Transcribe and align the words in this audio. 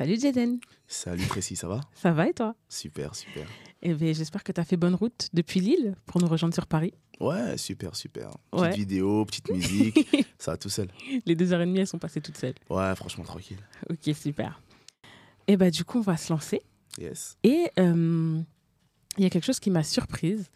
Salut 0.00 0.18
Jaden. 0.18 0.58
Salut 0.86 1.26
Précis, 1.26 1.56
ça 1.56 1.68
va? 1.68 1.82
Ça 1.92 2.10
va 2.10 2.26
et 2.26 2.32
toi? 2.32 2.54
Super, 2.70 3.14
super. 3.14 3.46
Eh 3.82 3.92
bien, 3.92 4.14
j'espère 4.14 4.42
que 4.42 4.50
tu 4.50 4.58
as 4.58 4.64
fait 4.64 4.78
bonne 4.78 4.94
route 4.94 5.28
depuis 5.34 5.60
Lille 5.60 5.94
pour 6.06 6.22
nous 6.22 6.26
rejoindre 6.26 6.54
sur 6.54 6.66
Paris. 6.66 6.94
Ouais, 7.20 7.58
super, 7.58 7.94
super. 7.94 8.30
Petite 8.50 8.62
Ouais. 8.62 8.70
vidéo, 8.74 9.26
petite 9.26 9.50
musique, 9.52 10.26
ça 10.38 10.52
va 10.52 10.56
tout 10.56 10.70
seul. 10.70 10.88
Les 11.26 11.34
deux 11.36 11.52
heures 11.52 11.60
et 11.60 11.66
demie, 11.66 11.80
elles 11.80 11.86
sont 11.86 11.98
passées 11.98 12.22
toutes 12.22 12.38
seules. 12.38 12.54
Ouais, 12.70 12.96
franchement, 12.96 13.24
tranquille. 13.24 13.58
Ok, 13.90 14.14
super. 14.16 14.62
Et 15.46 15.58
bah 15.58 15.70
du 15.70 15.84
coup, 15.84 15.98
on 15.98 16.00
va 16.02 16.16
se 16.16 16.32
lancer. 16.32 16.62
Yes. 16.98 17.36
Et 17.44 17.66
euh, 17.78 18.40
il 19.18 19.22
y 19.22 19.26
a 19.26 19.28
quelque 19.28 19.44
chose 19.44 19.60
qui 19.60 19.68
m'a 19.68 19.82
surprise 19.82 20.48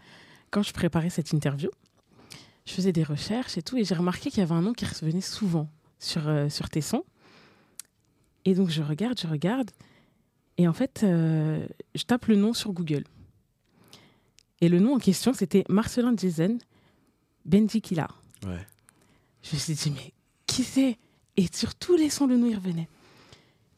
quand 0.51 0.63
je 0.63 0.73
préparais 0.73 1.11
cette 1.11 1.33
interview. 1.33 1.69
Je 2.65 2.73
faisais 2.73 2.93
des 2.93 3.05
recherches 3.05 3.59
et 3.59 3.63
tout, 3.63 3.77
et 3.77 3.85
j'ai 3.85 3.95
remarqué 3.95 4.31
qu'il 4.31 4.39
y 4.39 4.43
avait 4.43 4.55
un 4.55 4.63
nom 4.63 4.73
qui 4.73 4.87
revenait 4.87 5.21
souvent 5.21 5.69
sur, 5.99 6.27
euh, 6.29 6.49
sur 6.49 6.71
tes 6.71 6.81
sons. 6.81 7.05
Et 8.45 8.55
donc 8.55 8.69
je 8.71 8.83
regarde, 8.83 9.19
je 9.21 9.27
regarde, 9.27 9.71
et 10.59 10.69
en 10.69 10.73
fait, 10.73 11.01
euh, 11.03 11.67
je 11.95 12.03
tape 12.05 12.27
le 12.27 12.37
nom 12.37 12.53
sur 12.53 12.73
Google. 12.73 13.05
Et 14.61 14.69
le 14.69 14.79
nom 14.81 14.95
en 14.95 14.99
question, 14.99 15.33
c'était 15.33 15.65
Marcelin 15.69 16.15
Jason 16.17 16.59
Bendikila. 17.45 18.09
Ouais. 18.47 18.67
Je 19.43 19.55
me 19.57 19.59
suis 19.61 19.75
dit, 19.75 19.91
mais 19.91 20.13
qui 20.47 20.63
c'est? 20.63 20.97
Et 21.37 21.47
sur 21.53 21.75
tous 21.75 21.97
les 21.97 22.09
sons, 22.11 22.27
le 22.27 22.37
nom, 22.37 22.47
il 22.47 22.55
revenait. 22.55 22.89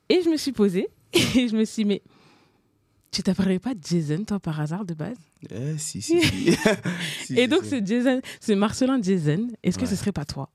Et 0.09 0.21
je 0.23 0.29
me 0.29 0.37
suis 0.37 0.53
posée, 0.53 0.89
et 1.13 1.49
je 1.49 1.57
me 1.57 1.65
suis 1.65 1.83
dit, 1.85 1.89
mais 1.89 2.03
tu 3.11 3.23
t'appellerais 3.23 3.59
pas 3.59 3.73
Jason, 3.81 4.25
toi, 4.25 4.39
par 4.39 4.61
hasard, 4.61 4.85
de 4.85 4.93
base? 4.95 5.17
Eh, 5.51 5.79
si, 5.79 6.03
si, 6.03 6.21
si. 6.21 6.57
Si, 7.25 7.39
Et 7.39 7.47
donc, 7.49 7.63
c'est 7.65 7.85
Jason, 7.87 8.21
c'est 8.41 8.55
Marcelin 8.55 9.01
Jason. 9.01 9.49
Est-ce 9.63 9.79
que 9.79 9.85
Ouais. 9.85 9.91
ce 9.91 9.97
serait 9.97 10.13
pas 10.13 10.25
toi? 10.27 10.51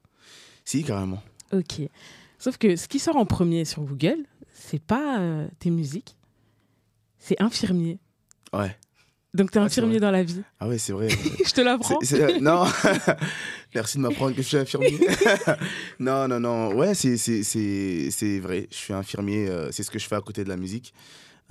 Si, 0.64 0.84
carrément. 0.84 1.22
Ok. 1.52 1.82
Sauf 2.42 2.58
que 2.58 2.76
ce 2.76 2.88
qui 2.88 2.98
sort 2.98 3.18
en 3.18 3.26
premier 3.28 3.66
sur 3.66 3.84
Google, 3.84 4.26
c'est 4.52 4.82
pas 4.82 5.20
euh, 5.20 5.48
tes 5.60 5.70
musiques, 5.70 6.18
c'est 7.20 7.40
infirmier. 7.40 8.00
Ouais. 8.52 8.76
Donc, 9.36 9.52
t'es 9.52 9.60
Ah, 9.60 9.64
infirmier 9.66 10.00
dans 10.00 10.10
la 10.10 10.24
vie. 10.24 10.42
Ah 10.60 10.68
ouais, 10.68 10.80
c'est 10.80 10.92
vrai. 10.92 11.08
je 11.46 11.52
te 11.54 11.62
l'apprends. 11.62 12.00
Euh, 12.14 12.40
non, 12.42 12.66
merci 13.76 13.98
de 13.98 14.02
m'apprendre 14.02 14.36
que 14.36 14.42
je 14.42 14.48
suis 14.48 14.58
infirmier. 14.58 14.98
non, 16.00 16.28
non, 16.28 16.40
non. 16.40 16.74
Ouais, 16.76 16.96
c'est- 16.96 17.16
c'est 17.18 17.44
c'est- 17.44 18.10
c'est 18.12 18.40
vrai. 18.40 18.68
Je 18.72 18.76
suis 18.76 18.94
infirmier. 18.94 19.48
euh, 19.48 19.72
c'est 19.72 19.84
ce 19.84 19.92
que 19.92 20.00
je 20.00 20.08
fais 20.08 20.16
à 20.16 20.22
côté 20.22 20.44
de 20.44 20.50
la 20.50 20.58
musique. 20.58 20.94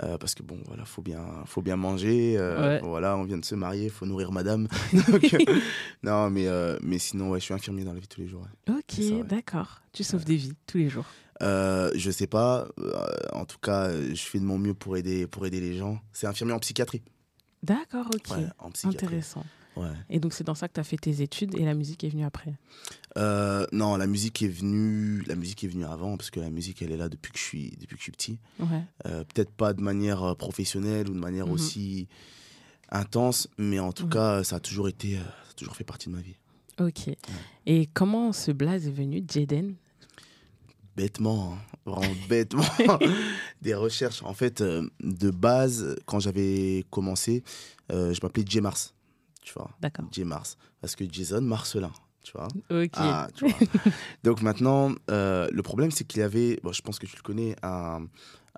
Euh, 0.03 0.17
parce 0.19 0.34
que 0.34 0.43
bon, 0.43 0.59
voilà, 0.67 0.84
faut 0.84 1.03
bien, 1.03 1.25
faut 1.47 1.62
bien 1.62 1.77
manger. 1.77 2.37
euh, 2.39 2.61
Ouais. 2.61 2.81
Voilà, 2.83 3.17
on 3.17 3.25
vient 3.25 3.39
de 3.39 3.45
se 3.45 3.55
marier, 3.55 3.89
faut 3.89 4.06
nourrir 4.06 4.33
madame. 4.33 4.67
Donc, 4.93 5.34
euh, 5.34 5.39
non, 6.03 6.31
mais, 6.31 6.47
euh, 6.47 6.79
mais 6.83 6.98
sinon, 6.98 7.31
ouais, 7.31 7.41
je 7.41 7.45
suis 7.45 7.55
infirmier 7.55 7.84
dans 7.84 7.93
la 7.93 8.01
vie 8.01 8.09
tous 8.09 8.21
les 8.21 8.28
jours. 8.28 8.43
ouais. 8.69 8.75
Ok, 8.77 9.27
d'accord. 9.27 9.81
Tu 9.93 10.03
sauves 10.05 10.25
des 10.25 10.37
vies 10.37 10.55
tous 10.67 10.78
les 10.78 10.89
jours. 10.89 11.06
Je 11.41 12.11
sais 12.11 12.27
pas. 12.27 12.69
en 13.33 13.45
tout 13.45 13.59
cas, 13.59 13.91
je 13.93 14.23
fais 14.23 14.39
de 14.39 14.45
mon 14.45 14.59
mieux 14.59 14.75
pour 14.75 14.97
aider, 14.97 15.27
pour 15.27 15.45
aider 15.47 15.61
les 15.61 15.77
gens. 15.77 15.98
C'est 16.12 16.27
infirmier 16.27 16.53
en 16.55 16.59
psychiatrie. 16.61 17.03
D'accord, 17.62 18.06
ok. 18.15 18.37
Ouais, 18.37 18.45
en 18.59 18.71
psychiatrie. 18.71 19.06
Intéressant. 19.06 19.45
Ouais. 19.81 19.92
Et 20.11 20.20
donc, 20.20 20.33
c'est 20.33 20.45
dans 20.45 20.55
ça 20.55 20.69
que 20.69 20.75
tu 20.75 20.81
as 20.81 20.84
fait 20.84 20.97
tes 20.97 21.23
études 21.23 21.55
et 21.56 21.64
la 21.64 21.75
musique 21.75 22.05
est 22.05 22.09
venue 22.09 22.25
après? 22.25 22.55
Euh, 23.17 23.67
non, 23.73 23.97
la 23.97 24.06
musique 24.06 24.42
est 24.42 24.48
venue, 24.48 25.22
la 25.27 25.34
musique 25.34 25.64
est 25.64 25.69
venue 25.69 25.84
avant 25.84 26.17
parce 26.17 26.31
que 26.31 26.39
la 26.41 26.50
musique 26.50 26.83
elle 26.83 26.92
est 26.92 26.97
là 26.97 27.09
depuis 27.09 27.33
que 27.33 27.39
je 27.39 27.42
suis, 27.45 27.70
depuis 27.81 27.95
que 27.97 27.98
je 27.98 28.03
suis 28.05 28.12
petit. 28.12 28.39
Ouais. 28.59 28.83
Euh, 29.06 29.25
Peut-être 29.25 29.50
pas 29.50 29.72
de 29.72 29.81
manière 29.83 30.22
euh, 30.22 30.34
professionnelle 30.34 31.09
ou 31.09 31.14
de 31.14 31.19
manière 31.19 31.47
Mhm. 31.47 31.53
aussi 31.53 32.09
intense, 32.91 33.48
mais 33.59 33.78
en 33.78 33.92
tout 33.92 34.06
cas 34.09 34.42
ça 34.45 34.56
a 34.56 34.61
toujours 34.61 34.89
été, 34.89 35.14
ça 35.17 35.22
a 35.50 35.53
toujours 35.55 35.77
fait 35.77 35.84
partie 35.84 36.09
de 36.09 36.15
ma 36.15 36.21
vie. 36.21 36.37
Ok. 36.81 37.10
Et 37.66 37.87
comment 37.93 38.33
ce 38.33 38.50
blaze 38.53 38.87
est 38.87 38.93
venu, 38.93 39.22
Jaden? 39.28 39.75
Bêtement, 40.97 41.54
hein, 41.54 41.59
vraiment 41.87 42.15
bêtement, 42.28 42.65
des 43.62 43.75
recherches. 43.75 44.22
En 44.22 44.34
fait, 44.34 44.60
euh, 44.60 44.88
de 45.03 45.31
base, 45.31 45.97
quand 46.04 46.21
j'avais 46.21 46.84
commencé, 46.91 47.43
euh, 47.93 48.12
je 48.12 48.21
m'appelais 48.22 48.44
J 48.47 48.60
Mars, 48.60 48.93
tu 49.43 49.53
vois, 49.55 49.71
D'accord. 49.81 50.06
J 50.12 50.25
Mars, 50.25 50.56
parce 50.81 50.97
que 50.97 51.05
Jason 51.11 51.41
Marcelin, 51.41 51.93
tu 52.23 52.33
vois. 52.33 52.49
Ok. 52.71 52.91
Ah, 52.95 53.28
tu 53.34 53.47
vois. 53.49 53.59
Donc 54.25 54.43
maintenant, 54.43 54.93
euh, 55.11 55.49
le 55.51 55.62
problème, 55.62 55.91
c'est 55.91 56.05
qu'il 56.05 56.21
y 56.21 56.23
avait, 56.23 56.59
bon, 56.62 56.73
je 56.73 56.83
pense 56.83 56.99
que 56.99 57.06
tu 57.06 57.17
le 57.17 57.23
connais, 57.23 57.56
un, 57.62 58.06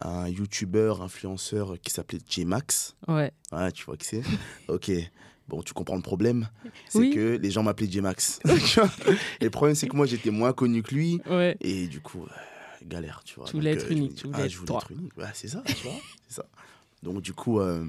un 0.00 0.28
YouTuber, 0.28 0.94
influenceur 1.00 1.75
qui 1.81 1.93
s'appelait 1.93 2.19
J-Max. 2.28 2.97
Ouais. 3.09 3.32
Ouais, 3.53 3.70
tu 3.72 3.84
vois 3.84 3.97
qui 3.97 4.06
c'est 4.06 4.22
Ok. 4.69 4.91
Bon, 5.48 5.62
tu 5.62 5.72
comprends 5.75 5.97
le 5.97 6.03
problème. 6.03 6.48
C'est 6.88 6.99
Oui. 6.99 7.10
que 7.10 7.37
les 7.41 7.50
gens 7.50 7.62
m'appelaient 7.62 7.91
J-Max. 7.91 8.41
Et 8.44 8.49
le 9.44 9.50
problème, 9.50 9.75
c'est 9.75 9.87
que 9.88 9.97
moi, 9.97 10.06
j'étais 10.06 10.31
moins 10.31 10.53
connu 10.53 10.82
que 10.82 10.94
lui. 10.94 11.20
Ouais. 11.28 11.56
Et 11.60 11.88
du 11.88 12.00
coup, 12.00 12.22
euh, 12.25 12.84
galère, 12.87 13.22
tu 13.25 13.34
vois. 13.37 13.44
Tu 13.47 13.53
voulais 13.53 13.72
être 13.72 13.91
unique, 13.91 14.14
tu 14.14 14.26
voulais 14.26 14.43
ah, 14.43 14.49
je 14.49 14.56
voulais 14.59 14.75
être 14.75 14.91
unique. 14.93 15.16
Ouais, 15.16 15.26
c'est 15.34 15.49
ça, 15.49 15.62
tu 15.66 15.75
vois. 15.84 15.93
C'est 16.28 16.34
ça. 16.37 16.47
Donc, 17.03 17.20
du 17.20 17.32
coup, 17.34 17.60
euh, 17.60 17.84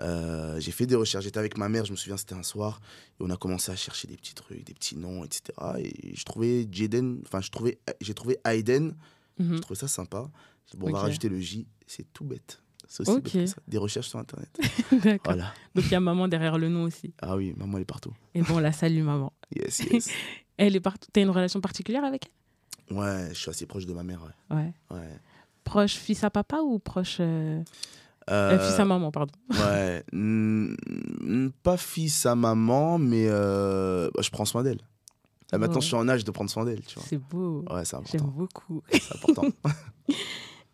euh, 0.00 0.58
j'ai 0.60 0.72
fait 0.72 0.86
des 0.86 0.94
recherches. 0.94 1.24
J'étais 1.24 1.38
avec 1.38 1.56
ma 1.58 1.68
mère, 1.68 1.84
je 1.84 1.90
me 1.92 1.96
souviens, 1.96 2.16
c'était 2.16 2.34
un 2.34 2.42
soir. 2.42 2.80
Et 3.18 3.22
on 3.22 3.30
a 3.30 3.36
commencé 3.36 3.70
à 3.72 3.76
chercher 3.76 4.08
des 4.08 4.16
petits 4.16 4.34
trucs, 4.34 4.64
des 4.64 4.74
petits 4.74 4.96
noms, 4.96 5.24
etc. 5.24 5.42
Et 5.78 6.14
je 6.14 6.24
trouvais 6.24 6.66
Jaden, 6.70 7.20
enfin, 7.26 7.40
je 7.40 7.50
trouvais, 7.50 7.78
j'ai 8.00 8.14
trouvé 8.14 8.38
Aiden. 8.44 8.94
Mhm. 9.38 9.56
Je 9.56 9.60
trouvais 9.60 9.78
ça 9.78 9.88
sympa. 9.88 10.28
Bon, 10.76 10.88
on 10.88 10.92
va 10.92 11.00
rajouter 11.00 11.28
le 11.28 11.38
J. 11.40 11.66
C'est 11.86 12.12
tout 12.12 12.24
bête. 12.24 12.60
C'est 12.88 13.02
aussi 13.02 13.10
Ok. 13.12 13.22
bête 13.24 13.32
que 13.32 13.46
ça. 13.46 13.56
Des 13.68 13.78
recherches 13.78 14.08
sur 14.08 14.18
Internet. 14.18 14.48
D'accord. 14.92 15.18
Voilà. 15.34 15.52
Donc, 15.74 15.84
il 15.84 15.90
y 15.92 15.94
a 15.94 16.00
maman 16.00 16.28
derrière 16.28 16.58
le 16.58 16.68
nom 16.68 16.84
aussi. 16.84 17.12
Ah 17.20 17.36
oui, 17.36 17.52
maman, 17.56 17.78
elle 17.78 17.82
est 17.82 17.84
partout. 17.86 18.12
Et 18.34 18.42
bon, 18.42 18.58
la 18.58 18.72
salue, 18.72 19.02
maman. 19.02 19.32
Yes, 19.54 19.80
yes. 19.90 20.08
Elle 20.56 20.74
est 20.74 20.80
partout. 20.80 21.08
T'as 21.12 21.20
une 21.20 21.30
relation 21.30 21.60
particulière 21.60 22.04
avec 22.04 22.30
ouais, 22.90 23.28
je 23.30 23.34
suis 23.34 23.50
assez 23.50 23.66
proche 23.66 23.84
de 23.86 23.92
ma 23.92 24.02
mère. 24.02 24.22
Ouais. 24.22 24.30
elle 24.50 24.56
Ouais. 24.56 24.72
ouais. 25.02 25.20
Proche 25.64 25.94
fils 25.96 26.22
à 26.24 26.30
papa 26.30 26.60
ou 26.60 26.78
proche 26.78 27.18
euh, 27.20 27.62
Euh, 28.28 28.52
euh, 28.52 28.58
fils 28.58 28.78
à 28.80 28.84
maman, 28.84 29.10
pardon 29.12 29.32
Ouais, 29.50 30.04
pas 31.62 31.76
fils 31.76 32.26
à 32.26 32.34
maman, 32.34 32.98
mais 32.98 33.26
euh, 33.28 34.10
bah, 34.14 34.22
je 34.22 34.30
prends 34.30 34.44
soin 34.44 34.62
d'elle. 34.62 34.80
Là, 35.52 35.58
maintenant, 35.58 35.76
Ouais. 35.76 35.80
je 35.82 35.86
suis 35.86 35.94
en 35.94 36.08
âge 36.08 36.24
de 36.24 36.30
prendre 36.32 36.50
soin 36.50 36.64
d'elle, 36.64 36.84
tu 36.84 36.96
vois. 36.98 37.04
C'est 37.08 37.18
beau. 37.18 37.64
Ouais, 37.70 37.84
c'est 37.84 37.96
J'aime 38.10 38.22
important. 38.22 38.26
beaucoup. 38.36 38.82
C'est 38.90 39.14
important. 39.14 39.44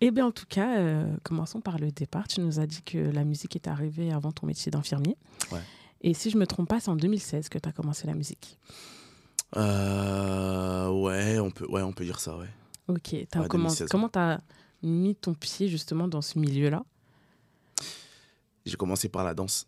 Eh 0.04 0.10
bien, 0.10 0.26
en 0.26 0.32
tout 0.32 0.46
cas, 0.48 0.78
euh, 0.78 1.14
commençons 1.22 1.60
par 1.60 1.78
le 1.78 1.92
départ. 1.92 2.26
Tu 2.26 2.40
nous 2.40 2.58
as 2.58 2.66
dit 2.66 2.82
que 2.82 2.98
la 2.98 3.22
musique 3.22 3.54
est 3.54 3.68
arrivée 3.68 4.10
avant 4.12 4.32
ton 4.32 4.48
métier 4.48 4.72
d'infirmier. 4.72 5.16
Ouais. 5.52 5.60
Et 6.00 6.12
si 6.12 6.28
je 6.28 6.36
me 6.38 6.44
trompe 6.44 6.68
pas, 6.68 6.80
c'est 6.80 6.88
en 6.90 6.96
2016 6.96 7.48
que 7.48 7.56
tu 7.56 7.68
as 7.68 7.72
commencé 7.72 8.08
la 8.08 8.14
musique. 8.14 8.58
Euh, 9.56 10.88
ouais, 10.88 11.38
on 11.38 11.52
peut, 11.52 11.66
ouais, 11.68 11.82
on 11.82 11.92
peut 11.92 12.04
dire 12.04 12.18
ça, 12.18 12.36
ouais. 12.36 12.48
Ok. 12.88 13.14
T'as 13.30 13.42
Ouais, 13.42 13.48
comment 13.48 13.68
2016, 13.68 13.88
comment 13.90 14.08
tu 14.08 14.18
as 14.18 14.40
mis 14.82 15.14
ton 15.14 15.34
pied 15.34 15.68
justement 15.68 16.08
dans 16.08 16.20
ce 16.22 16.36
milieu-là? 16.38 16.82
J'ai 18.66 18.76
commencé 18.76 19.08
par 19.08 19.24
la 19.24 19.34
danse. 19.34 19.66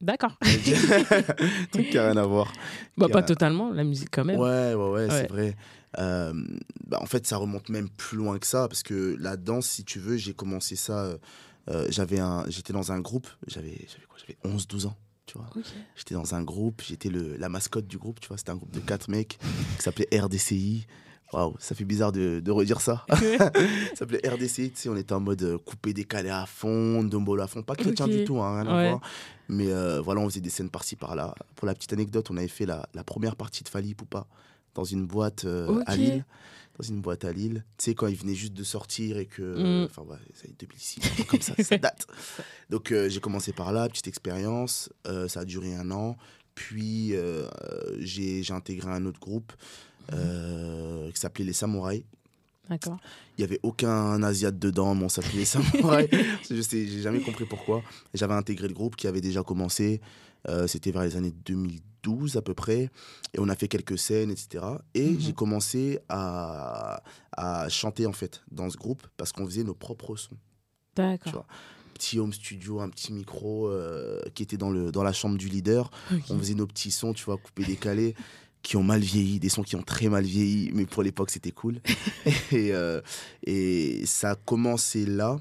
D'accord. 0.00 0.38
Truc 1.72 1.90
qui 1.90 1.98
a 1.98 2.06
rien 2.06 2.16
à 2.16 2.24
voir. 2.24 2.52
bah, 2.96 3.08
pas 3.08 3.18
a- 3.18 3.22
totalement, 3.22 3.70
la 3.70 3.84
musique 3.84 4.08
quand 4.10 4.24
même. 4.24 4.38
Ouais, 4.40 4.74
ouais, 4.74 4.88
ouais, 4.90 5.06
Ouais. 5.06 5.08
c'est 5.10 5.28
vrai. 5.28 5.56
Euh, 5.98 6.32
bah, 6.86 6.98
en 7.02 7.06
fait, 7.06 7.26
ça 7.26 7.36
remonte 7.36 7.68
même 7.68 7.88
plus 7.90 8.16
loin 8.16 8.38
que 8.38 8.46
ça, 8.46 8.68
parce 8.68 8.82
que 8.82 9.16
la 9.20 9.36
danse, 9.36 9.66
si 9.66 9.84
tu 9.84 9.98
veux, 9.98 10.16
j'ai 10.16 10.32
commencé 10.34 10.76
ça. 10.76 11.04
euh, 11.04 11.18
euh, 11.68 11.86
j'avais 11.90 12.18
un, 12.18 12.44
j'étais 12.48 12.72
dans 12.72 12.92
un 12.92 13.00
groupe, 13.00 13.28
j'avais, 13.46 13.86
j'avais 13.88 14.06
quoi 14.08 14.16
J'avais 14.18 14.38
11-12 14.56 14.86
ans, 14.86 14.96
tu 15.26 15.36
vois. 15.36 15.50
J'étais 15.94 16.14
dans 16.14 16.34
un 16.34 16.42
groupe, 16.42 16.80
j'étais 16.82 17.10
le, 17.10 17.36
la 17.36 17.48
mascotte 17.50 17.86
du 17.86 17.98
groupe, 17.98 18.20
tu 18.20 18.28
vois. 18.28 18.38
C'était 18.38 18.50
un 18.50 18.56
groupe 18.56 18.72
de 18.72 18.80
quatre 18.80 19.08
mecs 19.08 19.38
qui 19.76 19.82
s'appelait 19.82 20.08
RDCI. 20.18 20.86
Waouh, 21.32 21.54
ça 21.58 21.74
fait 21.74 21.84
bizarre 21.84 22.12
de, 22.12 22.40
de 22.40 22.50
redire 22.50 22.80
ça. 22.80 23.04
ça 23.10 23.50
s'appelait 23.94 24.20
tu 24.48 24.70
sais, 24.74 24.88
on 24.88 24.96
était 24.96 25.12
en 25.12 25.20
mode 25.20 25.42
euh, 25.42 25.58
coupé 25.58 25.92
décalé 25.92 26.28
à 26.28 26.44
fond, 26.46 27.04
dombolo 27.04 27.42
à 27.42 27.46
fond. 27.46 27.62
Pas 27.62 27.76
chrétien 27.76 28.06
Ok. 28.06 28.12
du 28.12 28.24
tout, 28.24 28.40
hein, 28.40 28.62
rien 28.62 28.70
à 28.70 28.76
Ouais. 28.76 28.88
voir. 28.90 29.00
Mais 29.48 29.68
euh, 29.70 30.00
voilà, 30.00 30.20
on 30.20 30.28
faisait 30.28 30.40
des 30.40 30.50
scènes 30.50 30.70
par-ci 30.70 30.96
par-là. 30.96 31.34
Pour 31.56 31.66
la 31.66 31.74
petite 31.74 31.92
anecdote, 31.92 32.30
on 32.30 32.36
avait 32.36 32.48
fait 32.48 32.66
la, 32.66 32.88
la 32.94 33.04
première 33.04 33.36
partie 33.36 33.62
de 33.64 33.68
Fali 33.68 33.94
Poupa 33.94 34.26
dans 34.74 34.84
une 34.84 35.06
boîte 35.06 35.44
euh, 35.44 35.82
à. 35.86 35.96
Lille. 35.96 36.24
Dans 36.78 36.86
une 36.86 37.00
boîte 37.02 37.24
à 37.24 37.32
Lille. 37.32 37.64
Tu 37.76 37.84
sais, 37.86 37.94
quand 37.94 38.06
il 38.06 38.16
venait 38.16 38.34
juste 38.34 38.54
de 38.54 38.64
sortir 38.64 39.18
et 39.18 39.26
que. 39.26 39.42
Mm. 39.82 39.84
Enfin, 39.84 40.02
ouais, 40.02 40.16
ça 40.34 40.46
y 40.46 40.50
est, 40.50 40.60
2006, 40.60 41.00
un 41.04 41.14
truc 41.14 41.26
comme 41.28 41.40
ça, 41.42 41.54
ça 41.62 41.78
date. 41.78 42.06
Donc, 42.70 42.90
euh, 42.90 43.08
j'ai 43.08 43.20
commencé 43.20 43.52
par 43.52 43.72
là, 43.72 43.88
petite 43.88 44.08
expérience. 44.08 44.88
ça 45.28 45.40
a 45.40 45.44
duré 45.44 45.74
un 45.74 45.90
an. 45.90 46.16
Puis, 46.54 47.14
j'ai 47.98 48.44
intégré 48.50 48.90
un 48.90 49.04
autre 49.06 49.20
groupe 49.20 49.52
qui 50.10 51.20
s'appelait 51.20 51.44
Les 51.44 51.52
Samouraïs. 51.52 52.04
D'accord. 52.68 52.98
Il 53.36 53.40
y 53.40 53.44
avait 53.44 53.58
aucun 53.64 54.22
Asiate 54.22 54.56
dedans, 54.58 54.94
mais 54.94 55.04
on 55.04 55.08
s'appelait 55.08 55.38
les 55.40 55.44
samouraïs. 55.44 56.08
je 56.48 56.60
sais, 56.62 56.86
j'ai 56.86 57.00
jamais 57.00 57.20
compris 57.20 57.44
pourquoi. 57.44 57.82
J'avais 58.14 58.34
intégré 58.34 58.68
le 58.68 58.74
groupe 58.74 58.94
qui 58.96 59.06
avait 59.08 59.20
déjà 59.20 59.42
commencé. 59.42 60.00
euh, 60.48 60.66
C'était 60.68 60.92
vers 60.92 61.02
les 61.02 61.16
années 61.16 61.32
2012 61.44 62.36
à 62.36 62.42
peu 62.42 62.54
près. 62.54 62.88
Et 63.34 63.38
on 63.40 63.48
a 63.48 63.56
fait 63.56 63.66
quelques 63.66 63.98
scènes, 63.98 64.30
etc. 64.30 64.64
Et 64.94 65.10
Mhm. 65.10 65.20
j'ai 65.20 65.32
commencé 65.32 65.98
à, 66.08 67.02
à 67.36 67.68
chanter 67.68 68.06
en 68.06 68.12
fait 68.12 68.42
dans 68.52 68.70
ce 68.70 68.76
groupe 68.76 69.04
parce 69.16 69.32
qu'on 69.32 69.46
faisait 69.46 69.64
nos 69.64 69.74
propres 69.74 70.14
sons. 70.16 70.36
D'accord. 70.94 71.46
Petit 71.94 72.18
home 72.20 72.32
studio, 72.32 72.80
un 72.80 72.88
petit 72.88 73.12
micro 73.12 73.68
euh, 73.68 74.22
qui 74.34 74.42
était 74.44 74.56
dans, 74.56 74.70
le, 74.70 74.90
dans 74.92 75.02
la 75.02 75.12
chambre 75.12 75.36
du 75.36 75.48
leader. 75.48 75.90
On 76.30 76.38
faisait 76.38 76.54
nos 76.54 76.66
petits 76.66 76.90
sons, 76.92 77.12
tu 77.14 77.24
vois, 77.24 77.36
coupés, 77.36 77.64
décalés. 77.64 78.14
Qui 78.62 78.76
ont 78.76 78.82
mal 78.82 79.00
vieilli, 79.00 79.38
des 79.40 79.48
sons 79.48 79.62
qui 79.62 79.76
ont 79.76 79.82
très 79.82 80.08
mal 80.08 80.24
vieilli, 80.24 80.70
mais 80.74 80.86
pour 80.86 81.02
l'époque 81.02 81.30
c'était 81.30 81.50
cool. 81.52 81.80
et, 82.52 82.72
euh, 82.72 83.00
et 83.46 84.04
ça 84.06 84.32
a 84.32 84.34
commencé 84.36 85.06
là. 85.06 85.38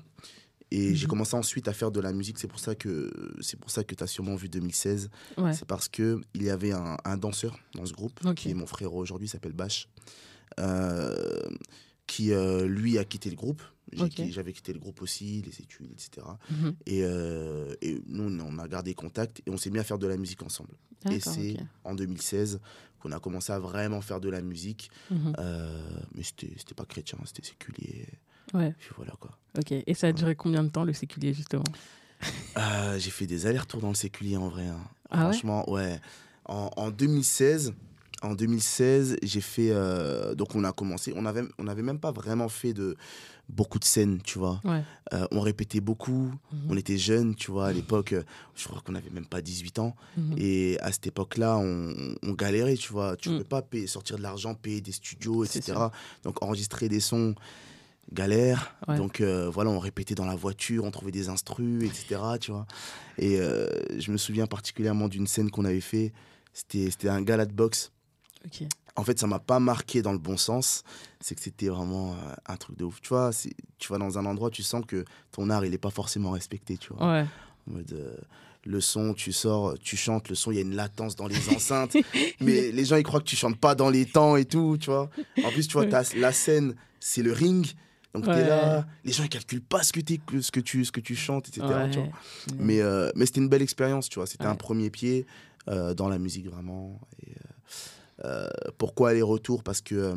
Et 0.72 0.94
j'ai 0.96 1.06
Mhm. 1.06 1.10
commencé 1.10 1.36
ensuite 1.36 1.68
à 1.68 1.74
faire 1.74 1.90
de 1.92 2.00
la 2.00 2.14
musique. 2.14 2.38
C'est 2.38 2.48
pour 2.48 2.60
ça 2.60 2.76
que 2.76 3.12
c'est 3.42 3.60
pour 3.60 3.72
ça 3.72 3.84
que 3.84 3.96
tu 3.96 4.04
as 4.04 4.08
sûrement 4.08 4.36
vu 4.36 4.50
2016. 4.50 5.10
Ouais. 5.38 5.52
C'est 5.54 5.66
parce 5.66 5.90
que 5.90 6.22
il 6.36 6.44
y 6.44 6.50
avait 6.52 6.72
un, 6.74 6.96
un 7.04 7.18
danseur 7.18 7.58
dans 7.74 7.86
ce 7.88 7.94
groupe 7.94 8.20
qui 8.36 8.52
est 8.52 8.54
mon 8.54 8.68
frère 8.68 8.94
aujourd'hui, 8.94 9.28
s'appelle 9.28 9.54
Bash, 9.54 9.90
euh, 10.60 11.42
qui 12.08 12.32
euh, 12.34 12.68
lui 12.68 12.98
a 12.98 13.04
quitté 13.04 13.30
le 13.30 13.36
groupe. 13.36 13.62
J'avais 14.32 14.54
quitté 14.54 14.72
le 14.72 14.80
groupe 14.80 15.02
aussi, 15.02 15.42
les 15.42 15.60
études, 15.62 15.92
etc. 15.92 16.28
Mhm. 16.52 16.76
Et, 16.86 17.02
euh, 17.04 17.74
et 17.82 18.00
nous, 18.06 18.24
on 18.40 18.60
a 18.60 18.68
gardé 18.68 18.94
contact 18.94 19.42
et 19.48 19.50
on 19.50 19.58
s'est 19.58 19.72
mis 19.72 19.80
à 19.80 19.84
faire 19.84 19.98
de 19.98 20.06
la 20.06 20.18
musique 20.18 20.44
ensemble. 20.44 20.76
Et 21.10 21.20
c'est 21.20 21.56
en 21.84 21.96
2016 21.96 22.60
qu'on 23.00 23.12
a 23.12 23.20
commencé 23.20 23.52
à 23.54 23.60
vraiment 23.60 24.02
faire 24.02 24.20
de 24.20 24.30
la 24.30 24.42
musique. 24.42 24.92
Mhm. 25.12 25.34
Euh, 25.40 26.00
mais 26.16 26.24
c'était 26.24 26.76
pas 26.76 26.86
chrétien, 26.86 27.18
c'était 27.26 27.46
séculier. 27.48 28.06
Ouais, 28.54 28.74
Puis 28.80 28.90
voilà 28.98 29.14
quoi. 29.20 29.32
ok. 29.58 29.72
Et 29.86 29.94
ça 29.94 30.08
a 30.08 30.12
duré 30.12 30.36
combien 30.36 30.64
de 30.64 30.70
temps 30.70 30.84
le 30.84 30.94
séculier 30.94 31.34
justement? 31.34 31.64
Euh, 32.58 33.00
j'ai 33.00 33.12
fait 33.12 33.28
des 33.28 33.46
allers-retours 33.46 33.80
dans 33.82 33.90
le 33.90 33.96
séculier 33.96 34.38
en 34.38 34.50
vrai. 34.50 34.68
hein. 34.68 34.80
Ah 35.10 35.22
Franchement, 35.32 35.70
ouais. 35.72 36.00
En, 36.46 36.70
en 36.76 36.90
2016, 36.92 37.74
en 38.22 38.34
2016, 38.36 39.18
j'ai 39.24 39.42
fait. 39.42 39.70
euh, 39.72 40.36
donc 40.36 40.56
on 40.56 40.64
a 40.64 40.72
commencé. 40.74 41.14
On 41.16 41.26
avait, 41.26 41.44
on 41.58 41.68
avait 41.68 41.82
même 41.84 42.00
pas 42.00 42.12
vraiment 42.12 42.50
fait 42.50 42.74
de 42.74 42.98
beaucoup 43.50 43.80
de 43.80 43.84
scènes, 43.86 44.22
tu 44.24 44.38
vois. 44.40 44.62
Ouais. 44.64 44.84
Euh, 45.14 45.28
on 45.32 45.42
répétait 45.42 45.80
beaucoup. 45.82 46.32
Mhm. 46.54 46.68
On 46.70 46.78
était 46.78 46.98
jeunes, 46.98 47.36
tu 47.36 47.52
vois. 47.52 47.68
À 47.68 47.74
l'époque, 47.74 48.14
euh, 48.14 48.24
je 48.56 48.68
crois 48.68 48.80
qu'on 48.82 48.96
avait 48.96 49.10
même 49.10 49.26
pas 49.26 49.42
18 49.42 49.80
ans. 49.80 49.96
Mhm. 50.18 50.36
Et 50.38 50.80
à 50.82 50.92
cette 50.92 51.08
époque-là, 51.08 51.58
on, 51.58 52.16
on 52.24 52.34
galérait, 52.34 52.76
tu 52.78 52.92
vois. 52.94 53.18
Tu 53.18 53.30
Mm. 53.30 53.38
peux 53.40 53.44
pas 53.44 53.62
payer, 53.62 53.88
sortir 53.88 54.18
de 54.18 54.22
l'argent, 54.22 54.54
payer 54.56 54.82
des 54.82 54.92
studios, 54.92 55.44
etc. 55.44 55.78
Donc 56.24 56.42
enregistrer 56.44 56.90
des 56.90 57.00
sons, 57.00 57.34
galère. 58.14 58.76
Ouais. 58.88 58.98
Donc 58.98 59.22
euh, 59.22 59.50
voilà, 59.50 59.70
on 59.72 59.80
répétait 59.80 60.16
dans 60.16 60.26
la 60.26 60.36
voiture, 60.36 60.84
on 60.84 60.92
trouvait 60.92 61.12
des 61.12 61.30
instrus, 61.30 61.84
etc. 61.84 62.22
Tu 62.40 62.52
vois. 62.52 62.66
Et 63.18 63.40
euh, 63.40 63.68
je 64.00 64.12
me 64.12 64.18
souviens 64.18 64.48
particulièrement 64.48 65.08
d'une 65.08 65.28
scène 65.28 65.50
qu'on 65.52 65.66
avait 65.66 65.82
fait. 65.82 66.14
C'était 66.54 66.90
c'était 66.92 67.10
un 67.10 67.22
gala 67.22 67.46
de 67.46 67.54
boxe. 67.54 67.92
En 69.00 69.04
fait, 69.04 69.18
ça 69.18 69.28
m'a 69.28 69.40
pas 69.40 69.60
marqué 69.60 70.02
dans 70.02 70.12
le 70.12 70.18
bon 70.18 70.36
sens. 70.38 70.84
C'est 71.22 71.36
que 71.36 71.42
c'était 71.42 71.70
vraiment 71.70 72.14
euh, 72.14 72.16
un 72.48 72.58
truc 72.58 72.78
de 72.78 72.84
ouf. 72.84 73.00
Tu 73.02 73.10
vois, 73.10 73.32
tu 73.78 73.92
vas 73.92 73.98
dans 73.98 74.18
un 74.20 74.26
endroit, 74.26 74.50
tu 74.50 74.62
sens 74.64 74.84
que 74.86 75.06
ton 75.32 75.50
art, 75.50 75.66
il 75.66 75.74
est 75.74 75.78
pas 75.78 75.90
forcément 75.90 76.32
respecté, 76.32 76.78
tu 76.78 76.94
vois. 76.94 77.12
Ouais. 77.12 77.26
En 77.70 77.72
mode, 77.74 77.92
euh, 77.94 78.16
le 78.66 78.82
son, 78.82 79.14
tu 79.14 79.32
sors, 79.32 79.78
tu 79.80 79.96
chantes, 79.96 80.28
le 80.30 80.36
son, 80.36 80.52
il 80.52 80.56
y 80.56 80.58
a 80.58 80.62
une 80.62 80.76
latence 80.76 81.16
dans 81.16 81.28
les 81.28 81.50
enceintes. 81.56 81.96
mais 82.42 82.72
les 82.72 82.86
gens, 82.86 82.98
ils 82.98 83.04
croient 83.04 83.22
que 83.22 83.26
tu 83.26 83.36
chantes 83.38 83.58
pas 83.58 83.74
dans 83.76 83.90
les 83.90 84.06
temps 84.06 84.36
et 84.36 84.46
tout, 84.46 84.78
tu 84.80 84.88
vois. 84.90 85.10
En 85.46 85.52
plus, 85.52 85.68
tu 85.68 85.74
vois, 85.74 85.86
t'as 85.86 86.04
la 86.16 86.32
scène, 86.34 86.76
c'est 87.00 87.24
le 87.24 87.32
ring. 87.32 87.66
Donc, 88.14 88.24
tu 88.24 88.30
Ouais. 88.32 88.36
t'es 88.38 88.48
là, 88.48 88.86
les 89.06 89.12
gens, 89.14 89.24
ils 89.24 89.30
calculent 89.30 89.62
pas 89.62 89.84
ce 89.84 89.94
que, 89.94 90.00
t'es- 90.02 90.20
ce 90.42 90.52
que, 90.52 90.60
tu, 90.60 90.84
ce 90.84 90.92
que 90.92 91.00
tu 91.00 91.16
chantes, 91.16 91.48
etc. 91.48 91.62
tu 91.92 92.00
vois. 92.00 92.08
Ouais. 92.08 92.12
Mais, 92.58 92.82
euh, 92.82 93.12
mais 93.16 93.26
c'était 93.28 93.40
une 93.40 93.50
belle 93.50 93.62
expérience, 93.62 94.10
tu 94.10 94.16
vois. 94.20 94.26
C'était 94.28 94.46
un 94.48 94.56
premier 94.56 94.90
pied 94.90 95.26
euh, 95.70 95.94
dans 95.94 96.10
la 96.10 96.18
musique, 96.18 96.48
vraiment. 96.50 97.00
Et, 97.26 97.32
euh, 98.26 98.48
pourquoi 98.78 99.10
aller-retour? 99.10 99.64
Parce 99.64 99.82
que 99.82 99.96
euh, 99.96 100.16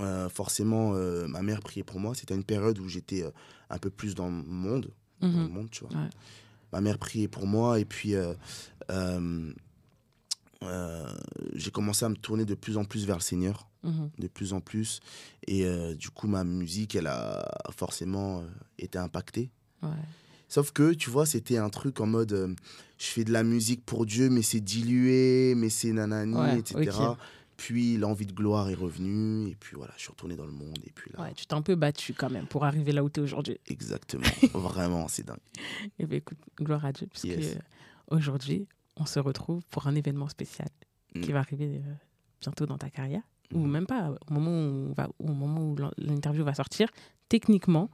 euh, 0.00 0.28
forcément, 0.28 0.92
ma 1.28 1.42
mère 1.42 1.60
priait 1.60 1.84
pour 1.84 2.00
moi. 2.00 2.14
C'était 2.14 2.34
une 2.34 2.44
période 2.44 2.78
où 2.78 2.88
j'étais 2.88 3.24
un 3.68 3.78
peu 3.78 3.90
plus 3.90 4.14
dans 4.14 4.26
le 4.26 4.32
monde. 4.32 4.90
Dans 5.20 5.28
le 5.28 5.34
Mhm. 5.34 5.48
monde, 5.48 5.70
tu 5.70 5.84
vois. 5.84 5.94
Ouais. 6.00 6.08
Ma 6.72 6.80
mère 6.80 6.98
priait 6.98 7.28
pour 7.28 7.46
moi 7.46 7.78
et 7.78 7.84
puis 7.84 8.14
euh, 8.14 8.32
j'ai 11.54 11.70
commencé 11.70 12.04
à 12.04 12.08
me 12.08 12.16
tourner 12.16 12.44
de 12.44 12.54
plus 12.54 12.76
en 12.76 12.84
plus 12.84 13.06
vers 13.06 13.16
le 13.16 13.22
Seigneur, 13.22 13.68
Mhm. 13.82 14.10
de 14.18 14.28
plus 14.28 14.52
en 14.52 14.60
plus. 14.60 15.00
Et 15.46 15.64
euh, 15.64 15.94
du 15.94 16.10
coup, 16.10 16.26
ma 16.28 16.44
musique, 16.44 16.94
elle 16.94 17.06
a 17.06 17.46
forcément 17.70 18.40
euh, 18.40 18.44
été 18.78 18.98
impactée. 18.98 19.50
Ouais. 19.82 19.88
Sauf 20.50 20.72
que, 20.72 20.92
tu 20.92 21.08
vois, 21.08 21.24
c'était 21.24 21.56
un 21.58 21.70
truc 21.70 22.00
en 22.00 22.06
mode, 22.06 22.32
euh, 22.32 22.54
je 22.98 23.06
fais 23.06 23.24
de 23.24 23.32
la 23.32 23.42
musique 23.44 23.82
pour 23.86 24.04
Dieu, 24.04 24.28
mais 24.28 24.42
c'est 24.42 24.60
dilué, 24.60 25.54
mais 25.56 25.70
c'est 25.70 25.92
nanani, 25.92 26.36
Ouais, 26.36 26.58
etc. 26.58 26.90
Puis 27.56 27.96
l'envie 27.98 28.26
de 28.26 28.32
gloire 28.32 28.68
est 28.68 28.74
revenue, 28.74 29.48
et 29.48 29.54
puis 29.54 29.76
voilà, 29.76 29.92
je 29.96 30.02
suis 30.02 30.10
retourné 30.10 30.34
dans 30.34 30.46
le 30.46 30.50
monde, 30.52 30.78
et 30.86 30.90
puis 30.92 31.10
là, 31.12 31.22
Ouais, 31.22 31.34
tu 31.34 31.46
t'es 31.46 31.54
un 31.54 31.62
peu 31.62 31.74
battu 31.76 32.14
quand 32.14 32.30
même 32.30 32.46
pour 32.46 32.64
arriver 32.64 32.90
là 32.92 33.04
où 33.04 33.08
tu 33.10 33.20
es 33.20 33.22
aujourd'hui. 33.22 33.58
exactement, 33.68 34.22
vraiment, 34.54 35.06
c'est 35.08 35.24
dingue. 35.26 35.38
Et 35.98 36.06
bien 36.06 36.18
écoute, 36.18 36.38
gloire 36.60 36.84
à 36.84 36.92
Dieu, 36.92 37.06
puisque 37.06 37.26
Yes. 37.26 37.56
euh, 37.56 37.60
aujourd'hui, 38.16 38.66
on 38.96 39.06
se 39.06 39.20
retrouve 39.20 39.62
pour 39.70 39.86
un 39.86 39.94
événement 39.94 40.28
spécial 40.28 40.68
qui 41.20 41.30
Mm. 41.30 41.32
va 41.34 41.38
arriver 41.40 41.76
euh, 41.86 41.92
bientôt 42.40 42.66
dans 42.66 42.78
ta 42.78 42.90
carrière, 42.90 43.22
ou 43.52 43.58
Mm. 43.66 43.70
même 43.70 43.86
pas, 43.86 44.10
au 44.28 44.32
moment 44.34 44.50
où, 44.50 44.88
on 44.88 44.92
va, 44.94 45.08
au 45.20 45.32
moment 45.32 45.60
où 45.70 45.76
l'in- 45.76 45.92
l'interview 45.98 46.44
va 46.44 46.54
sortir, 46.54 46.88
techniquement, 47.28 47.90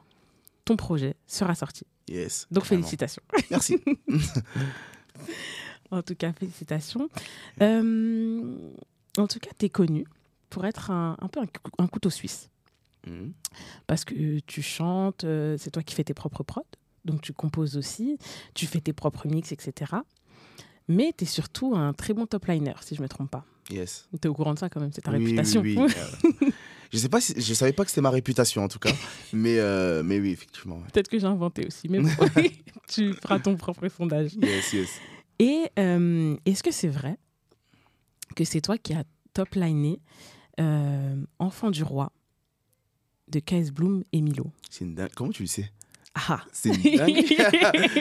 ton 0.66 0.76
projet 0.76 1.14
sera 1.26 1.54
sorti. 1.54 1.84
Yes. 2.08 2.46
Donc 2.50 2.64
félicitations. 2.66 3.22
Merci. 3.50 3.78
En 5.92 6.02
tout 6.02 6.16
cas, 6.16 6.32
félicitations. 6.32 7.08
Euh, 7.62 8.68
en 9.16 9.26
tout 9.28 9.38
cas, 9.38 9.50
tu 9.56 9.66
es 9.66 9.68
connu 9.70 10.04
pour 10.50 10.66
être 10.66 10.90
un, 10.90 11.16
un 11.20 11.28
peu 11.28 11.38
un, 11.40 11.46
cou- 11.46 11.70
un 11.78 11.86
couteau 11.86 12.10
suisse. 12.10 12.50
Mhm. 13.06 13.32
Parce 13.86 14.04
que 14.04 14.40
tu 14.40 14.62
chantes, 14.62 15.22
euh, 15.22 15.56
c'est 15.58 15.70
toi 15.70 15.82
qui 15.84 15.94
fais 15.94 16.02
tes 16.02 16.12
propres 16.12 16.42
prods, 16.42 16.66
donc 17.04 17.22
tu 17.22 17.32
composes 17.32 17.76
aussi, 17.76 18.18
tu 18.52 18.66
fais 18.66 18.80
tes 18.80 18.92
propres 18.92 19.28
mix, 19.28 19.52
etc. 19.52 19.92
Mais 20.88 21.14
tu 21.16 21.22
es 21.22 21.26
surtout 21.26 21.76
un 21.76 21.92
très 21.92 22.14
bon 22.14 22.26
top 22.26 22.46
liner, 22.46 22.74
si 22.80 22.96
je 22.96 23.00
ne 23.00 23.04
me 23.04 23.08
trompe 23.08 23.30
pas. 23.30 23.44
Yes. 23.70 24.08
Tu 24.20 24.26
es 24.26 24.28
au 24.28 24.34
courant 24.34 24.54
de 24.54 24.58
ça 24.58 24.68
quand 24.68 24.80
même, 24.80 24.90
c'est 24.92 25.02
ta 25.02 25.12
Oui, 25.12 25.18
oui, 25.18 25.24
réputation. 25.24 25.60
oui, 25.60 25.76
je 26.96 27.02
sais 27.02 27.08
pas 27.10 27.20
si, 27.20 27.34
je 27.36 27.52
savais 27.54 27.74
pas 27.74 27.84
que 27.84 27.90
c'était 27.90 28.00
ma 28.00 28.10
réputation 28.10 28.64
en 28.64 28.68
tout 28.68 28.78
cas, 28.78 28.92
mais 29.34 29.58
euh, 29.58 30.02
mais 30.02 30.18
oui 30.18 30.30
effectivement. 30.30 30.76
ouais. 30.76 30.84
Peut-être 30.92 31.08
que 31.08 31.18
j'ai 31.18 31.26
inventé 31.26 31.66
aussi, 31.66 31.88
mais 31.90 32.00
bon, 32.00 32.08
tu 32.88 33.12
feras 33.14 33.38
ton 33.38 33.54
propre 33.56 33.86
sondage. 33.88 34.32
Yes 34.40 34.72
yes. 34.72 34.88
Et 35.38 35.64
euh, 35.78 36.36
est-ce 36.46 36.62
que 36.62 36.70
c'est 36.70 36.88
vrai 36.88 37.18
que 38.34 38.44
c'est 38.44 38.62
toi 38.62 38.78
qui 38.78 38.94
as 38.94 39.04
top 39.34 39.54
liné 39.54 40.00
euh, 40.58 41.14
Enfant 41.38 41.70
du 41.70 41.82
roi 41.82 42.10
de 43.28 43.40
KS 43.40 43.70
Bloom 43.72 44.02
et 44.14 44.22
Milo 44.22 44.50
C'est 44.70 44.86
une 44.86 44.94
dingue. 44.94 45.10
Comment 45.14 45.30
tu 45.32 45.42
le 45.42 45.48
sais? 45.48 45.70
Ah 46.14 46.42
C'est 46.50 46.70
une 46.70 46.96
dingue. 46.96 47.24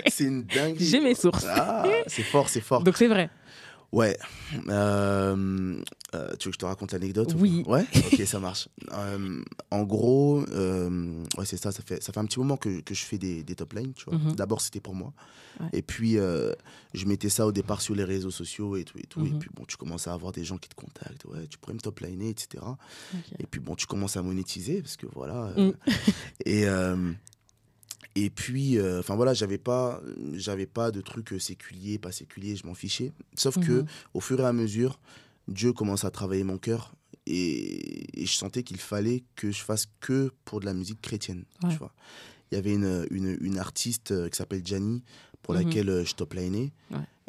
c'est 0.08 0.24
une 0.24 0.44
dingue. 0.44 0.78
J'ai 0.80 1.02
mes 1.02 1.16
sources. 1.16 1.46
Ah, 1.50 1.84
c'est 2.08 2.24
fort, 2.24 2.48
c'est 2.48 2.62
fort. 2.62 2.82
Donc 2.84 2.96
c'est 2.96 3.08
vrai. 3.08 3.30
Ouais. 3.92 4.18
Euh, 4.68 5.82
euh, 6.16 6.28
tu 6.40 6.48
veux 6.48 6.52
que 6.52 6.56
je 6.56 6.60
te 6.60 6.66
raconte 6.66 6.92
l'anecdote 6.92 7.34
ou 7.34 7.38
Oui. 7.40 7.64
Ouais 7.68 7.86
Ok, 8.12 8.22
ça 8.26 8.40
marche. 8.40 8.68
Euh, 8.92 9.42
en 9.72 9.84
gros, 9.84 10.42
ouais, 10.42 11.46
c'est 11.46 11.58
ça, 11.58 11.72
ça 11.72 11.82
fait, 11.84 12.02
ça 12.04 12.12
fait 12.14 12.20
un 12.20 12.26
petit 12.26 12.40
moment 12.40 12.58
que, 12.58 12.82
que 12.82 12.94
je 12.94 13.04
fais 13.04 13.18
des, 13.18 13.44
des 13.44 13.56
top 13.56 13.74
lines, 13.74 13.94
tu 13.94 14.06
vois. 14.06 14.18
Mhm. 14.18 14.34
D'abord, 14.36 14.62
c'était 14.62 14.80
pour 14.82 14.96
moi. 14.96 15.14
Ouais. 15.60 15.68
Et 15.74 15.82
puis, 15.82 16.14
je 16.16 17.06
mettais 17.06 17.30
ça 17.30 17.46
au 17.48 17.52
départ 17.52 17.82
sur 17.82 17.96
les 17.96 18.04
réseaux 18.04 18.32
sociaux 18.32 18.76
et 18.76 18.84
tout. 18.84 18.98
Et, 18.98 19.04
tout. 19.04 19.26
et 19.26 19.30
Mhm. 19.30 19.40
puis, 19.40 19.50
bon, 19.54 19.64
tu 19.66 19.78
commences 19.78 20.08
à 20.08 20.14
avoir 20.14 20.32
des 20.32 20.44
gens 20.44 20.58
qui 20.58 20.70
te 20.70 20.76
contactent. 20.76 21.26
Ouais, 21.26 21.48
tu 21.48 21.58
pourrais 21.58 21.74
me 21.74 21.80
top 21.80 22.00
liner, 22.02 22.30
etc. 22.30 22.64
Et 23.40 23.46
puis, 23.46 23.60
bon, 23.62 23.76
tu 23.76 23.86
commences 23.86 24.18
à 24.18 24.22
monétiser 24.22 24.82
parce 24.82 24.98
que 24.98 25.08
voilà. 25.14 25.54
Mm. 25.58 25.72
et. 26.46 26.66
Et 28.14 28.30
puis, 28.30 28.78
euh, 28.78 29.00
enfin 29.00 29.16
voilà, 29.16 29.34
j'avais 29.34 29.58
pas, 29.58 30.02
j'avais 30.34 30.66
pas 30.68 30.92
de 30.92 31.02
trucs 31.02 31.34
euh, 31.34 31.40
séculiers, 31.40 31.98
pas 31.98 32.12
séculiers, 32.12 32.56
je 32.56 32.66
m'en 32.68 32.74
fichais. 32.76 33.12
Sauf 33.36 33.56
que, 33.60 33.82
Mhm. 33.82 33.86
au 34.14 34.20
fur 34.22 34.40
et 34.40 34.46
à 34.46 34.54
mesure, 34.54 35.00
Dieu 35.48 35.74
commence 35.74 36.06
à 36.06 36.12
travailler 36.12 36.44
mon 36.44 36.58
cœur 36.58 36.94
et, 37.26 38.22
et 38.22 38.26
je 38.26 38.34
sentais 38.36 38.64
qu'il 38.64 38.80
fallait 38.80 39.24
que 39.36 39.52
je 39.52 39.62
fasse 39.64 39.88
que 40.00 40.32
pour 40.46 40.60
de 40.60 40.66
la 40.66 40.74
musique 40.74 41.02
chrétienne. 41.02 41.46
Ouais. 41.64 41.70
Tu 41.72 41.78
vois. 41.78 41.94
Il 42.52 42.56
y 42.56 42.58
avait 42.58 42.74
une, 42.74 43.06
une, 43.12 43.38
une 43.42 43.58
artiste 43.58 44.12
euh, 44.12 44.30
qui 44.30 44.38
s'appelle 44.38 44.62
Gianni, 44.66 45.04
pour 45.42 45.54
Mhm. 45.56 45.64
laquelle 45.64 46.06
je 46.06 46.14
top. 46.14 46.34
Ouais. 46.36 46.72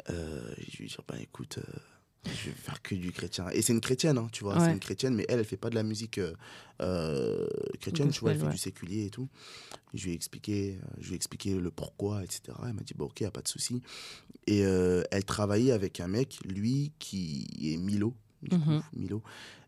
Euh, 0.09 0.53
je 0.71 0.77
lui 0.77 0.85
ai 0.85 0.87
dit, 0.87 0.95
ben, 1.07 1.17
écoute, 1.21 1.57
euh, 1.57 1.79
je 2.25 2.49
vais 2.49 2.55
faire 2.55 2.81
que 2.81 2.95
du 2.95 3.11
chrétien. 3.11 3.47
Et 3.53 3.61
c'est 3.61 3.73
une 3.73 3.81
chrétienne, 3.81 4.17
hein, 4.17 4.27
tu 4.31 4.43
vois, 4.43 4.55
Ouais. 4.57 4.65
c'est 4.65 4.71
une 4.73 4.79
chrétienne, 4.79 5.15
mais 5.15 5.25
elle, 5.29 5.39
elle 5.39 5.45
fait 5.45 5.57
pas 5.57 5.69
de 5.69 5.75
la 5.75 5.83
musique 5.83 6.17
euh, 6.17 6.33
euh, 6.81 7.47
chrétienne, 7.79 8.09
tu 8.11 8.19
vois, 8.21 8.31
elle 8.31 8.39
fait 8.39 8.45
ouais. 8.45 8.51
du 8.51 8.57
séculier 8.57 9.05
et 9.05 9.09
tout. 9.09 9.27
Je 9.93 10.03
lui 10.05 10.11
ai 10.11 10.15
expliqué, 10.15 10.77
euh, 10.81 10.87
je 10.99 11.07
lui 11.07 11.13
ai 11.13 11.15
expliqué 11.15 11.55
le 11.55 11.71
pourquoi, 11.71 12.23
etc. 12.23 12.41
Elle 12.65 12.73
m'a 12.73 12.81
dit, 12.81 12.93
bah, 12.95 13.05
ok, 13.05 13.21
y 13.21 13.25
a 13.25 13.31
pas 13.31 13.41
de 13.41 13.47
souci. 13.47 13.81
Et 14.45 14.65
euh, 14.65 15.03
elle 15.11 15.25
travaillait 15.25 15.71
avec 15.71 15.99
un 15.99 16.07
mec, 16.07 16.39
lui, 16.45 16.91
qui 16.99 17.47
est 17.61 17.77
Milo. 17.77 18.13
Du 18.43 18.49
coup, 18.49 18.55
Mhm. 18.69 18.83
Milo. 18.93 19.23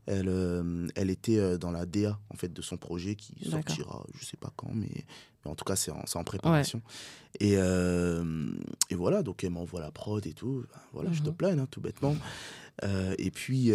Elle, 0.05 0.27
euh, 0.29 0.87
elle 0.95 1.09
était 1.09 1.37
euh, 1.37 1.57
dans 1.57 1.71
la 1.71 1.85
DA 1.85 2.19
en 2.29 2.35
fait 2.35 2.51
de 2.51 2.61
son 2.61 2.77
projet 2.77 3.15
qui 3.15 3.35
sortira, 3.49 4.03
je 4.19 4.25
sais 4.25 4.37
pas 4.37 4.51
quand, 4.55 4.71
mais, 4.73 5.05
mais 5.45 5.51
en 5.51 5.55
tout 5.55 5.65
cas 5.65 5.75
c'est 5.75 5.91
en, 5.91 6.23
préparation. 6.23 6.81
Et, 7.39 7.53
euh, 7.57 8.51
et 8.89 8.95
voilà, 8.95 9.21
donc 9.23 9.43
elle 9.43 9.51
m'envoie 9.51 9.81
la 9.81 9.91
prod 9.91 10.25
et 10.25 10.33
tout. 10.33 10.65
Ben, 10.71 10.79
Voilà, 10.93 11.11
je 11.11 11.19
Mhm. 11.19 11.25
te 11.25 11.29
plains, 11.31 11.65
tout 11.67 11.81
bêtement. 11.81 12.15
Euh, 12.83 13.13
et 13.19 13.29
puis 13.31 13.71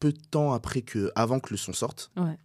peu 0.00 0.12
de 0.12 0.20
temps 0.30 0.52
après 0.52 0.82
que, 0.82 1.12
avant 1.14 1.38
que 1.38 1.50
le 1.50 1.56
son 1.56 1.72
sorte, 1.72 2.10
Ouais. 2.16 2.36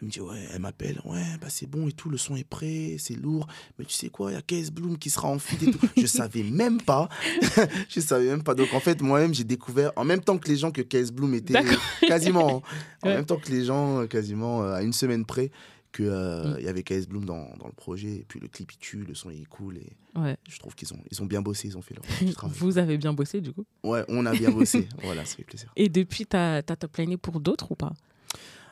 Elle 0.00 0.06
me 0.06 0.12
dit, 0.12 0.20
ouais, 0.20 0.46
elle 0.52 0.60
m'appelle, 0.60 1.00
ouais, 1.04 1.24
bah 1.40 1.48
c'est 1.50 1.66
bon 1.66 1.88
et 1.88 1.92
tout, 1.92 2.08
le 2.08 2.16
son 2.16 2.36
est 2.36 2.48
prêt, 2.48 2.96
c'est 2.98 3.14
lourd. 3.16 3.46
Mais 3.78 3.84
tu 3.84 3.92
sais 3.92 4.08
quoi, 4.08 4.30
il 4.30 4.34
y 4.34 4.36
a 4.36 4.42
KS 4.42 4.70
Bloom 4.70 4.96
qui 4.96 5.10
sera 5.10 5.28
en 5.28 5.38
feed 5.38 5.62
et 5.62 5.70
tout. 5.72 5.80
je 5.96 6.06
savais 6.06 6.42
même 6.42 6.80
pas. 6.80 7.08
je 7.88 8.00
savais 8.00 8.26
même 8.26 8.42
pas. 8.42 8.54
Donc 8.54 8.72
en 8.72 8.80
fait, 8.80 9.02
moi-même, 9.02 9.34
j'ai 9.34 9.44
découvert, 9.44 9.92
en 9.96 10.04
même 10.04 10.20
temps 10.20 10.38
que 10.38 10.48
les 10.48 10.56
gens, 10.56 10.70
que 10.70 10.80
KS 10.82 11.10
Bloom 11.12 11.34
était 11.34 11.54
quasiment, 12.06 12.62
hein. 12.64 12.68
en 13.02 13.08
Ouais. 13.08 13.14
même 13.16 13.26
temps 13.26 13.36
que 13.38 13.50
les 13.50 13.64
gens, 13.64 14.00
euh, 14.02 14.06
quasiment 14.06 14.62
euh, 14.62 14.74
à 14.74 14.82
une 14.82 14.92
semaine 14.92 15.24
près, 15.26 15.50
qu'il 15.92 16.04
Mm. 16.06 16.58
y 16.60 16.68
avait 16.68 16.82
KS 16.82 17.06
Bloom 17.08 17.24
dans, 17.24 17.48
dans 17.58 17.66
le 17.66 17.72
projet. 17.72 18.08
Et 18.08 18.24
puis 18.28 18.38
le 18.40 18.48
clip, 18.48 18.70
il 18.72 18.78
tue, 18.78 19.04
le 19.04 19.14
son, 19.14 19.30
il 19.30 19.42
est 19.42 19.46
cool. 19.46 19.78
Et 19.78 19.92
Ouais. 20.18 20.36
je 20.48 20.58
trouve 20.58 20.74
qu'ils 20.74 20.92
ont, 20.94 20.98
ils 21.10 21.22
ont 21.22 21.26
bien 21.26 21.42
bossé, 21.42 21.68
ils 21.68 21.76
ont 21.78 21.82
fait 21.82 21.94
leur 21.94 22.04
travail. 22.34 22.56
Vous 22.58 22.78
avez 22.78 22.96
bien 22.98 23.12
bossé 23.12 23.40
du 23.40 23.52
coup. 23.52 23.64
Ouais, 23.84 24.04
on 24.08 24.24
a 24.26 24.32
bien 24.34 24.50
bossé. 24.50 24.88
voilà, 25.02 25.24
ça 25.24 25.36
fait 25.36 25.44
plaisir. 25.44 25.72
Et 25.76 25.88
depuis, 25.88 26.24
t'as 26.26 26.56
as 26.58 26.62
top 26.62 26.96
liné 26.96 27.16
pour 27.16 27.40
d'autres 27.40 27.72
ou 27.72 27.74
pas? 27.74 27.92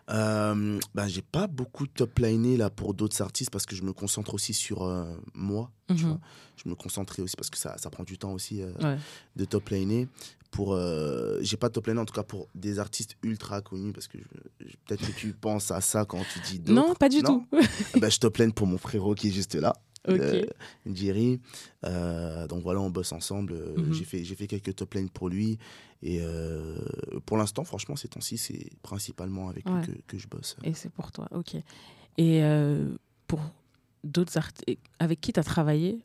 Euh, 0.08 0.78
ben, 0.94 1.08
j'ai 1.08 1.22
pas 1.22 1.48
beaucoup 1.48 1.86
top 1.88 2.18
liné 2.20 2.56
là 2.56 2.70
pour 2.70 2.94
d'autres 2.94 3.20
artistes 3.22 3.50
parce 3.50 3.66
que 3.66 3.74
je 3.74 3.82
me 3.82 3.92
concentre 3.92 4.34
aussi 4.34 4.52
sur 4.54 4.84
euh, 4.84 5.04
moi. 5.34 5.70
tu 5.88 5.94
Mhm. 5.94 6.00
vois. 6.10 6.20
Je 6.62 6.68
me 6.68 6.74
concentrais 6.76 7.22
aussi 7.22 7.34
parce 7.36 7.50
que 7.50 7.58
ça, 7.58 7.76
ça 7.76 7.90
prend 7.90 8.04
du 8.04 8.16
temps 8.16 8.32
aussi 8.32 8.62
euh, 8.62 8.72
Ouais. 8.80 8.98
de 9.34 9.44
top 9.44 9.68
liner. 9.70 10.08
Pour, 10.52 10.78
j'ai 11.42 11.56
pas 11.58 11.68
top 11.68 11.86
liné 11.88 12.00
en 12.00 12.04
tout 12.06 12.14
cas 12.14 12.22
pour 12.22 12.48
des 12.54 12.78
artistes 12.78 13.16
ultra 13.22 13.60
connus 13.60 13.92
parce 13.92 14.06
que 14.08 14.16
peut-être 14.86 15.04
que 15.06 15.12
tu 15.12 15.32
penses 15.34 15.70
à 15.70 15.80
ça 15.82 16.04
quand 16.06 16.22
tu 16.32 16.38
dis. 16.58 16.72
Non, 16.72 16.94
pas 16.94 17.08
du 17.10 17.20
Non? 17.20 17.40
tout. 17.40 17.46
Ah 17.52 17.98
ben, 18.00 18.10
je 18.10 18.18
top 18.18 18.38
line 18.38 18.52
pour 18.52 18.66
mon 18.66 18.78
frérot 18.78 19.14
qui 19.14 19.28
est 19.28 19.32
juste 19.32 19.54
là. 19.56 19.74
Ok. 20.08 20.18
euh, 20.20 20.44
Jerry. 20.86 21.40
Euh, 21.84 22.46
donc 22.46 22.62
voilà, 22.62 22.80
on 22.80 22.90
bosse 22.90 23.12
ensemble. 23.12 23.52
Euh, 23.54 23.74
Mhm. 23.76 23.92
J'ai 23.92 24.04
fait, 24.04 24.24
j'ai 24.24 24.34
fait 24.34 24.46
quelques 24.46 24.74
top 24.76 24.94
lines 24.94 25.10
pour 25.10 25.28
lui. 25.28 25.58
Et 26.02 26.18
euh, 26.20 26.78
pour 27.24 27.36
l'instant, 27.36 27.64
franchement, 27.64 27.96
ces 27.96 28.08
temps-ci, 28.08 28.36
c'est 28.38 28.70
principalement 28.82 29.48
avec 29.48 29.66
Ouais. 29.66 29.80
lui 29.86 29.86
que, 29.86 30.02
que 30.06 30.18
je 30.18 30.28
bosse. 30.28 30.56
Et 30.62 30.74
c'est 30.74 30.90
pour 30.90 31.10
toi, 31.12 31.26
ok. 31.32 31.56
Et 32.18 32.42
pour 33.26 33.40
d'autres 34.04 34.36
artistes, 34.38 34.66
avec 34.98 35.20
qui 35.20 35.32
tu 35.32 35.40
as 35.40 35.44
travaillé 35.44 35.98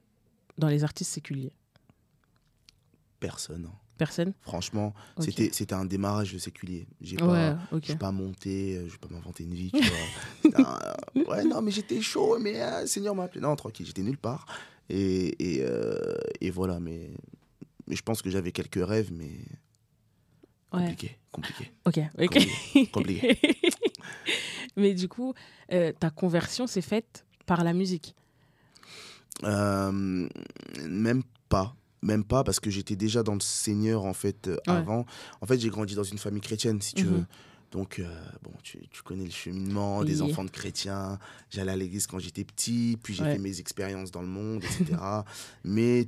dans 0.57 0.67
les 0.67 0.83
artistes 0.83 1.11
séculiers? 1.11 1.53
Personne. 3.19 3.69
Personne 4.01 4.33
Franchement, 4.41 4.95
c'était, 5.19 5.51
c'était 5.53 5.75
un 5.75 5.85
démarrage 5.85 6.33
de 6.33 6.39
séculier. 6.39 6.87
J'ai 7.01 7.17
pas, 7.17 7.27
Ouais, 7.27 7.55
j'ai 7.83 7.95
pas 7.95 8.11
monté, 8.11 8.77
euh, 8.77 8.87
je 8.87 8.93
vais 8.93 8.97
pas 8.97 9.09
m'inventer 9.11 9.43
une 9.43 9.53
vie, 9.53 9.69
tu 9.71 9.77
vois. 9.83 9.95
C'était 10.41 10.55
un, 10.59 10.79
euh, 11.17 11.23
ouais, 11.25 11.43
non, 11.43 11.61
mais 11.61 11.69
j'étais 11.69 12.01
chaud, 12.01 12.39
mais 12.39 12.59
euh, 12.59 12.87
Seigneur 12.87 13.13
m'a 13.13 13.25
appelé. 13.25 13.41
Non, 13.41 13.55
tranquille, 13.55 13.85
j'étais 13.85 14.01
nulle 14.01 14.17
part. 14.17 14.47
Et, 14.89 15.35
et, 15.37 15.59
euh, 15.61 16.15
et 16.41 16.49
voilà, 16.49 16.79
mais, 16.79 17.11
mais 17.85 17.95
je 17.95 18.01
pense 18.01 18.23
que 18.23 18.31
j'avais 18.31 18.51
quelques 18.51 18.83
rêves, 18.83 19.11
mais 19.13 19.29
Ouais. 20.73 20.79
compliqué, 20.79 21.17
compliqué. 21.31 21.71
Ok, 21.85 21.99
ok. 22.17 22.27
Compliqué. 22.27 22.87
compliqué. 22.91 23.39
Mais 24.77 24.95
du 24.95 25.07
coup, 25.09 25.35
euh, 25.73 25.91
ta 25.91 26.09
conversion 26.09 26.65
s'est 26.65 26.81
faite 26.81 27.23
par 27.45 27.63
la 27.63 27.73
musique? 27.73 28.15
Euh, 29.43 29.91
même 29.91 31.23
pas. 31.49 31.75
Même 32.03 32.23
pas 32.23 32.43
parce 32.43 32.59
que 32.59 32.69
j'étais 32.71 32.95
déjà 32.95 33.21
dans 33.23 33.35
le 33.35 33.39
Seigneur 33.41 34.05
en 34.05 34.13
fait 34.13 34.47
euh, 34.47 34.55
Ouais. 34.67 34.73
avant. 34.73 35.05
En 35.41 35.45
fait, 35.45 35.59
j'ai 35.59 35.69
grandi 35.69 35.93
dans 35.95 36.03
une 36.03 36.17
famille 36.17 36.41
chrétienne, 36.41 36.81
si 36.81 36.95
tu 36.95 37.05
Mhm. 37.05 37.11
veux. 37.13 37.25
Donc, 37.71 37.99
euh, 37.99 38.21
bon, 38.43 38.51
tu, 38.63 38.79
tu 38.89 39.01
connais 39.01 39.23
le 39.23 39.31
cheminement 39.31 40.03
des 40.03 40.21
enfants 40.21 40.43
de 40.43 40.49
chrétiens. 40.49 41.19
J'allais 41.49 41.71
à 41.71 41.75
l'église 41.77 42.05
quand 42.05 42.19
j'étais 42.19 42.43
petit, 42.43 42.97
puis 43.01 43.13
j'ai 43.13 43.23
Ouais. 43.23 43.31
fait 43.33 43.37
mes 43.37 43.59
expériences 43.61 44.11
dans 44.11 44.21
le 44.21 44.27
monde, 44.27 44.61
etc. 44.63 44.99
Mais 45.63 46.05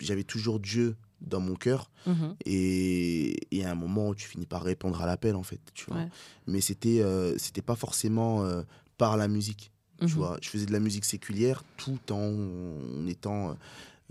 j'avais 0.00 0.24
toujours 0.24 0.58
Dieu 0.58 0.96
dans 1.20 1.40
mon 1.40 1.54
cœur. 1.54 1.90
Mhm. 2.06 2.34
Et 2.46 3.36
y 3.52 3.62
a 3.62 3.70
un 3.70 3.74
moment 3.74 4.08
où 4.08 4.14
tu 4.14 4.26
finis 4.26 4.46
par 4.46 4.62
répondre 4.62 5.02
à 5.02 5.06
l'appel, 5.06 5.34
en 5.36 5.42
fait. 5.42 5.60
Tu 5.74 5.84
vois. 5.86 5.98
Ouais. 5.98 6.08
Mais 6.46 6.60
c'était 6.60 7.00
euh, 7.02 7.36
c'était 7.36 7.62
pas 7.62 7.76
forcément 7.76 8.44
euh, 8.44 8.62
par 8.96 9.16
la 9.18 9.28
musique. 9.28 9.70
Tu 9.98 10.06
Mhm. 10.06 10.12
vois, 10.14 10.38
je 10.40 10.48
faisais 10.48 10.66
de 10.66 10.72
la 10.72 10.80
musique 10.80 11.04
séculière 11.04 11.62
tout 11.76 11.98
en, 12.10 12.16
en 12.16 13.06
étant 13.06 13.56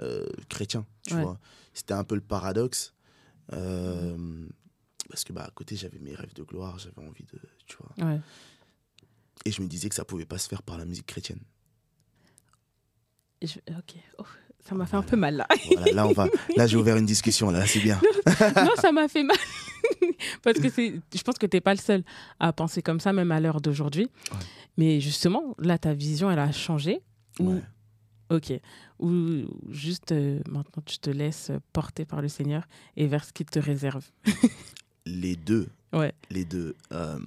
euh, 0.01 0.25
chrétien. 0.49 0.85
Tu 1.07 1.13
Ouais. 1.15 1.23
vois, 1.23 1.39
c'était 1.73 1.93
un 1.93 2.03
peu 2.03 2.15
le 2.15 2.21
paradoxe. 2.21 2.93
Euh, 3.53 4.47
Parce 5.09 5.23
que 5.25 5.33
bah, 5.33 5.43
à 5.43 5.51
côté, 5.51 5.75
j'avais 5.75 5.99
mes 5.99 6.15
rêves 6.15 6.33
de 6.33 6.43
gloire, 6.43 6.79
j'avais 6.79 7.05
envie 7.05 7.25
de. 7.25 7.39
Tu 7.67 7.75
vois. 7.77 8.07
Ouais. 8.09 8.19
Et 9.45 9.51
je 9.51 9.61
me 9.61 9.67
disais 9.67 9.89
que 9.89 9.95
ça 9.95 10.05
pouvait 10.05 10.25
pas 10.25 10.37
se 10.37 10.47
faire 10.47 10.61
par 10.63 10.77
la 10.77 10.85
musique 10.85 11.05
chrétienne. 11.07 11.39
Je- 13.41 13.59
Ok. 13.77 13.95
Oh, 14.19 14.23
ça 14.59 14.75
m'a 14.75 14.85
fait 14.85 14.95
un 14.97 15.01
peu 15.03 15.17
mal 15.17 15.35
là. 15.35 15.47
Voilà, 15.75 15.91
là, 15.93 16.07
on 16.07 16.13
va. 16.13 16.27
Là, 16.55 16.67
j'ai 16.67 16.77
ouvert 16.77 16.95
une 16.97 17.05
discussion, 17.07 17.49
là, 17.49 17.65
c'est 17.65 17.79
bien. 17.79 17.99
non, 18.55 18.71
ça 18.79 18.91
m'a 18.91 19.07
fait 19.07 19.23
mal. 19.23 19.37
Parce 20.43 20.59
que 20.59 20.67
je 20.69 21.21
pense 21.23 21.37
que 21.39 21.47
tu 21.47 21.57
n'es 21.57 21.61
pas 21.61 21.73
le 21.73 21.79
seul 21.79 22.03
à 22.39 22.53
penser 22.53 22.81
comme 22.83 22.99
ça, 22.99 23.11
même 23.13 23.31
à 23.31 23.39
l'heure 23.39 23.59
d'aujourd'hui. 23.61 24.07
Ouais. 24.31 24.37
Mais 24.77 25.01
justement, 25.01 25.55
là, 25.57 25.77
ta 25.79 25.93
vision, 25.93 26.29
elle 26.29 26.39
a 26.39 26.51
changé. 26.51 27.01
Ou- 27.39 27.53
Ouais. 27.53 27.61
Ok. 28.31 28.53
Ou 28.99 29.45
juste 29.69 30.13
euh, 30.13 30.39
maintenant, 30.49 30.81
tu 30.85 30.99
te 30.99 31.09
laisses 31.09 31.51
porter 31.73 32.05
par 32.05 32.21
le 32.21 32.29
Seigneur 32.29 32.67
et 32.95 33.07
vers 33.07 33.25
ce 33.25 33.33
qu'il 33.33 33.45
te 33.45 33.59
réserve. 33.59 34.05
Les 35.05 35.35
deux. 35.35 35.67
Ouais. 35.91 36.13
Les 36.29 36.45
deux. 36.45 36.75
Euh, 36.93 37.19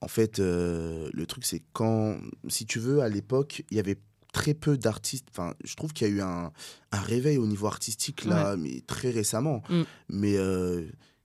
en 0.00 0.08
fait, 0.08 0.38
euh, 0.38 1.10
le 1.12 1.26
truc, 1.26 1.44
c'est 1.44 1.62
quand, 1.72 2.16
si 2.46 2.66
tu 2.66 2.78
veux, 2.78 3.00
à 3.00 3.08
l'époque, 3.08 3.64
il 3.70 3.76
y 3.76 3.80
avait 3.80 3.98
très 4.32 4.54
peu 4.54 4.78
d'artistes. 4.78 5.26
Enfin, 5.32 5.54
je 5.64 5.74
trouve 5.74 5.92
qu'il 5.92 6.06
y 6.06 6.10
a 6.10 6.14
eu 6.14 6.20
un, 6.20 6.52
un 6.92 7.00
réveil 7.00 7.38
au 7.38 7.46
niveau 7.46 7.66
artistique, 7.66 8.24
là, 8.24 8.56
mais 8.56 8.82
très 8.86 9.10
récemment. 9.10 9.62
Mm. 9.68 9.82
Mais 10.10 10.36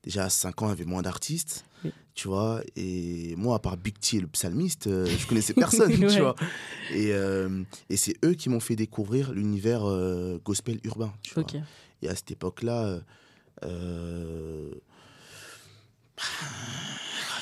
déjà, 0.02 0.26
à 0.26 0.30
5 0.30 0.62
ans, 0.64 0.68
il 0.68 0.70
y 0.70 0.72
avait 0.72 0.86
moins 0.86 1.04
d'artistes. 1.04 1.66
Oui. 1.84 1.92
Tu 2.16 2.28
vois, 2.28 2.62
et 2.76 3.34
moi, 3.38 3.56
à 3.56 3.60
part 3.60 3.76
Big 3.76 3.98
T 4.00 4.18
et 4.18 4.20
le 4.20 4.28
psalmiste, 4.28 4.86
euh, 4.86 5.06
je 5.08 5.26
connaissais 5.26 5.54
personne, 5.56 5.92
Ouais. 5.92 6.08
tu 6.14 6.20
vois. 6.20 6.36
Et, 6.92 7.12
euh, 7.12 7.64
et 7.90 7.98
c'est 7.98 8.14
eux 8.24 8.34
qui 8.36 8.50
m'ont 8.50 8.60
fait 8.60 8.76
découvrir 8.76 9.32
l'univers 9.32 9.84
euh, 9.90 10.40
gospel 10.46 10.80
urbain, 10.84 11.12
tu 11.24 11.34
vois. 11.34 11.44
Et 12.04 12.10
à 12.10 12.16
cette 12.16 12.30
époque-là, 12.30 13.00
euh, 13.64 14.70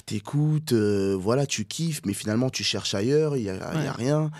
t'écoutes, 0.05 0.73
voilà, 0.73 1.45
tu 1.45 1.65
kiffes, 1.65 2.01
mais 2.05 2.13
finalement 2.13 2.49
tu 2.49 2.63
cherches 2.63 2.93
ailleurs, 2.95 3.35
il 3.37 3.43
n'y 3.43 3.49
a, 3.49 3.93
rien. 3.93 4.31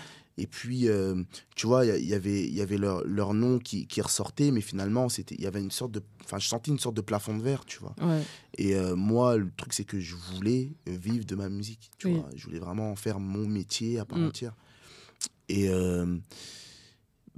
Et 0.42 0.46
puis, 0.48 0.88
euh, 0.88 1.22
tu 1.54 1.68
vois, 1.68 1.86
il 1.86 2.02
y 2.04 2.08
y, 2.08 2.14
avait, 2.14 2.42
il 2.44 2.52
y 2.52 2.60
avait 2.62 2.76
leur, 2.78 3.04
leur 3.06 3.32
nom 3.32 3.60
qui, 3.60 3.86
qui 3.86 4.00
ressortait, 4.00 4.50
mais 4.50 4.60
finalement, 4.60 5.08
c'était- 5.08 5.36
il 5.36 5.42
y 5.42 5.46
avait 5.46 5.60
une 5.60 5.70
sorte 5.70 5.92
de. 5.92 6.02
Enfin, 6.24 6.38
je 6.40 6.48
sentais 6.48 6.72
une 6.72 6.80
sorte 6.80 6.96
de 6.96 7.00
plafond 7.00 7.36
de 7.36 7.42
verre, 7.42 7.64
tu 7.64 7.78
vois. 7.78 7.94
Ouais. 8.02 8.22
Et 8.58 8.74
euh, 8.74 8.96
moi, 8.96 9.36
le 9.36 9.48
truc, 9.56 9.72
c'est 9.72 9.84
que 9.84 10.00
je 10.00 10.16
voulais 10.16 10.72
vivre 10.86 11.24
de 11.24 11.36
ma 11.36 11.48
musique, 11.48 11.90
tu 11.98 12.08
Oui. 12.08 12.14
vois. 12.14 12.28
Je 12.34 12.44
voulais 12.44 12.58
vraiment 12.58 12.90
en 12.90 12.96
faire 12.96 13.20
mon 13.20 13.46
métier 13.46 14.00
à 14.00 14.04
part 14.04 14.18
Mm. 14.18 14.26
entière. 14.26 14.54
Et 15.48 15.68
euh, 15.68 16.16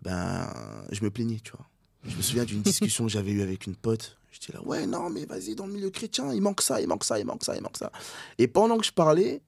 ben, 0.02 0.52
je 0.92 1.02
me 1.04 1.10
plaignais, 1.10 1.40
tu 1.42 1.52
vois. 1.52 1.66
Je 2.06 2.16
me 2.16 2.22
souviens 2.22 2.44
d'une 2.44 2.62
discussion 2.62 3.04
que 3.06 3.10
j'avais 3.12 3.32
eue 3.32 3.42
avec 3.42 3.66
une 3.66 3.76
pote. 3.76 4.16
J'étais 4.30 4.52
là, 4.52 4.62
ouais, 4.64 4.86
non, 4.86 5.10
mais 5.10 5.24
vas-y, 5.26 5.54
dans 5.54 5.66
le 5.66 5.72
milieu 5.72 5.90
chrétien, 5.90 6.32
il 6.32 6.40
manque 6.42 6.60
ça, 6.62 6.80
il 6.80 6.88
manque 6.88 7.04
ça, 7.04 7.18
il 7.18 7.24
manque 7.26 7.44
ça, 7.44 7.54
il 7.56 7.62
manque 7.62 7.76
ça. 7.76 7.90
Et 8.38 8.48
pendant 8.48 8.76
que 8.78 8.84
je 8.84 8.92
parlais, 8.92 9.40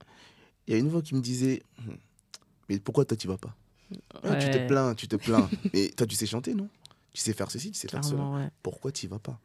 il 0.66 0.72
y 0.72 0.76
a 0.76 0.78
une 0.78 0.88
voix 0.88 1.02
qui 1.02 1.14
me 1.14 1.20
disait, 1.20 1.62
Hum, 1.80 1.96
mais 2.68 2.78
pourquoi 2.80 3.04
toi, 3.04 3.16
tu 3.16 3.28
vas 3.28 3.38
pas 3.38 3.54
Tu 4.40 4.50
te 4.50 4.58
plains, 4.66 4.94
tu 4.94 5.08
te 5.08 5.16
plains. 5.16 5.49
mais 5.73 5.88
toi, 5.90 6.06
tu 6.06 6.16
sais 6.16 6.26
chanter, 6.26 6.54
non? 6.54 6.68
Tu 7.12 7.20
sais 7.23 7.32
faire 7.32 7.50
ceci, 7.50 7.70
tu 7.73 7.78
sais 7.78 7.88
faire 7.88 8.04
cela 8.04 8.16
Clairement, 8.16 8.37
ouais. 8.37 8.50
pourquoi 8.62 8.92
tu 8.92 9.06
vas 9.08 9.18
pas? 9.18 9.40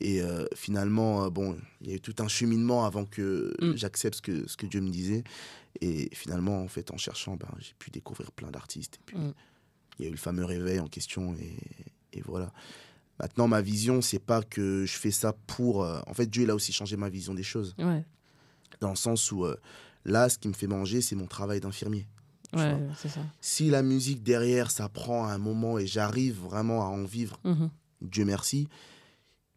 Et 0.00 0.20
euh, 0.20 0.44
finalement, 0.54 1.24
euh, 1.24 1.30
bon, 1.30 1.56
il 1.80 1.88
y 1.88 1.92
a 1.92 1.94
eu 1.96 2.00
tout 2.00 2.14
un 2.18 2.28
cheminement 2.28 2.84
avant 2.84 3.04
que 3.06 3.54
Mm. 3.60 3.76
j'accepte 3.76 4.16
ce 4.16 4.22
que, 4.22 4.48
ce 4.48 4.56
que 4.56 4.66
Dieu 4.66 4.80
me 4.80 4.90
disait. 4.90 5.22
Et 5.80 6.10
finalement, 6.14 6.60
en 6.60 6.68
fait, 6.68 6.90
en 6.90 6.96
cherchant, 6.96 7.36
ben, 7.36 7.48
j'ai 7.60 7.72
pu 7.78 7.90
découvrir 7.90 8.30
plein 8.32 8.50
d'artistes. 8.50 8.96
Et 8.96 9.02
puis, 9.06 9.16
Mm. 9.16 9.32
il 9.98 10.02
y 10.02 10.06
a 10.06 10.08
eu 10.08 10.12
le 10.12 10.18
fameux 10.18 10.44
réveil 10.44 10.80
en 10.80 10.88
question. 10.88 11.34
Et, 11.36 11.56
et 12.12 12.20
voilà. 12.22 12.52
Maintenant, 13.20 13.46
ma 13.46 13.60
vision, 13.62 14.02
c'est 14.02 14.18
pas 14.18 14.42
que 14.42 14.84
je 14.84 14.96
fais 14.96 15.12
ça 15.12 15.32
pour. 15.46 15.84
euh, 15.84 16.00
en 16.08 16.12
fait, 16.14 16.26
Dieu, 16.26 16.42
il 16.42 16.50
a 16.50 16.54
aussi 16.56 16.72
changé 16.72 16.96
ma 16.96 17.08
vision 17.08 17.32
des 17.32 17.44
choses. 17.44 17.74
Ouais. 17.78 18.04
Dans 18.80 18.90
le 18.90 18.96
sens 18.96 19.30
où, 19.30 19.44
euh, 19.44 19.56
là, 20.04 20.28
ce 20.28 20.36
qui 20.38 20.48
me 20.48 20.52
fait 20.54 20.66
manger, 20.66 21.00
c'est 21.00 21.14
mon 21.14 21.28
travail 21.28 21.60
d'infirmier. 21.60 22.08
Ouais, 22.56 23.08
ça. 23.08 23.20
Si 23.40 23.70
la 23.70 23.82
musique 23.82 24.22
derrière, 24.22 24.70
ça 24.70 24.88
prend 24.88 25.26
un 25.26 25.38
moment 25.38 25.78
et 25.78 25.86
j'arrive 25.86 26.38
vraiment 26.40 26.82
à 26.82 26.86
en 26.86 27.04
vivre, 27.04 27.38
Mhm. 27.44 27.70
Dieu 28.02 28.24
merci. 28.24 28.68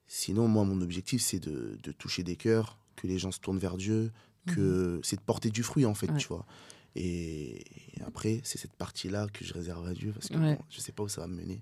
Sinon, 0.07 0.47
moi, 0.47 0.63
mon 0.63 0.81
objectif, 0.81 1.21
c'est 1.21 1.39
de, 1.39 1.77
de 1.83 1.91
toucher 1.91 2.23
des 2.23 2.35
cœurs, 2.35 2.77
que 2.95 3.07
les 3.07 3.19
gens 3.19 3.31
se 3.31 3.39
tournent 3.39 3.59
vers 3.59 3.77
Dieu, 3.77 4.11
que 4.45 4.99
c'est 5.03 5.17
de 5.17 5.21
porter 5.21 5.49
du 5.49 5.61
fruit, 5.63 5.85
en 5.85 5.93
fait, 5.93 6.07
Mhm. 6.07 6.13
Ouais. 6.13 6.19
tu 6.19 6.27
vois. 6.29 6.45
Et 6.95 7.63
après, 8.05 8.39
c'est 8.43 8.57
cette 8.57 8.73
partie-là 8.73 9.27
que 9.33 9.43
je 9.45 9.53
réserve 9.53 9.85
à 9.85 9.93
Dieu, 9.93 10.11
parce 10.13 10.29
que 10.29 10.37
Ouais. 10.37 10.55
bon, 10.55 10.63
je 10.69 10.79
sais 10.79 10.91
pas 10.93 11.03
où 11.03 11.07
ça 11.09 11.21
va 11.21 11.27
me 11.27 11.35
mener. 11.35 11.61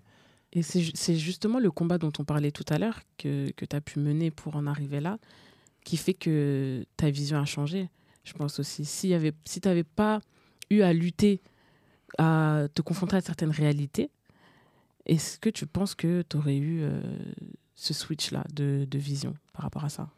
Et 0.54 0.62
c'est 0.62 0.82
ju- 0.82 0.92
c'est 0.94 1.16
justement 1.18 1.60
le 1.60 1.72
combat 1.72 1.98
dont 1.98 2.12
on 2.20 2.24
parlait 2.24 2.52
tout 2.52 2.64
à 2.70 2.78
l'heure, 2.78 3.02
que, 3.18 3.52
que 3.52 3.66
tu 3.66 3.76
as 3.76 3.82
pu 3.82 4.00
mener 4.00 4.32
pour 4.32 4.56
en 4.56 4.68
arriver 4.68 5.02
là, 5.02 5.18
qui 5.84 5.98
fait 5.98 6.14
que 6.14 6.86
ta 6.96 7.10
vision 7.10 7.38
a 7.40 7.46
changé. 7.46 7.90
Je 8.24 8.34
pense 8.34 8.60
aussi. 8.60 8.86
Si 8.86 9.10
tu 9.10 9.60
n'avais 9.68 9.84
pas 9.84 10.22
eu 10.70 10.82
à 10.82 10.94
lutter, 10.94 11.42
à 12.18 12.68
te 12.74 12.82
confronter 12.82 13.16
à 13.18 13.22
certaines 13.22 13.52
réalités, 13.52 14.10
est-ce 15.06 15.38
que 15.40 15.50
tu 15.50 15.66
penses 15.68 15.96
que 15.96 16.24
tu 16.28 16.38
aurais 16.38 16.58
eu 16.58 16.82
euh, 16.82 17.02
ce 17.76 17.94
switch-là 17.94 18.44
de, 18.54 18.88
de 18.90 18.98
vision 18.98 19.36
par 19.54 19.64
rapport 19.64 19.84
à 19.84 19.90
ça? 19.90 20.10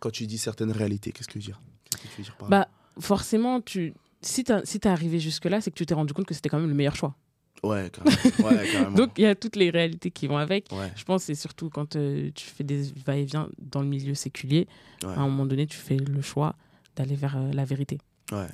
Quand 0.00 0.10
tu 0.10 0.26
dis 0.26 0.38
certaines 0.38 0.72
réalités, 0.72 1.12
qu'est-ce 1.12 1.28
que 1.28 1.34
tu 1.34 1.38
veux 1.38 1.44
dire? 1.44 1.60
Qu'est-ce 1.90 2.02
que 2.02 2.08
tu 2.08 2.16
veux 2.18 2.24
dire 2.24 2.36
par 2.36 2.50
là? 2.50 2.60
Bah, 2.64 2.68
forcément, 3.00 3.60
tu 3.60 3.94
si 4.20 4.44
tu 4.44 4.52
si 4.64 4.78
es 4.78 4.86
arrivé 4.86 5.18
jusque-là, 5.20 5.60
c'est 5.60 5.70
que 5.70 5.76
tu 5.76 5.86
t'es 5.86 5.94
rendu 5.94 6.12
compte 6.12 6.26
que 6.26 6.34
c'était 6.34 6.48
quand 6.48 6.58
même 6.58 6.68
le 6.68 6.74
meilleur 6.74 6.96
choix. 6.96 7.14
Ouais, 7.62 7.90
carrément. 7.90 8.16
Ouais, 8.48 8.68
carrément. 8.72 8.96
Donc, 8.96 9.10
il 9.18 9.22
y 9.22 9.26
a 9.26 9.34
toutes 9.34 9.56
les 9.56 9.70
réalités 9.70 10.10
qui 10.10 10.26
vont 10.26 10.36
avec. 10.36 10.66
ouais, 10.72 10.90
Je 10.96 11.04
pense 11.04 11.22
que 11.22 11.26
c'est 11.26 11.40
surtout 11.40 11.70
quand 11.70 11.94
euh, 11.94 12.30
tu 12.34 12.46
fais 12.46 12.64
des 12.64 12.82
va-et-vient 13.06 13.48
dans 13.58 13.80
le 13.80 13.86
milieu 13.86 14.14
séculier, 14.14 14.66
ouais, 15.04 15.10
à 15.10 15.20
un 15.20 15.28
moment 15.28 15.46
donné, 15.46 15.66
tu 15.66 15.76
fais 15.76 15.96
le 15.96 16.22
choix 16.22 16.56
d'aller 16.96 17.14
vers 17.14 17.36
euh, 17.36 17.52
la 17.52 17.64
vérité 17.64 17.98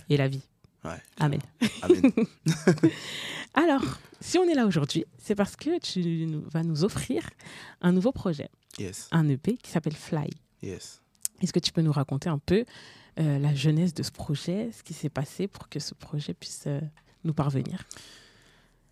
et 0.09 0.17
la 0.17 0.28
vie. 0.28 0.43
Ouais. 0.88 1.02
Amen. 1.18 1.40
Amen. 1.83 2.12
Alors, 3.54 3.83
si 4.21 4.38
on 4.38 4.45
est 4.49 4.54
là 4.54 4.66
aujourd'hui, 4.66 5.04
c'est 5.18 5.35
parce 5.35 5.57
que 5.57 5.78
tu 5.78 6.26
vas 6.50 6.62
nous 6.62 6.85
offrir 6.85 7.28
un 7.80 7.92
nouveau 7.92 8.12
projet, 8.12 8.49
Yes, 8.78 9.09
un 9.11 9.28
EP 9.28 9.57
qui 9.57 9.71
s'appelle 9.71 9.97
Fly. 9.97 10.28
yes. 10.62 11.00
Est-ce 11.40 11.52
que 11.52 11.61
tu 11.61 11.71
peux 11.73 11.83
nous 11.83 11.92
raconter 11.92 12.28
un 12.28 12.38
peu 12.38 12.64
euh, 13.21 13.38
la 13.38 13.54
genèse 13.54 13.95
de 13.95 14.02
ce 14.02 14.11
projet, 14.11 14.71
ce 14.76 14.83
qui 14.83 14.92
s'est 14.92 15.09
passé 15.09 15.47
pour 15.47 15.68
que 15.68 15.78
ce 15.78 15.95
projet 15.95 16.35
puisse 16.35 16.64
euh, 16.66 16.80
nous 17.25 17.33
parvenir? 17.35 17.85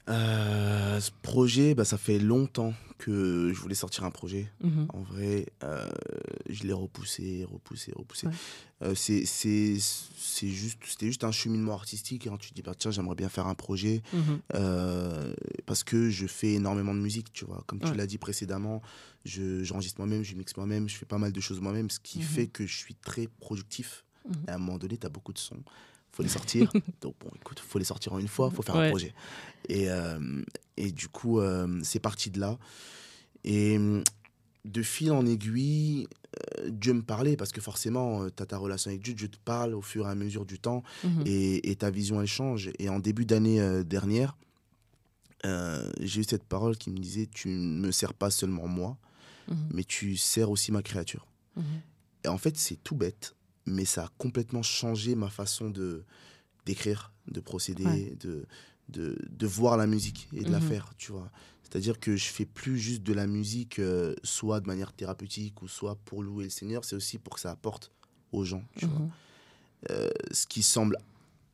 Euh, 0.08 1.00
ce 1.00 1.10
projet, 1.22 1.74
bah, 1.74 1.84
ça 1.84 1.98
fait 1.98 2.18
longtemps 2.18 2.72
que 2.98 3.52
je 3.52 3.60
voulais 3.60 3.74
sortir 3.74 4.04
un 4.04 4.10
projet. 4.10 4.50
Mhm. 4.62 4.86
En 4.94 5.00
vrai, 5.02 5.46
euh, 5.64 5.88
je 6.48 6.62
l'ai 6.64 6.72
repoussé, 6.72 7.44
repoussé, 7.50 7.92
repoussé. 7.94 8.26
Ouais. 8.28 8.32
Euh, 8.82 8.94
c'est, 8.94 9.26
c'est, 9.26 9.76
c'est 9.80 10.48
juste, 10.48 10.78
c'était 10.86 11.06
juste 11.06 11.24
un 11.24 11.32
cheminement 11.32 11.74
artistique. 11.74 12.26
Hein. 12.26 12.36
Tu 12.38 12.50
te 12.50 12.54
dis, 12.54 12.62
bah, 12.62 12.74
tiens, 12.78 12.90
j'aimerais 12.90 13.16
bien 13.16 13.28
faire 13.28 13.46
un 13.48 13.54
projet 13.54 14.02
Mhm. 14.12 14.40
parce 15.66 15.82
que 15.84 16.08
je 16.08 16.26
fais 16.26 16.52
énormément 16.54 16.94
de 16.94 17.00
musique, 17.00 17.32
tu 17.32 17.44
vois. 17.44 17.62
Comme 17.66 17.80
tu 17.80 17.92
l'as 17.94 18.06
dit 18.06 18.18
précédemment, 18.18 18.80
je, 19.24 19.62
j'enregistre 19.64 20.00
moi-même, 20.00 20.22
je 20.22 20.34
mixe 20.34 20.56
moi-même, 20.56 20.88
je 20.88 20.96
fais 20.96 21.06
pas 21.06 21.18
mal 21.18 21.32
de 21.32 21.40
choses 21.40 21.60
moi-même, 21.60 21.90
ce 21.90 21.98
qui 22.00 22.18
Mhm. 22.20 22.24
fait 22.24 22.46
que 22.46 22.66
je 22.66 22.76
suis 22.76 22.94
très 22.94 23.26
productif. 23.40 24.04
Et 24.48 24.50
à 24.50 24.54
un 24.54 24.58
moment 24.58 24.78
donné, 24.78 24.96
tu 24.98 25.06
as 25.06 25.10
beaucoup 25.10 25.32
de 25.32 25.38
sons. 25.38 25.62
Faut 26.16 26.22
les 26.22 26.28
sortir. 26.30 26.72
Donc, 27.02 27.14
bon, 27.20 27.30
écoute, 27.36 27.60
faut 27.60 27.78
les 27.78 27.84
sortir 27.84 28.14
en 28.14 28.18
une 28.18 28.28
fois, 28.28 28.50
faut 28.50 28.62
faire 28.62 28.76
Ouais. 28.76 28.86
un 28.86 28.90
projet. 28.90 29.14
Et, 29.68 29.90
euh, 29.90 30.42
et 30.78 30.90
du 30.90 31.08
coup, 31.08 31.40
euh, 31.40 31.78
c'est 31.82 32.00
parti 32.00 32.30
de 32.30 32.40
là. 32.40 32.58
Et 33.44 33.76
hum, 33.76 34.02
de 34.64 34.82
fil 34.82 35.12
en 35.12 35.24
aiguille, 35.26 36.08
euh, 36.58 36.70
Dieu 36.70 36.94
me 36.94 37.02
parlait 37.02 37.36
parce 37.36 37.52
que 37.52 37.60
forcément, 37.60 38.28
tu 38.30 38.42
as 38.42 38.46
ta 38.46 38.56
relation 38.58 38.90
avec 38.90 39.02
Dieu, 39.02 39.14
Dieu 39.14 39.28
te 39.28 39.36
parle 39.44 39.74
au 39.74 39.82
fur 39.82 40.06
et 40.06 40.10
à 40.10 40.14
mesure 40.14 40.44
du 40.46 40.58
temps 40.58 40.82
Mhm. 41.04 41.22
et, 41.26 41.70
et 41.70 41.76
ta 41.76 41.90
vision, 41.90 42.20
elle 42.20 42.26
change. 42.26 42.70
Et 42.78 42.88
en 42.88 42.98
début 42.98 43.26
d'année 43.26 43.84
dernière, 43.84 44.36
j'ai 46.00 46.20
eu 46.20 46.24
cette 46.24 46.42
parole 46.44 46.76
qui 46.76 46.90
me 46.90 46.96
disait 46.98 47.26
Tu 47.32 47.48
ne 47.48 47.86
me 47.86 47.92
sers 47.92 48.14
pas 48.14 48.30
seulement 48.30 48.66
moi, 48.66 48.96
Mhm. 49.48 49.56
mais 49.72 49.84
tu 49.84 50.16
sers 50.16 50.50
aussi 50.50 50.72
ma 50.72 50.82
créature. 50.82 51.24
Mhm. 51.56 51.62
Et 52.24 52.28
en 52.28 52.38
fait, 52.38 52.56
c'est 52.56 52.82
tout 52.82 52.96
bête, 52.96 53.35
mais 53.66 53.84
ça 53.84 54.04
a 54.04 54.08
complètement 54.18 54.62
changé 54.62 55.14
ma 55.14 55.28
façon 55.28 55.70
de 55.70 56.04
d'écrire, 56.64 57.12
de 57.28 57.38
procéder, 57.40 57.84
Ouais. 57.84 58.16
de, 58.18 58.44
de, 58.88 59.16
de 59.30 59.46
voir 59.46 59.76
la 59.76 59.86
musique 59.86 60.28
et 60.32 60.42
de 60.44 60.50
la 60.50 60.58
Mhm. 60.58 60.66
faire, 60.66 60.92
tu 60.96 61.12
vois. 61.12 61.30
C'est-à-dire 61.62 62.00
que 62.00 62.16
je 62.16 62.24
fais 62.26 62.44
plus 62.44 62.78
juste 62.78 63.02
de 63.04 63.12
la 63.12 63.26
musique, 63.28 63.78
euh, 63.78 64.14
soit 64.24 64.60
de 64.60 64.66
manière 64.66 64.92
thérapeutique 64.92 65.62
ou 65.62 65.68
soit 65.68 65.96
pour 66.04 66.22
louer 66.24 66.44
le 66.44 66.50
Seigneur, 66.50 66.84
c'est 66.84 66.96
aussi 66.96 67.18
pour 67.18 67.34
que 67.34 67.40
ça 67.40 67.50
apporte 67.52 67.92
aux 68.32 68.44
gens, 68.44 68.64
tu 68.76 68.86
vois. 68.86 68.98
Mhm. 69.00 69.10
Euh, 69.90 70.10
ce 70.32 70.46
qui 70.48 70.62
semble 70.64 70.96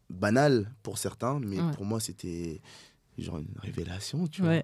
banal 0.09 0.71
pour 0.83 0.97
certains, 0.99 1.41
mais 1.41 1.59
Ouais. 1.61 1.73
pour 1.75 1.85
moi, 1.85 2.01
c'était 2.01 2.61
genre 3.19 3.39
une 3.39 3.55
révélation, 3.59 4.27
tu 4.27 4.41
vois. 4.43 4.57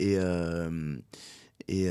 Et, 0.00 0.16
euh, 0.18 0.96
et 1.68 1.88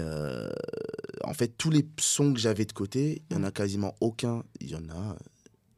en 1.28 1.34
fait, 1.34 1.50
tous 1.58 1.70
les 1.70 1.86
sons 2.00 2.34
que 2.34 2.40
j'avais 2.40 2.66
de 2.66 2.72
côté, 2.74 3.22
il 3.30 3.36
y 3.36 3.40
en 3.40 3.44
a 3.44 3.52
quasiment 3.52 3.96
aucun. 4.02 4.44
Il 4.62 4.70
y 4.70 4.76
en 4.76 4.90
a, 4.90 5.16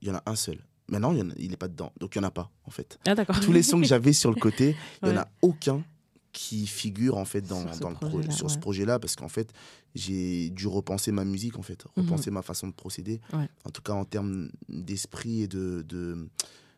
il 0.01 0.07
y 0.07 0.11
en 0.11 0.15
a 0.15 0.23
un 0.25 0.35
seul. 0.35 0.59
Maintenant, 0.87 1.11
il 1.11 1.19
y 1.19 1.21
en 1.21 1.29
a- 1.29 1.33
il 1.37 1.49
n'est 1.51 1.57
pas 1.57 1.67
dedans. 1.67 1.91
Donc, 1.99 2.15
il 2.15 2.19
n'y 2.19 2.25
en 2.25 2.27
a 2.27 2.31
pas, 2.31 2.49
en 2.65 2.71
fait. 2.71 2.97
Ah, 3.05 3.15
d'accord. 3.15 3.39
Tous 3.39 3.51
les 3.51 3.63
sons 3.63 3.79
que 3.81 3.85
j'avais 3.87 4.13
sur 4.13 4.31
le 4.31 4.35
côté, 4.39 4.75
il 5.03 5.09
n'y 5.09 5.15
en 5.15 5.21
a 5.21 5.27
aucun 5.41 5.83
qui 6.31 6.67
figure 6.67 7.17
en 7.17 7.25
fait 7.25 7.41
dans, 7.41 7.61
Sur 7.63 7.73
ce 7.75 7.79
dans 7.79 7.89
le 7.89 7.95
pro- 7.95 8.21
projet-là, 8.61 8.93
ouais. 8.93 8.99
parce 8.99 9.15
qu'en 9.15 9.29
fait 9.29 9.51
j'ai 9.95 10.51
dû 10.51 10.67
repenser 10.67 11.11
ma 11.11 11.25
musique 11.25 11.57
en 11.57 11.63
fait 11.63 11.83
repenser 11.97 12.29
ma 12.29 12.43
façon 12.43 12.67
de 12.67 12.71
procéder 12.73 13.19
Mhm. 13.33 13.39
Ouais. 13.39 13.49
en 13.65 13.71
tout 13.71 13.81
cas 13.81 13.93
en 13.93 14.05
termes 14.05 14.49
d'esprit 14.69 15.41
et 15.41 15.47
de, 15.47 15.83
de, 15.89 16.29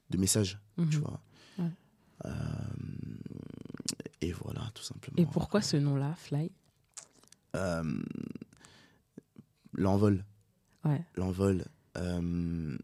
de 0.09 0.17
message 0.17 0.57
tu 0.77 0.83
Mhm. 0.97 1.03
vois 1.03 1.21
Ouais. 1.59 1.65
Euh, 2.25 2.31
et 4.21 4.31
voilà 4.31 4.71
tout 4.73 4.83
simplement 4.83 5.17
Et 5.17 5.25
pourquoi 5.25 5.61
ce 5.61 5.75
nom-là, 5.75 6.15
Fly? 6.17 6.49
Euh, 7.57 7.83
l'envol 9.81 10.23
Ouais. 10.85 11.01
l'envol 11.15 11.65
euh, 11.97 12.77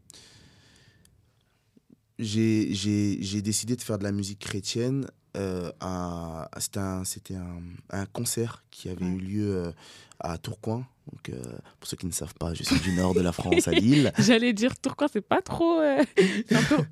j'ai 2.20 3.42
décidé 3.42 3.76
de 3.76 3.82
faire 3.82 3.98
de 3.98 4.04
la 4.04 4.12
musique 4.12 4.40
chrétienne 4.40 5.08
euh, 5.36 5.72
c'était 6.58 6.80
un, 6.80 7.04
c'était 7.04 7.36
un, 7.36 7.60
un 7.92 8.06
concert 8.08 8.64
qui 8.72 8.90
avait 8.90 9.06
Ouais. 9.06 9.12
eu 9.12 9.18
lieu 9.20 9.56
euh, 9.56 9.72
à 10.20 10.38
Tourcoing 10.40 10.86
donc, 11.12 11.30
euh, 11.30 11.42
pour 11.80 11.88
ceux 11.88 11.96
qui 11.98 12.06
ne 12.08 12.12
savent 12.12 12.34
pas 12.36 12.54
je 12.54 12.64
suis 12.64 12.80
du 12.80 12.92
nord 12.94 13.14
de 13.14 13.22
la 13.22 13.32
France 13.32 13.68
à 13.68 13.72
Lille 13.72 14.12
J'allais 14.20 14.52
dire 14.54 14.78
Tourcoing, 14.80 15.08
c'est 15.12 15.22
pas 15.22 15.42
trop. 15.42 15.80
euh, 15.80 16.04
c'est 16.18 16.56
un 16.56 16.64
peu 16.64 16.84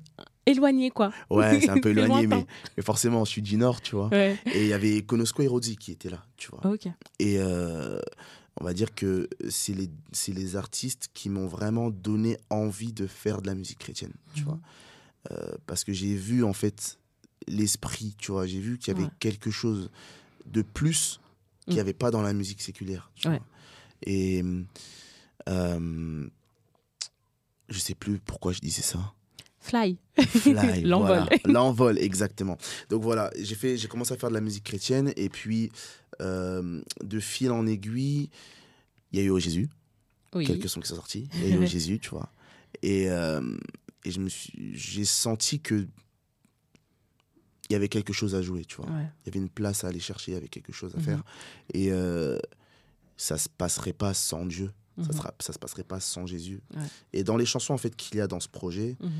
éloigné, 0.46 0.90
quoi. 0.90 1.12
ouais 1.30 1.60
c'est 1.60 1.70
un 1.70 1.80
peu 1.80 1.90
éloigné 1.96 2.26
mais, 2.28 2.46
mais 2.76 2.82
forcément 2.82 3.24
je 3.24 3.30
suis 3.30 3.42
du 3.42 3.56
nord 3.56 3.80
tu 3.80 3.96
vois 3.96 4.08
Ouais. 4.08 4.38
et 4.54 4.62
il 4.62 4.68
y 4.68 4.72
avait 4.72 5.02
Konosko 5.02 5.42
et 5.42 5.48
Rodzi 5.48 5.76
qui 5.76 5.90
étaient 5.92 6.10
là 6.10 6.24
tu 6.36 6.48
vois. 6.50 6.60
Et 7.18 7.36
euh, 7.38 8.00
on 8.60 8.64
va 8.64 8.72
dire 8.72 8.94
que 8.94 9.28
c'est 9.50 9.74
les, 9.74 9.90
les 10.28 10.56
artistes 10.56 11.08
qui 11.14 11.28
m'ont 11.28 11.46
vraiment 11.46 11.90
donné 11.90 12.38
envie 12.50 12.92
de 12.92 13.06
faire 13.06 13.42
de 13.42 13.46
la 13.48 13.54
musique 13.54 13.78
chrétienne, 13.78 14.12
tu 14.34 14.40
Mhm. 14.40 14.46
vois. 14.46 14.58
Euh, 15.32 15.56
parce 15.66 15.82
que 15.84 15.92
j'ai 15.92 16.14
vu, 16.14 16.44
en 16.44 16.52
fait, 16.52 16.98
l'esprit, 17.48 18.14
tu 18.18 18.32
vois. 18.32 18.46
J'ai 18.46 18.60
vu 18.60 18.78
qu'il 18.78 18.94
y 18.94 18.96
avait 18.96 19.04
Ouais. 19.06 19.12
quelque 19.20 19.50
chose 19.50 19.90
de 20.46 20.62
plus 20.62 21.20
qu'il 21.64 21.74
n'y 21.74 21.78
Mm. 21.78 21.80
avait 21.80 21.92
pas 21.94 22.10
dans 22.12 22.22
la 22.22 22.32
musique 22.32 22.62
séculaire, 22.62 23.10
tu 23.16 23.28
Ouais. 23.28 23.38
vois. 23.38 23.46
Et 24.02 24.42
euh, 25.48 26.28
je 27.68 27.78
sais 27.78 27.94
plus 27.94 28.18
pourquoi 28.18 28.52
je 28.52 28.60
disais 28.60 28.82
ça. 28.82 29.12
Fly. 29.60 29.98
Fly, 30.20 30.82
L'envol. 30.84 31.06
voilà. 31.08 31.26
L'envol, 31.44 31.98
exactement. 31.98 32.56
Donc 32.88 33.02
voilà, 33.02 33.30
j'ai 33.36 33.88
commencé 33.88 34.12
à 34.14 34.16
faire 34.16 34.28
de 34.28 34.34
la 34.34 34.40
musique 34.40 34.62
chrétienne 34.64 35.12
et 35.16 35.28
puis 35.28 35.72
euh, 36.20 36.82
de 37.02 37.20
fil 37.20 37.50
en 37.52 37.66
aiguille, 37.66 38.30
il 39.12 39.18
y 39.18 39.22
a 39.22 39.24
eu 39.24 39.30
au 39.30 39.38
Jésus, 39.38 39.68
Oui. 40.34 40.46
quelques 40.46 40.68
sons 40.68 40.80
qui 40.80 40.88
sont 40.88 40.96
sortis. 40.96 41.28
Il 41.34 41.42
y 41.48 41.52
a 41.52 41.56
eu 41.56 41.58
au 41.58 41.66
Jésus, 41.66 41.98
tu 41.98 42.10
vois. 42.10 42.30
Et, 42.82 43.10
euh, 43.10 43.56
et 44.04 44.10
je 44.10 44.20
me 44.20 44.28
suis, 44.28 44.52
j'ai 44.76 45.04
senti 45.04 45.60
que 45.60 45.86
il 47.68 47.72
y 47.72 47.76
avait 47.76 47.88
quelque 47.88 48.12
chose 48.12 48.34
à 48.36 48.42
jouer, 48.42 48.64
tu 48.64 48.76
vois. 48.76 48.86
Ouais. 48.86 49.06
Il 49.22 49.26
y 49.26 49.28
avait 49.30 49.40
une 49.40 49.48
place 49.48 49.82
à 49.82 49.88
aller 49.88 49.98
chercher, 49.98 50.30
il 50.32 50.34
y 50.34 50.38
avait 50.38 50.48
quelque 50.48 50.72
chose 50.72 50.94
à 50.94 50.98
Mhm. 50.98 51.04
faire. 51.04 51.24
Et 51.74 51.90
euh, 51.90 52.38
ça 53.16 53.38
se 53.38 53.48
passerait 53.48 53.92
pas 53.92 54.14
sans 54.14 54.46
Dieu. 54.46 54.70
Ça, 54.98 55.08
Mhm. 55.08 55.12
sera, 55.12 55.34
ça 55.40 55.52
se 55.52 55.58
passerait 55.58 55.82
pas 55.84 55.98
sans 56.00 56.26
Jésus. 56.26 56.60
Ouais. 56.74 56.82
Et 57.12 57.24
dans 57.24 57.36
les 57.36 57.44
chansons 57.44 57.74
en 57.74 57.78
fait 57.78 57.94
qu'il 57.96 58.16
y 58.18 58.20
a 58.20 58.26
dans 58.28 58.40
ce 58.40 58.48
projet, 58.48 58.96
Mhm. 59.00 59.10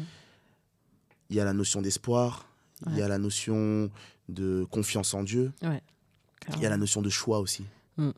il 1.31 1.37
y 1.37 1.41
a 1.41 1.45
la 1.45 1.53
notion 1.53 1.83
d'espoir, 1.83 2.49
il 2.89 2.97
y 2.97 3.03
a 3.03 3.09
la 3.09 3.19
notion 3.19 3.91
de 4.29 4.65
confiance 4.71 5.13
en 5.15 5.23
Dieu, 5.25 5.53
il 6.55 6.61
y 6.63 6.67
a 6.67 6.71
la 6.71 6.77
notion 6.77 7.03
de 7.03 7.11
choix 7.11 7.41
aussi. 7.41 7.65
Mm. 7.97 8.11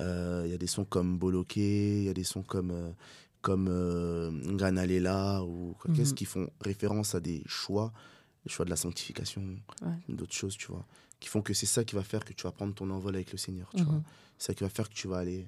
Euh, 0.00 0.42
Il 0.46 0.50
y 0.50 0.54
a 0.54 0.58
des 0.58 0.66
sons 0.66 0.84
comme 0.84 1.18
Boloké, 1.18 1.98
il 2.00 2.04
y 2.04 2.08
a 2.08 2.14
des 2.14 2.24
sons 2.24 2.42
comme, 2.42 2.70
euh, 2.72 2.90
comme 3.42 3.68
euh, 3.68 4.30
Nganalela 4.30 5.42
ou 5.44 5.74
quoi, 5.78 5.92
qu'est-ce 5.94 6.10
Mhm. 6.10 6.16
qui 6.16 6.24
font 6.24 6.50
référence 6.60 7.14
à 7.14 7.20
des 7.20 7.42
choix, 7.46 7.92
le 8.44 8.50
choix 8.50 8.64
de 8.64 8.70
la 8.70 8.76
sanctification, 8.76 9.42
Ouais. 9.82 9.92
d'autres 10.08 10.34
choses, 10.34 10.56
tu 10.56 10.66
vois, 10.68 10.84
qui 11.20 11.28
font 11.28 11.42
que 11.42 11.54
c'est 11.54 11.66
ça 11.66 11.84
qui 11.84 11.94
va 11.94 12.02
faire 12.02 12.24
que 12.24 12.32
tu 12.32 12.42
vas 12.44 12.52
prendre 12.52 12.74
ton 12.74 12.90
envol 12.90 13.14
avec 13.14 13.32
le 13.32 13.38
Seigneur, 13.38 13.70
tu 13.76 13.82
vois. 13.84 13.94
Mhm. 13.94 14.02
C'est 14.38 14.46
ça 14.48 14.54
qui 14.54 14.64
va 14.64 14.68
faire 14.70 14.88
que 14.88 14.94
tu 14.94 15.06
vas 15.08 15.18
aller 15.18 15.46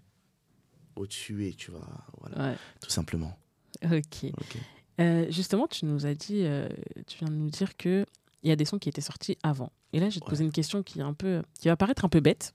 au-dessus 0.94 1.46
et 1.46 1.52
tu 1.54 1.70
vas, 1.70 2.04
voilà, 2.20 2.50
Ouais. 2.52 2.56
tout 2.80 2.90
simplement. 2.90 3.36
Ok. 3.84 4.24
Ok. 4.38 4.56
Euh, 5.00 5.26
justement, 5.30 5.66
tu 5.66 5.84
nous 5.84 6.06
as 6.06 6.14
dit, 6.14 6.42
euh, 6.44 6.68
tu 7.06 7.18
viens 7.18 7.28
de 7.28 7.34
nous 7.34 7.50
dire 7.50 7.76
que 7.76 8.06
il 8.42 8.48
y 8.48 8.52
a 8.52 8.56
des 8.56 8.64
sons 8.64 8.78
qui 8.78 8.88
étaient 8.88 9.00
sortis 9.00 9.36
avant. 9.42 9.72
Et 9.92 10.00
là, 10.00 10.08
je 10.10 10.14
vais 10.16 10.20
te 10.20 10.24
Ouais. 10.26 10.30
poser 10.30 10.44
une 10.44 10.52
question 10.52 10.82
qui 10.82 10.98
est 11.00 11.02
un 11.02 11.14
peu, 11.14 11.42
qui 11.58 11.68
va 11.68 11.76
paraître 11.76 12.04
un 12.04 12.08
peu 12.08 12.20
bête, 12.20 12.54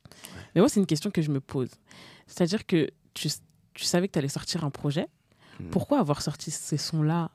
mais 0.55 0.61
moi, 0.61 0.69
c'est 0.69 0.79
une 0.79 0.85
question 0.85 1.11
que 1.11 1.21
je 1.21 1.31
me 1.31 1.39
pose. 1.41 1.69
C'est-à-dire 2.27 2.65
que 2.65 2.89
tu, 3.13 3.29
tu 3.73 3.83
savais 3.83 4.07
que 4.07 4.13
tu 4.13 4.19
allais 4.19 4.27
sortir 4.29 4.63
un 4.63 4.69
projet. 4.69 5.07
Mhm. 5.59 5.69
Pourquoi 5.69 5.99
avoir 5.99 6.21
sorti 6.21 6.51
ces 6.51 6.77
sons-là 6.77 7.31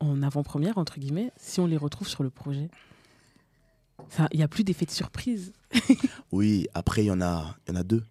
en 0.00 0.22
avant-première 0.22 0.78
entre 0.78 0.98
guillemets 0.98 1.30
si 1.36 1.60
on 1.60 1.66
les 1.66 1.76
retrouve 1.76 2.08
sur 2.08 2.22
le 2.22 2.30
projet? 2.30 2.70
Il 4.32 4.40
y 4.40 4.42
a 4.42 4.48
plus 4.48 4.64
d'effet 4.64 4.84
de 4.86 4.90
surprise. 4.90 5.52
Oui, 6.32 6.66
après, 6.74 7.04
il 7.04 7.06
y, 7.06 7.10
en 7.10 7.20
a- 7.20 7.56
y 7.68 7.72
en 7.72 7.76
a 7.76 7.82
deux. 7.82 8.04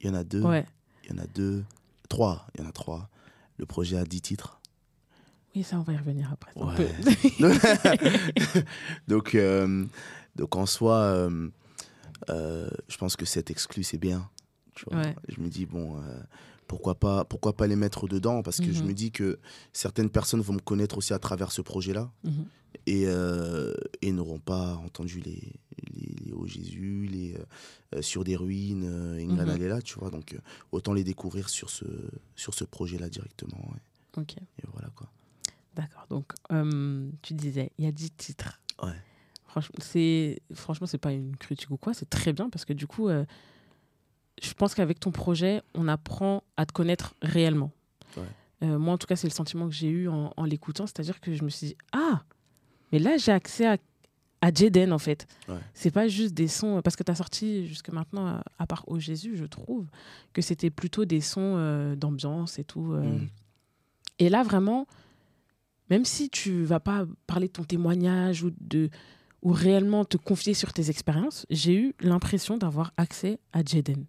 Il 0.00 0.06
y 0.06 0.10
en 0.10 0.14
a 0.14 0.22
deux. 0.24 0.42
Ouais. 0.42 0.66
Il 1.04 1.10
y 1.10 1.14
en 1.14 1.18
a 1.22 1.26
deux. 1.26 1.64
Trois. 2.08 2.46
Il 2.54 2.60
y 2.62 2.64
en 2.64 2.68
a 2.68 2.72
trois. 2.72 3.08
Le 3.56 3.64
projet 3.66 3.96
a 3.96 4.04
dix 4.04 4.20
titres. 4.20 4.60
Oui, 5.54 5.62
ça, 5.62 5.78
on 5.78 5.82
va 5.82 5.92
y 5.92 5.96
revenir 5.96 6.32
après. 6.32 6.52
Ouais. 6.56 6.90
donc, 9.08 9.34
euh, 9.34 9.84
donc, 10.36 10.56
en 10.56 10.66
soi, 10.66 10.96
euh, 10.96 11.48
euh, 12.30 12.70
je 12.88 12.96
pense 12.96 13.16
que 13.16 13.24
cet 13.26 13.50
exclu, 13.50 13.82
c'est 13.82 13.98
bien. 13.98 14.28
Tu 14.74 14.84
vois. 14.90 15.00
Ouais. 15.02 15.16
Je 15.28 15.40
me 15.40 15.48
dis, 15.48 15.66
bon, 15.66 16.00
pourquoi, 16.66 16.94
pas, 16.94 17.24
pourquoi 17.24 17.54
pas 17.54 17.66
les 17.66 17.76
mettre 17.76 18.08
dedans? 18.08 18.42
Parce 18.42 18.58
que 18.58 18.72
je 18.72 18.80
Mhm. 18.80 18.88
me 18.88 18.94
dis 18.94 19.10
que 19.12 19.38
certaines 19.72 20.08
personnes 20.08 20.40
vont 20.40 20.54
me 20.54 20.58
connaître 20.60 20.96
aussi 20.96 21.12
à 21.12 21.18
travers 21.18 21.52
ce 21.52 21.60
projet-là. 21.62 22.10
Mhm. 22.24 22.46
et, 22.86 23.04
et 24.00 24.12
n'auront 24.12 24.38
pas 24.40 24.76
entendu 24.76 25.20
les, 25.20 25.52
les, 25.92 26.14
les 26.24 26.32
Oh 26.32 26.46
Jésus, 26.46 27.06
les 27.10 27.36
Sur 28.02 28.24
des 28.24 28.34
ruines, 28.36 28.84
euh, 28.86 29.22
Mhm. 29.22 29.32
Inganalela, 29.32 29.82
tu 29.82 29.98
vois. 29.98 30.08
Donc, 30.10 30.34
autant 30.72 30.94
les 30.94 31.04
découvrir 31.04 31.50
sur 31.50 31.68
ce, 31.68 31.84
sur 32.36 32.54
ce 32.54 32.64
projet-là 32.64 33.10
directement. 33.10 33.58
ouais. 33.70 33.80
Ok, 34.22 34.36
Et 34.38 34.64
voilà 34.72 34.88
quoi. 34.96 35.08
D'accord. 35.74 36.06
Donc, 36.08 36.32
euh, 36.50 37.10
tu 37.22 37.34
disais, 37.34 37.72
il 37.78 37.84
y 37.84 37.88
a 37.88 37.92
10 37.92 38.10
titres. 38.12 38.60
Ouais. 38.82 38.92
Franchement, 39.46 39.76
c'est 39.80 40.40
franchement, 40.54 40.86
c'est 40.86 40.98
pas 40.98 41.12
une 41.12 41.36
critique 41.36 41.70
ou 41.70 41.76
quoi, 41.76 41.92
c'est 41.92 42.08
très 42.08 42.32
bien 42.32 42.48
parce 42.48 42.64
que 42.64 42.72
du 42.72 42.86
coup, 42.86 43.08
euh, 43.08 43.26
je 44.42 44.52
pense 44.54 44.74
qu'avec 44.74 44.98
ton 44.98 45.10
projet, 45.10 45.62
on 45.74 45.88
apprend 45.88 46.42
à 46.56 46.64
te 46.64 46.72
connaître 46.72 47.14
réellement. 47.20 47.70
Ouais. 48.16 48.22
Euh, 48.62 48.78
moi, 48.78 48.94
en 48.94 48.98
tout 48.98 49.06
cas, 49.06 49.16
c'est 49.16 49.26
le 49.26 49.32
sentiment 49.32 49.68
que 49.68 49.74
j'ai 49.74 49.88
eu 49.88 50.08
en, 50.08 50.32
en 50.36 50.44
l'écoutant, 50.44 50.86
c'est-à-dire 50.86 51.20
que 51.20 51.34
je 51.34 51.44
me 51.44 51.50
suis 51.50 51.68
dit, 51.68 51.76
ah, 51.92 52.22
mais 52.92 52.98
là, 52.98 53.16
j'ai 53.18 53.32
accès 53.32 53.66
à, 53.66 53.76
à 54.40 54.52
Jaden, 54.52 54.92
en 54.92 54.98
fait. 54.98 55.26
Ouais. 55.48 55.58
C'est 55.74 55.90
pas 55.90 56.08
juste 56.08 56.34
des 56.34 56.48
sons, 56.48 56.80
parce 56.82 56.96
que 56.96 57.02
tu 57.02 57.10
as 57.10 57.14
sorti 57.14 57.66
jusque 57.66 57.90
maintenant, 57.90 58.26
à, 58.26 58.44
à 58.58 58.66
part 58.66 58.84
Au 58.86 58.98
Jésus, 58.98 59.36
je 59.36 59.44
trouve, 59.44 59.86
que 60.32 60.42
c'était 60.42 60.70
plutôt 60.70 61.04
des 61.04 61.20
sons 61.20 61.56
euh, 61.56 61.94
d'ambiance 61.96 62.58
et 62.58 62.64
tout. 62.64 62.80
Mhm. 62.80 63.28
Et 64.18 64.28
là, 64.28 64.42
vraiment, 64.44 64.86
même 65.92 66.06
si 66.06 66.30
tu 66.30 66.64
vas 66.64 66.80
pas 66.80 67.04
parler 67.26 67.48
de 67.48 67.52
ton 67.52 67.64
témoignage 67.64 68.44
ou, 68.44 68.50
de, 68.62 68.88
ou 69.42 69.52
réellement 69.52 70.06
te 70.06 70.16
confier 70.16 70.54
sur 70.54 70.72
tes 70.72 70.88
expériences, 70.88 71.44
j'ai 71.50 71.74
eu 71.74 71.94
l'impression 72.00 72.56
d'avoir 72.56 72.94
accès 72.96 73.38
à 73.52 73.62
Jaden. 73.62 74.06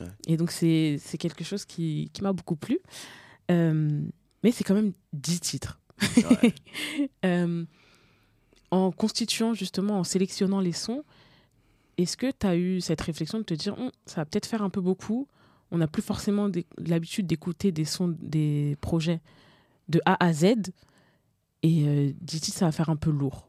Ouais. 0.00 0.06
Et 0.28 0.36
donc, 0.36 0.52
c'est 0.52 1.00
quelque 1.18 1.42
chose 1.42 1.64
qui, 1.64 2.08
qui 2.12 2.22
m'a 2.22 2.32
beaucoup 2.32 2.54
plu. 2.54 2.78
Euh, 3.50 4.00
mais 4.44 4.52
c'est 4.52 4.62
quand 4.62 4.76
même 4.76 4.92
10 5.12 5.40
titres. 5.40 5.80
Ouais. 6.18 6.54
Euh, 7.24 7.64
en 8.70 8.92
constituant, 8.92 9.54
justement, 9.54 9.98
en 9.98 10.04
sélectionnant 10.04 10.60
les 10.60 10.72
sons, 10.72 11.02
est-ce 11.98 12.16
que 12.16 12.30
tu 12.30 12.46
as 12.46 12.56
eu 12.56 12.80
cette 12.80 13.00
réflexion 13.00 13.38
de 13.38 13.44
te 13.44 13.54
dire, 13.54 13.76
Hum, 13.76 13.90
ça 14.06 14.20
va 14.20 14.24
peut-être 14.24 14.46
faire 14.46 14.62
un 14.62 14.70
peu 14.70 14.80
beaucoup 14.80 15.26
On 15.72 15.78
n'a 15.78 15.88
plus 15.88 16.02
forcément 16.02 16.48
l'habitude 16.78 17.26
d'écouter 17.26 17.72
des 17.72 17.84
sons, 17.84 18.14
des 18.20 18.76
projets 18.80 19.20
de 19.88 20.00
A 20.04 20.24
à 20.24 20.32
Z. 20.32 20.70
Et 21.64 21.88
euh, 21.88 22.12
10 22.20 22.40
titres, 22.42 22.58
ça 22.58 22.66
va 22.66 22.72
faire 22.72 22.90
un 22.90 22.96
peu 22.96 23.10
lourd. 23.10 23.48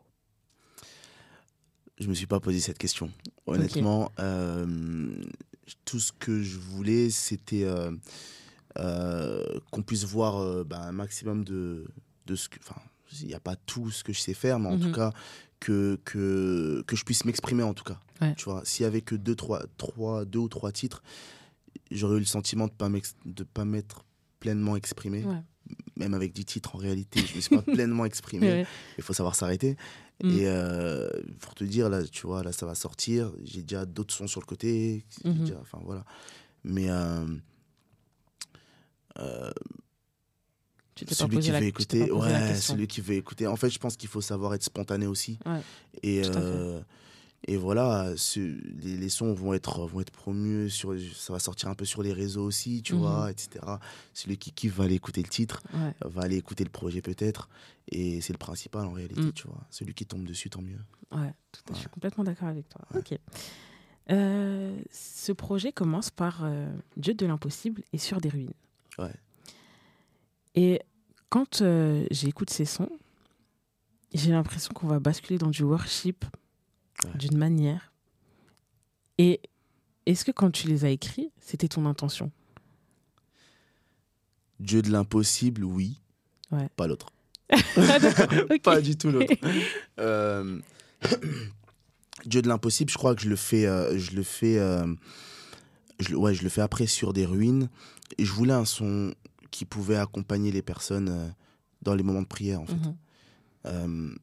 Je 1.99 2.07
me 2.07 2.13
suis 2.13 2.27
pas 2.27 2.39
posé 2.39 2.59
cette 2.61 2.77
question. 2.77 3.11
Honnêtement, 3.45 4.09
euh, 4.19 5.15
tout 5.85 5.99
ce 5.99 6.11
que 6.11 6.41
je 6.41 6.57
voulais, 6.57 7.09
c'était 7.09 7.63
euh, 7.63 7.91
euh, 8.77 9.59
qu'on 9.71 9.81
puisse 9.81 10.03
voir 10.05 10.63
bah, 10.65 10.81
un 10.81 10.91
maximum 10.91 11.43
de, 11.43 11.85
de 12.25 12.35
ce 12.35 12.47
que. 12.49 12.57
Enfin, 12.59 12.79
il 13.21 13.27
n'y 13.27 13.33
a 13.33 13.39
pas 13.39 13.55
tout 13.55 13.91
ce 13.91 14.03
que 14.03 14.11
je 14.13 14.19
sais 14.19 14.33
faire, 14.33 14.59
mais 14.59 14.67
en 14.69 14.77
Mhm. 14.77 14.81
tout 14.81 14.91
cas, 14.91 15.11
que, 15.59 15.99
que, 16.05 16.83
que 16.87 16.95
je 16.95 17.03
puisse 17.05 17.23
m'exprimer 17.25 17.63
en 17.63 17.73
tout 17.73 17.83
cas. 17.85 17.99
Ouais. 18.21 18.33
Tu 18.35 18.45
vois, 18.45 18.61
s'il 18.65 18.83
y 18.83 18.87
avait 18.87 19.01
que 19.01 19.15
deux, 19.15 19.35
trois, 19.35 19.63
trois, 19.77 20.25
deux 20.25 20.39
ou 20.39 20.49
trois 20.49 20.71
titres, 20.71 21.01
j'aurais 21.91 22.15
eu 22.17 22.19
le 22.19 22.25
sentiment 22.25 22.67
de 22.67 22.71
ne 23.25 23.43
pas 23.43 23.65
m'être 23.65 24.05
pleinement 24.39 24.75
exprimé. 24.75 25.23
Ouais. 25.23 25.41
Même 25.97 26.13
avec 26.13 26.33
10 26.33 26.45
titres, 26.45 26.75
en 26.75 26.79
réalité, 26.79 27.21
je 27.25 27.31
ne 27.31 27.35
me 27.37 27.41
suis 27.41 27.55
pas 27.55 27.61
pleinement 27.73 28.05
exprimé 28.05 28.65
il 28.97 29.03
faut 29.03 29.13
savoir 29.13 29.35
s'arrêter. 29.35 29.77
Mm. 30.23 30.29
Et 30.29 30.47
euh, 30.47 31.09
pour 31.39 31.55
te 31.55 31.63
dire, 31.63 31.89
là, 31.89 32.03
tu 32.03 32.27
vois, 32.27 32.43
là, 32.43 32.51
ça 32.51 32.65
va 32.65 32.75
sortir. 32.75 33.31
J'ai 33.43 33.61
déjà 33.61 33.85
d'autres 33.85 34.13
sons 34.13 34.27
sur 34.27 34.39
le 34.41 34.45
côté. 34.45 35.05
Mhm. 35.23 35.45
déjà- 35.45 35.59
Enfin, 35.61 35.79
voilà. 35.83 36.05
Mais 36.63 36.89
euh, 36.89 37.25
euh, 39.19 39.51
Tu 40.95 41.05
celui 41.13 41.39
qui 41.39 41.51
la- 41.51 41.59
veut 41.59 41.65
écouter, 41.65 42.09
ouais, 42.11 42.55
celui 42.55 42.87
qui 42.87 43.01
veut 43.01 43.15
écouter. 43.15 43.47
En 43.47 43.55
fait, 43.57 43.69
je 43.69 43.79
pense 43.79 43.97
qu'il 43.97 44.07
faut 44.09 44.21
savoir 44.21 44.53
être 44.53 44.63
spontané 44.63 45.07
aussi. 45.07 45.39
Ouais, 45.45 45.59
Et, 46.03 46.21
et 47.47 47.57
voilà, 47.57 48.13
ce- 48.17 48.39
les, 48.81 48.97
les 48.97 49.09
sons 49.09 49.33
vont 49.33 49.53
être, 49.53 49.85
vont 49.87 50.01
être 50.01 50.11
promus, 50.11 50.69
sur, 50.69 50.95
ça 51.15 51.31
va 51.33 51.39
sortir 51.39 51.69
un 51.69 51.75
peu 51.75 51.85
sur 51.85 52.01
les 52.03 52.11
réseaux 52.13 52.43
aussi, 52.43 52.81
tu 52.81 52.93
Mhm. 52.93 52.99
vois, 52.99 53.31
etc. 53.31 53.63
Celui 54.13 54.37
qui 54.37 54.51
kiffe 54.51 54.75
va 54.75 54.85
aller 54.85 54.95
écouter 54.95 55.21
le 55.21 55.29
titre 55.29 55.61
Ouais. 55.73 55.93
va 56.03 56.23
aller 56.23 56.37
écouter 56.37 56.63
le 56.63 56.69
projet 56.71 57.01
peut-être. 57.01 57.47
Et 57.89 58.19
c'est 58.21 58.33
le 58.33 58.39
principal 58.39 58.85
en 58.85 58.91
réalité, 58.93 59.21
Mm. 59.21 59.33
tu 59.33 59.47
vois. 59.47 59.61
Celui 59.69 59.93
qui 59.93 60.05
tombe 60.07 60.23
dessus, 60.25 60.49
tant 60.49 60.61
mieux. 60.61 60.79
Ouais, 61.11 61.33
tout 61.51 61.61
à- 61.69 61.73
je 61.73 61.77
suis 61.77 61.85
Ouais. 61.85 61.91
complètement 61.93 62.23
d'accord 62.23 62.47
avec 62.47 62.67
toi. 62.67 62.81
Ouais. 62.93 62.99
Ok. 62.99 63.19
Euh, 64.11 64.77
ce 64.91 65.31
projet 65.31 65.71
commence 65.71 66.09
par 66.11 66.41
euh, 66.43 66.67
Dieu 66.97 67.13
de 67.13 67.25
l'impossible 67.25 67.83
et 67.93 67.97
sur 67.97 68.19
des 68.21 68.29
ruines. 68.29 68.53
Ouais. 68.99 69.13
Et 70.55 70.79
quand 71.29 71.61
euh, 71.61 72.05
j'écoute 72.11 72.49
ces 72.49 72.65
sons, 72.65 72.89
j'ai 74.13 74.31
l'impression 74.31 74.73
qu'on 74.73 74.87
va 74.87 74.99
basculer 74.99 75.37
dans 75.37 75.49
du 75.49 75.63
worship 75.63 76.23
Ouais. 77.05 77.17
d'une 77.17 77.37
manière. 77.37 77.93
Et 79.17 79.39
est-ce 80.05 80.25
que 80.25 80.31
quand 80.31 80.51
tu 80.51 80.67
les 80.67 80.85
as 80.85 80.89
écrits, 80.89 81.31
c'était 81.39 81.67
ton 81.67 81.85
intention? 81.85 82.31
Dieu 84.59 84.81
de 84.81 84.91
l'impossible, 84.91 85.63
oui. 85.63 86.01
Ouais. 86.51 86.69
Pas 86.75 86.87
l'autre. 86.87 87.11
Pas 88.63 88.81
du 88.81 88.97
tout 88.97 89.11
l'autre. 89.11 89.33
Euh, 89.99 90.59
Dieu 92.25 92.41
de 92.41 92.47
l'impossible, 92.47 92.91
je 92.91 92.97
crois 92.97 93.15
que 93.15 93.21
je 93.21 93.29
le 93.29 93.35
fais, 93.35 93.65
euh, 93.65 93.97
je 93.97 94.15
le 94.15 94.23
fais, 94.23 94.57
euh, 94.57 94.87
je, 95.99 96.15
ouais, 96.15 96.33
je 96.33 96.43
le 96.43 96.49
fais 96.49 96.61
après 96.61 96.87
sur 96.87 97.13
des 97.13 97.25
ruines. 97.25 97.69
Et 98.17 98.25
je 98.25 98.31
voulais 98.31 98.53
un 98.53 98.65
son 98.65 99.13
qui 99.51 99.65
pouvait 99.65 99.97
accompagner 99.97 100.51
les 100.51 100.61
personnes 100.61 101.33
dans 101.81 101.95
les 101.95 102.03
moments 102.03 102.21
de 102.21 102.27
prière, 102.27 102.61
en 102.61 102.65
fait. 102.65 102.75
Mhm. 103.65 104.17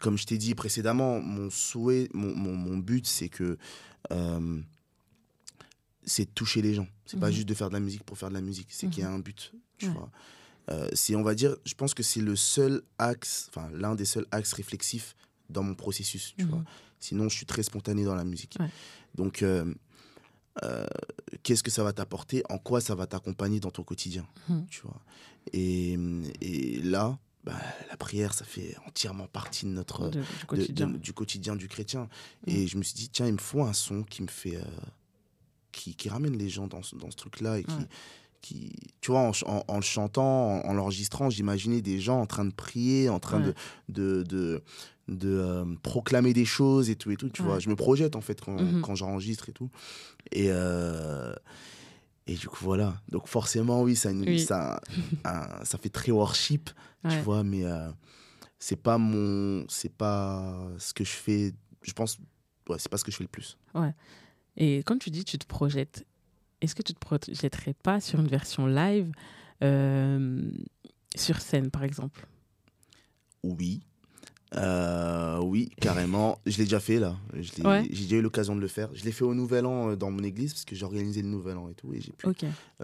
Comme 0.00 0.18
je 0.18 0.26
t'ai 0.26 0.38
dit 0.38 0.54
précédemment, 0.54 1.20
mon 1.20 1.48
souhait, 1.50 2.08
mon, 2.12 2.34
mon, 2.34 2.54
mon 2.56 2.76
but, 2.78 3.06
c'est 3.06 3.28
que 3.28 3.56
euh, 4.12 4.60
c'est 6.04 6.24
de 6.26 6.30
toucher 6.30 6.62
les 6.62 6.74
gens. 6.74 6.86
C'est 7.04 7.18
pas 7.20 7.28
Mhm. 7.28 7.34
juste 7.34 7.48
de 7.48 7.54
faire 7.54 7.68
de 7.68 7.74
la 7.74 7.80
musique 7.80 8.04
pour 8.04 8.16
faire 8.18 8.28
de 8.28 8.34
la 8.34 8.40
musique. 8.40 8.68
C'est 8.70 8.88
qu'il 8.88 9.02
y 9.02 9.06
a 9.06 9.10
un 9.10 9.18
but. 9.18 9.52
Tu 9.78 9.86
Ouais. 9.86 9.92
vois. 9.92 10.10
Euh, 10.70 10.88
c'est, 10.94 11.14
on 11.14 11.22
va 11.22 11.34
dire, 11.34 11.56
je 11.64 11.74
pense 11.74 11.94
que 11.94 12.02
c'est 12.02 12.20
le 12.20 12.34
seul 12.34 12.82
axe, 12.98 13.46
enfin 13.50 13.70
l'un 13.72 13.94
des 13.94 14.04
seuls 14.04 14.26
axes 14.32 14.52
réflexifs 14.52 15.14
dans 15.50 15.62
mon 15.62 15.74
processus. 15.74 16.34
Tu 16.36 16.44
Mhm. 16.44 16.50
vois. 16.50 16.64
Sinon, 16.98 17.28
je 17.28 17.36
suis 17.36 17.46
très 17.46 17.62
spontané 17.62 18.04
dans 18.04 18.14
la 18.16 18.24
musique. 18.24 18.56
Ouais. 18.58 18.68
Donc, 19.14 19.42
euh, 19.42 19.72
qu'est-ce 21.42 21.62
que 21.62 21.70
ça 21.70 21.84
va 21.84 21.92
t'apporter? 21.92 22.42
En 22.48 22.58
quoi 22.58 22.80
ça 22.80 22.94
va 22.94 23.06
t'accompagner 23.06 23.60
dans 23.60 23.70
ton 23.70 23.82
quotidien? 23.84 24.26
Mhm. 24.48 24.66
Tu 24.68 24.80
vois. 24.82 25.00
Et, 25.52 25.96
et 26.40 26.80
là, 26.82 27.18
bah, 27.46 27.54
la 27.90 27.96
prière, 27.96 28.34
ça 28.34 28.44
fait 28.44 28.76
entièrement 28.86 29.26
partie 29.28 29.64
de 29.64 29.70
notre 29.70 30.08
De- 30.10 30.20
du 30.20 30.46
quotidien. 30.46 30.88
de- 30.88 30.98
du 30.98 31.12
quotidien 31.12 31.56
du 31.56 31.68
chrétien. 31.68 32.08
Mm. 32.46 32.50
Et 32.50 32.66
je 32.66 32.76
me 32.76 32.82
suis 32.82 32.94
dit, 32.94 33.08
tiens, 33.08 33.26
il 33.26 33.32
me 33.34 33.38
faut 33.38 33.62
un 33.62 33.72
son 33.72 34.02
qui 34.02 34.22
me 34.22 34.28
fait. 34.28 34.56
euh, 34.56 34.62
qui, 35.72 35.94
qui 35.94 36.08
ramène 36.08 36.36
les 36.38 36.48
gens 36.48 36.66
dans 36.66 36.82
ce, 36.82 36.96
dans 36.96 37.10
ce 37.10 37.16
truc-là. 37.16 37.58
Et 37.58 37.64
qui, 37.64 37.74
qui, 38.40 38.72
tu 39.00 39.10
vois, 39.10 39.20
en, 39.20 39.32
ch- 39.32 39.44
en- 39.46 39.62
en 39.68 39.76
le 39.76 39.82
chantant, 39.82 40.62
en, 40.64 40.68
en 40.68 40.72
l'enregistrant, 40.74 41.28
j'imaginais 41.30 41.82
des 41.82 42.00
gens 42.00 42.20
en 42.20 42.26
train 42.26 42.44
de 42.46 42.52
prier, 42.54 43.08
en 43.08 43.20
train 43.20 43.40
Ouais. 43.42 43.52
de. 43.88 44.22
de, 44.22 44.22
de 44.24 44.62
de 45.08 45.28
euh, 45.28 45.64
proclamer 45.84 46.32
des 46.32 46.44
choses 46.44 46.90
et 46.90 46.96
tout 46.96 47.12
et 47.12 47.16
tout 47.16 47.28
tu 47.28 47.42
Ouais. 47.42 47.46
vois 47.46 47.58
je 47.60 47.68
me 47.68 47.76
projette 47.76 48.16
en 48.16 48.20
fait 48.20 48.40
quand, 48.40 48.60
Mhm. 48.60 48.80
quand 48.80 48.96
j'enregistre 48.96 49.48
et 49.48 49.52
tout 49.52 49.70
et 50.32 50.46
euh, 50.50 51.32
et 52.26 52.34
du 52.34 52.48
coup 52.48 52.64
voilà. 52.64 53.00
Donc 53.08 53.26
forcément 53.28 53.82
oui 53.82 53.94
ça 53.96 54.10
Oui. 54.12 54.38
ça 54.40 54.80
un- 55.24 55.64
ça 55.64 55.78
fait 55.78 55.88
très 55.90 56.12
worship 56.12 56.70
tu 57.02 57.08
Ouais. 57.08 57.22
vois 57.22 57.44
mais 57.44 57.64
euh, 57.64 57.90
c'est 58.58 58.76
pas 58.82 58.98
mon 58.98 59.64
c'est 59.68 59.92
pas 59.92 60.68
ce 60.78 60.92
que 60.94 61.04
je 61.04 61.12
fais 61.12 61.54
je 61.82 61.92
pense 61.92 62.18
ouais 62.68 62.78
c'est 62.78 62.88
pas 62.88 62.96
ce 62.98 63.04
que 63.04 63.10
je 63.12 63.16
fais 63.16 63.24
le 63.24 63.28
plus. 63.28 63.56
Et 64.56 64.78
quand 64.84 64.98
tu 64.98 65.10
dis 65.10 65.24
tu 65.24 65.36
te 65.38 65.46
projettes, 65.46 66.06
est-ce 66.62 66.74
que 66.74 66.82
tu 66.82 66.94
te 66.94 66.98
projetterais 66.98 67.74
pas 67.74 68.00
sur 68.00 68.18
une 68.20 68.26
version 68.28 68.66
live 68.66 69.12
euh, 69.62 70.50
sur 71.14 71.40
scène, 71.42 71.70
par 71.70 71.84
exemple? 71.84 72.26
Oui 73.42 73.82
Euh, 74.54 75.40
oui 75.40 75.70
carrément. 75.80 76.38
Je 76.46 76.56
l'ai 76.58 76.64
déjà 76.64 76.78
fait 76.80 76.98
là. 77.00 77.16
Ouais. 77.64 77.86
j'ai 77.90 78.04
déjà 78.04 78.16
eu 78.16 78.22
l'occasion 78.22 78.54
de 78.54 78.60
le 78.60 78.68
faire. 78.68 78.88
Je 78.94 79.04
l'ai 79.04 79.12
fait 79.12 79.24
au 79.24 79.34
nouvel 79.34 79.66
an 79.66 79.90
euh, 79.90 79.96
dans 79.96 80.10
mon 80.10 80.22
église 80.22 80.52
parce 80.52 80.64
que 80.64 80.76
j'ai 80.76 80.84
organisé 80.84 81.20
le 81.22 81.28
nouvel 81.28 81.56
an 81.58 81.68
et 81.68 81.74
tout 81.74 81.92
et 81.92 82.00
j'ai 82.00 82.12
pu 82.12 82.26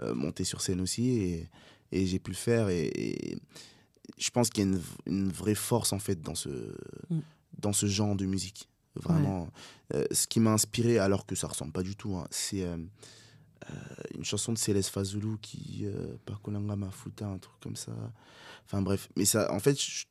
euh, 0.01 0.13
monter 0.13 0.43
sur 0.43 0.61
scène 0.61 0.81
aussi 0.81 1.09
et, 1.09 1.49
et 1.91 2.05
j'ai 2.05 2.19
pu 2.19 2.31
le 2.31 2.35
faire 2.37 2.69
et, 2.69 2.87
et 2.93 3.37
je 4.17 4.29
pense 4.29 4.49
qu'il 4.49 4.63
y 4.65 4.67
a 4.67 4.69
une, 4.71 4.81
une 5.05 5.29
vraie 5.31 5.55
force 5.55 5.93
en 5.93 5.99
fait 5.99 6.21
dans 6.21 6.35
ce, 6.35 6.49
Mm. 7.09 7.19
dans 7.59 7.73
ce 7.73 7.85
genre 7.85 8.15
de 8.15 8.25
musique. 8.25 8.67
Vraiment. 8.95 9.49
Ce 10.11 10.27
qui 10.27 10.39
m'a 10.39 10.51
inspiré 10.51 10.99
alors 10.99 11.25
que 11.25 11.33
ça 11.35 11.47
ressemble 11.47 11.71
pas 11.71 11.81
du 11.81 11.95
tout 11.95 12.15
hein, 12.15 12.27
c'est 12.29 12.63
une 14.15 14.23
chanson 14.25 14.51
de 14.53 14.57
Céleste 14.57 14.89
Fazulu 14.89 15.37
qui 15.41 15.81
euh, 15.85 16.15
Pakolanga 16.25 16.75
Mafuta 16.75 17.25
un 17.25 17.37
truc 17.37 17.55
comme 17.61 17.75
ça. 17.75 17.93
Enfin 18.65 18.81
bref. 18.81 19.09
Mais 19.15 19.25
ça 19.25 19.51
en 19.51 19.59
fait 19.59 19.79
je- 19.81 20.05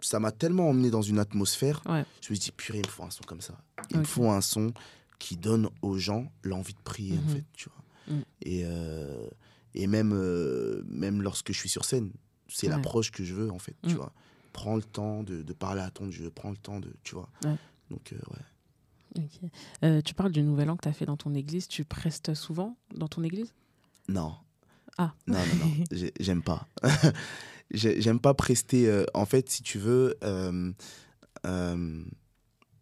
ça 0.00 0.20
m'a 0.20 0.30
tellement 0.32 0.68
emmené 0.70 0.90
dans 0.90 1.02
une 1.02 1.18
atmosphère 1.18 1.82
Ouais. 1.86 2.04
je 2.20 2.30
me 2.30 2.34
suis 2.36 2.38
dit 2.38 2.52
purée 2.52 2.78
il 2.78 2.86
me 2.86 2.90
faut 2.90 3.02
un 3.04 3.10
son 3.10 3.24
comme 3.24 3.40
ça 3.40 3.54
il 3.90 3.98
me 3.98 4.04
faut 4.04 4.28
un 4.30 4.40
son 4.40 4.72
qui 5.18 5.36
donne 5.36 5.68
aux 5.82 5.98
gens 5.98 6.30
l'envie 6.42 6.74
de 6.74 6.80
prier 6.84 7.18
en 7.18 7.22
Mhm. 7.22 7.28
fait 7.36 7.44
tu 7.52 7.68
vois 7.68 7.82
Mm. 8.16 8.22
et 8.42 8.62
euh, 8.64 9.28
et 9.74 9.86
même 9.86 10.12
euh, 10.14 10.82
même 10.88 11.20
lorsque 11.22 11.52
je 11.52 11.58
suis 11.58 11.68
sur 11.68 11.84
scène 11.84 12.10
c'est 12.48 12.68
Ouais. 12.68 12.72
l'approche 12.74 13.10
que 13.10 13.22
je 13.24 13.34
veux 13.34 13.50
en 13.50 13.58
fait 13.58 13.74
tu 13.82 13.94
Mm. 13.94 13.98
vois 13.98 14.12
prends 14.52 14.76
le 14.76 14.82
temps 14.82 15.22
de, 15.22 15.42
de 15.42 15.52
parler 15.52 15.82
à 15.82 15.90
ton 15.90 16.06
Dieu, 16.06 16.30
prends 16.30 16.50
le 16.50 16.56
temps 16.56 16.80
de, 16.80 16.92
tu 17.04 17.14
vois. 17.14 17.28
Ouais. 17.44 17.54
Donc, 17.90 18.12
euh, 18.12 18.16
ouais. 18.32 19.22
Ok. 19.24 19.50
Euh, 19.84 20.00
tu 20.02 20.14
parles 20.14 20.32
du 20.32 20.42
nouvel 20.42 20.68
an 20.70 20.76
que 20.76 20.82
tu 20.82 20.88
as 20.88 20.92
fait 20.92 21.06
dans 21.06 21.16
ton 21.16 21.32
église. 21.34 21.68
Tu 21.68 21.84
prestes 21.84 22.34
souvent 22.34 22.76
dans 22.92 23.06
ton 23.06 23.22
église? 23.22 23.52
Non, 24.08 24.34
Ah. 24.96 25.14
non, 25.28 25.38
non, 25.38 25.66
non, 25.66 25.84
j'ai- 25.92 26.12
j'aime 26.18 26.42
pas. 26.42 26.66
J'ai- 27.70 28.00
j'aime 28.00 28.20
pas 28.20 28.34
prester. 28.34 28.88
euh, 28.88 29.04
en 29.14 29.26
fait, 29.26 29.48
si 29.50 29.62
tu 29.62 29.78
veux, 29.78 30.16
euh, 30.24 30.72
euh, 31.46 32.02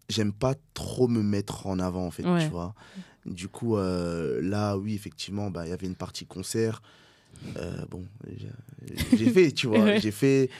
j'aime 0.08 0.32
pas 0.32 0.54
trop 0.74 1.08
me 1.08 1.22
mettre 1.22 1.66
en 1.66 1.78
avant, 1.78 2.06
en 2.06 2.10
fait, 2.10 2.24
Ouais. 2.24 2.44
tu 2.44 2.50
vois. 2.50 2.74
Du 3.24 3.48
coup, 3.48 3.76
là, 3.76 4.76
oui, 4.78 4.94
effectivement, 4.94 5.50
bah, 5.50 5.66
il 5.66 5.70
y 5.70 5.72
avait 5.72 5.86
une 5.88 5.96
partie 5.96 6.26
concert. 6.26 6.80
Bon, 7.90 8.04
j'ai- 9.16 9.30
fait, 9.30 9.50
tu 9.52 9.66
vois, 9.66 9.84
Ouais. 9.96 10.00
j'ai 10.00 10.12
fait. 10.12 10.50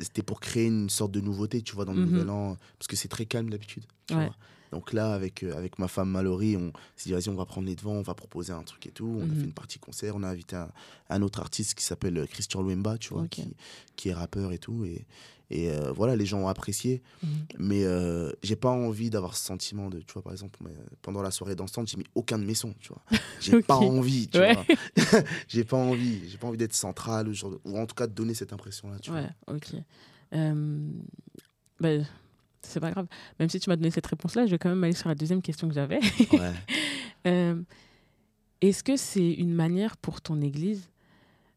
C'était 0.00 0.22
pour 0.22 0.40
créer 0.40 0.66
une 0.66 0.90
sorte 0.90 1.12
de 1.12 1.20
nouveauté, 1.20 1.62
tu 1.62 1.74
vois, 1.76 1.84
dans 1.84 1.92
le 1.92 2.00
Mhm. 2.00 2.10
nouvel 2.10 2.30
an, 2.30 2.56
parce 2.78 2.88
que 2.88 2.96
c'est 2.96 3.08
très 3.08 3.26
calme 3.26 3.50
d'habitude. 3.50 3.84
tu 4.06 4.14
Ouais. 4.16 4.30
Vois. 4.74 4.80
Donc 4.80 4.92
là, 4.92 5.12
avec, 5.14 5.42
euh, 5.42 5.56
avec 5.56 5.78
ma 5.78 5.88
femme 5.88 6.10
Mallory, 6.10 6.56
on 6.56 6.72
s'est 6.96 7.08
dit, 7.08 7.12
vas-y, 7.12 7.28
on 7.28 7.34
va 7.34 7.46
prendre 7.46 7.66
les 7.66 7.76
devants, 7.76 7.92
on 7.92 8.02
va 8.02 8.14
proposer 8.14 8.52
un 8.52 8.62
truc 8.62 8.86
et 8.86 8.90
tout. 8.90 9.06
On 9.20 9.22
a 9.24 9.26
Mhm. 9.26 9.36
fait 9.36 9.44
une 9.44 9.52
partie 9.52 9.78
concert, 9.78 10.14
on 10.16 10.22
a 10.22 10.28
invité 10.28 10.56
un, 10.56 10.70
un 11.10 11.22
autre 11.22 11.40
artiste 11.40 11.74
qui 11.74 11.84
s'appelle 11.84 12.18
euh, 12.18 12.26
Christian 12.26 12.62
Luemba, 12.62 12.98
tu 12.98 13.10
vois, 13.14 13.22
Ok. 13.22 13.28
qui, 13.30 13.56
qui 13.96 14.08
est 14.10 14.14
rappeur 14.14 14.52
et 14.52 14.58
tout. 14.58 14.84
Et, 14.84 15.06
et 15.50 15.70
euh, 15.70 15.92
voilà, 15.92 16.16
les 16.16 16.26
gens 16.26 16.40
ont 16.40 16.48
apprécié. 16.48 17.02
Mhm. 17.22 17.30
Mais 17.58 17.84
euh, 17.84 18.32
j'ai 18.42 18.56
pas 18.56 18.70
envie 18.70 19.10
d'avoir 19.10 19.36
ce 19.36 19.44
sentiment 19.44 19.88
de, 19.90 20.00
tu 20.00 20.12
vois, 20.14 20.22
par 20.22 20.32
exemple, 20.32 20.58
pendant 21.02 21.22
la 21.22 21.30
soirée 21.30 21.54
dansante, 21.54 21.86
j'ai 21.88 21.96
mis 21.96 22.04
aucun 22.14 22.38
de 22.38 22.44
mes 22.44 22.54
sons, 22.54 22.74
tu 22.80 22.88
vois. 22.88 23.02
J'ai 23.40 23.54
Ok. 23.56 23.66
pas 23.66 23.76
envie, 23.76 24.28
tu 24.28 24.38
Ouais. 24.38 24.52
vois. 24.54 24.64
j'ai 25.48 25.64
pas 25.64 25.76
envie, 25.76 26.28
j'ai 26.28 26.38
pas 26.38 26.46
envie 26.48 26.56
d'être 26.58 26.72
central, 26.74 27.28
ou, 27.28 27.32
genre 27.34 27.58
ou 27.64 27.78
en 27.78 27.86
tout 27.86 27.94
cas 27.94 28.06
de 28.06 28.12
donner 28.12 28.34
cette 28.34 28.52
impression-là, 28.52 28.98
tu 28.98 29.10
Ouais, 29.12 29.28
ok. 29.46 29.74
Euh, 30.32 30.88
bah, 31.78 31.90
c'est 32.68 32.80
pas 32.80 32.90
grave. 32.90 33.06
Même 33.38 33.48
si 33.48 33.60
tu 33.60 33.70
m'as 33.70 33.76
donné 33.76 33.90
cette 33.90 34.06
réponse-là, 34.06 34.46
je 34.46 34.52
vais 34.52 34.58
quand 34.58 34.68
même 34.68 34.82
aller 34.84 34.94
sur 34.94 35.08
la 35.08 35.14
deuxième 35.14 35.42
question 35.42 35.68
que 35.68 35.74
j'avais. 35.74 36.00
Ouais. 36.32 36.52
Euh, 37.26 37.58
Est-ce 38.60 38.84
que 38.84 38.96
c'est 38.98 39.32
une 39.32 39.54
manière 39.54 39.96
pour 39.96 40.20
ton 40.20 40.42
église 40.42 40.90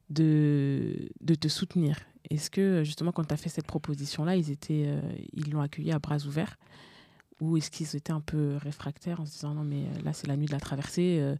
de, 0.09 1.09
de 1.19 1.35
te 1.35 1.49
soutenir? 1.49 1.99
Est-ce 2.29 2.49
que 2.49 2.85
justement 2.85 3.11
quand 3.11 3.25
tu 3.25 3.33
as 3.33 3.37
fait 3.37 3.49
cette 3.49 3.67
proposition-là, 3.67 4.37
ils 4.37 4.49
étaient, 4.49 4.85
euh, 4.87 5.01
ils 5.33 5.51
l'ont 5.51 5.59
accueilli 5.59 5.91
à 5.91 5.99
bras 5.99 6.19
ouverts? 6.25 6.57
Ou 7.41 7.57
est-ce 7.57 7.69
qu'ils 7.69 7.97
étaient 7.97 8.13
un 8.13 8.21
peu 8.21 8.55
réfractaires 8.61 9.19
en 9.19 9.25
se 9.25 9.31
disant 9.33 9.53
non 9.55 9.65
mais 9.65 9.83
euh, 9.83 10.01
là 10.05 10.13
c'est 10.13 10.27
la 10.27 10.37
nuit 10.37 10.45
de 10.47 10.53
la 10.53 10.61
traversée, 10.61 11.17
euh, 11.19 11.35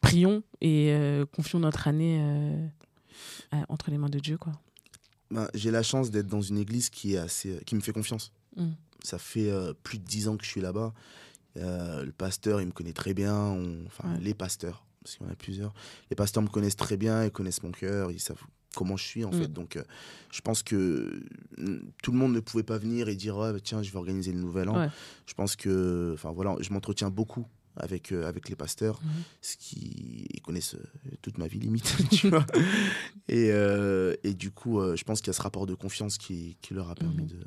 prions 0.00 0.42
et 0.62 0.94
confions 1.36 1.58
notre 1.58 1.86
année 1.88 2.22
entre 3.68 3.90
les 3.90 3.98
mains 3.98 4.08
de 4.08 4.18
Dieu 4.18 4.38
quoi? 4.38 4.52
Ben, 5.30 5.48
j'ai 5.54 5.70
la 5.70 5.82
chance 5.82 6.10
d'être 6.10 6.26
dans 6.26 6.42
une 6.42 6.58
église 6.58 6.90
qui, 6.90 7.14
est 7.14 7.18
assez, 7.18 7.60
qui 7.66 7.74
me 7.74 7.80
fait 7.80 7.92
confiance. 7.92 8.32
Mm. 8.56 8.70
Ça 9.04 9.18
fait 9.18 9.50
euh, 9.50 9.72
plus 9.82 9.98
de 9.98 10.04
dix 10.04 10.28
ans 10.28 10.36
que 10.36 10.44
je 10.44 10.50
suis 10.50 10.60
là-bas. 10.60 10.92
Euh, 11.56 12.04
le 12.04 12.12
pasteur, 12.12 12.60
il 12.60 12.66
me 12.66 12.72
connaît 12.72 12.92
très 12.92 13.14
bien. 13.14 13.34
on- 13.36 13.84
Enfin, 13.86 14.16
les 14.20 14.34
pasteurs, 14.34 14.84
parce 15.02 15.16
qu'il 15.16 15.26
y 15.26 15.28
en 15.30 15.32
a 15.32 15.36
plusieurs. 15.36 15.72
Les 16.10 16.16
pasteurs 16.16 16.42
me 16.42 16.48
connaissent 16.48 16.76
très 16.76 16.96
bien, 16.96 17.24
ils 17.24 17.30
connaissent 17.30 17.62
mon 17.62 17.72
cœur, 17.72 18.10
ils 18.10 18.20
savent 18.20 18.42
comment 18.76 18.96
je 18.96 19.04
suis 19.04 19.24
en 19.24 19.30
Mm. 19.30 19.40
fait. 19.40 19.52
Donc, 19.52 19.76
euh, 19.76 19.82
je 20.32 20.40
pense 20.42 20.62
que 20.62 21.22
mm, 21.58 21.78
tout 22.02 22.12
le 22.12 22.18
monde 22.18 22.32
ne 22.34 22.40
pouvait 22.40 22.62
pas 22.62 22.78
venir 22.78 23.08
et 23.08 23.16
dire 23.16 23.36
bah, 23.36 23.52
tiens, 23.62 23.82
je 23.82 23.90
vais 23.90 23.98
organiser 23.98 24.32
le 24.32 24.38
nouvel 24.40 24.68
an. 24.68 24.78
Ouais. 24.80 24.88
Je 25.26 25.34
pense 25.34 25.56
que, 25.56 26.12
enfin 26.14 26.30
voilà, 26.32 26.56
je 26.60 26.72
m'entretiens 26.72 27.10
beaucoup 27.10 27.46
avec, 27.80 28.12
euh, 28.12 28.26
avec 28.28 28.48
les 28.48 28.56
pasteurs, 28.56 29.00
Mhm. 29.02 29.10
ce 29.42 29.56
qui 29.56 30.26
ils 30.32 30.40
connaissent 30.42 30.74
euh, 30.74 31.10
toute 31.22 31.38
ma 31.38 31.46
vie 31.46 31.58
limite, 31.58 31.84
tu 32.10 32.28
vois. 32.30 32.46
Et, 33.28 33.50
euh, 33.52 34.14
et 34.24 34.34
du 34.34 34.50
coup, 34.50 34.80
je 34.96 35.02
pense 35.04 35.20
qu'il 35.20 35.28
y 35.28 35.30
a 35.30 35.34
ce 35.34 35.42
rapport 35.42 35.66
de 35.66 35.74
confiance 35.74 36.18
qui, 36.18 36.56
qui 36.62 36.74
leur 36.74 36.90
a 36.90 36.94
permis 36.94 37.22
Mhm. 37.22 37.28
de. 37.28 37.40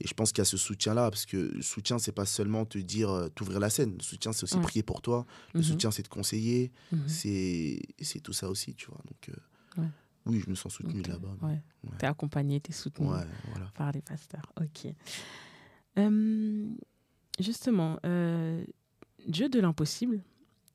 Et 0.00 0.06
je 0.06 0.12
pense 0.14 0.30
qu'il 0.30 0.38
y 0.38 0.42
a 0.42 0.44
ce 0.46 0.56
soutien-là, 0.58 1.10
parce 1.10 1.24
que 1.24 1.36
le 1.36 1.62
soutien, 1.62 1.98
c'est 1.98 2.12
pas 2.12 2.26
seulement 2.26 2.64
te 2.66 2.76
dire, 2.78 3.30
t'ouvrir 3.34 3.60
la 3.60 3.70
scène. 3.70 3.94
Le 3.96 4.02
soutien, 4.02 4.32
c'est 4.32 4.44
aussi 4.44 4.56
Ouais. 4.56 4.60
prier 4.62 4.82
pour 4.82 5.00
toi. 5.00 5.24
Le 5.54 5.60
Mhm. 5.60 5.64
soutien, 5.66 5.90
c'est 5.90 6.02
te 6.02 6.08
conseiller. 6.10 6.70
C'est 7.06 7.80
tout 8.22 8.32
ça 8.34 8.48
aussi, 8.50 8.74
tu 8.74 8.86
vois. 8.86 9.00
Donc, 9.06 9.30
Ouais. 9.78 9.88
oui, 10.26 10.42
je 10.44 10.50
me 10.50 10.54
sens 10.54 10.72
soutenu 10.74 11.02
là-bas. 11.02 11.36
Ouais. 11.42 11.62
T'es 11.98 12.06
accompagné, 12.06 12.60
t'es 12.60 12.72
soutenu 12.72 13.06
voilà. 13.06 13.70
par 13.74 13.92
les 13.92 14.02
pasteurs. 14.02 14.52
Ok. 14.60 14.92
Euh, 15.98 16.68
justement, 17.40 17.98
euh, 18.04 18.64
Dieu 19.26 19.48
de 19.48 19.60
l'impossible. 19.60 20.22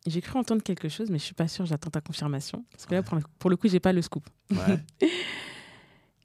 J'ai 0.07 0.21
cru 0.21 0.39
entendre 0.39 0.63
quelque 0.63 0.89
chose, 0.89 1.09
mais 1.11 1.19
je 1.19 1.23
suis 1.23 1.33
pas 1.35 1.47
sûre. 1.47 1.65
J'attends 1.65 1.89
ta 1.91 2.01
confirmation 2.01 2.65
parce 2.71 2.85
que 2.85 2.95
là, 2.95 3.03
pour 3.03 3.15
le, 3.17 3.23
pour 3.39 3.49
le 3.49 3.55
coup, 3.57 3.67
j'ai 3.67 3.79
pas 3.79 3.93
le 3.93 4.01
scoop. 4.01 4.27
Ouais. 4.51 5.09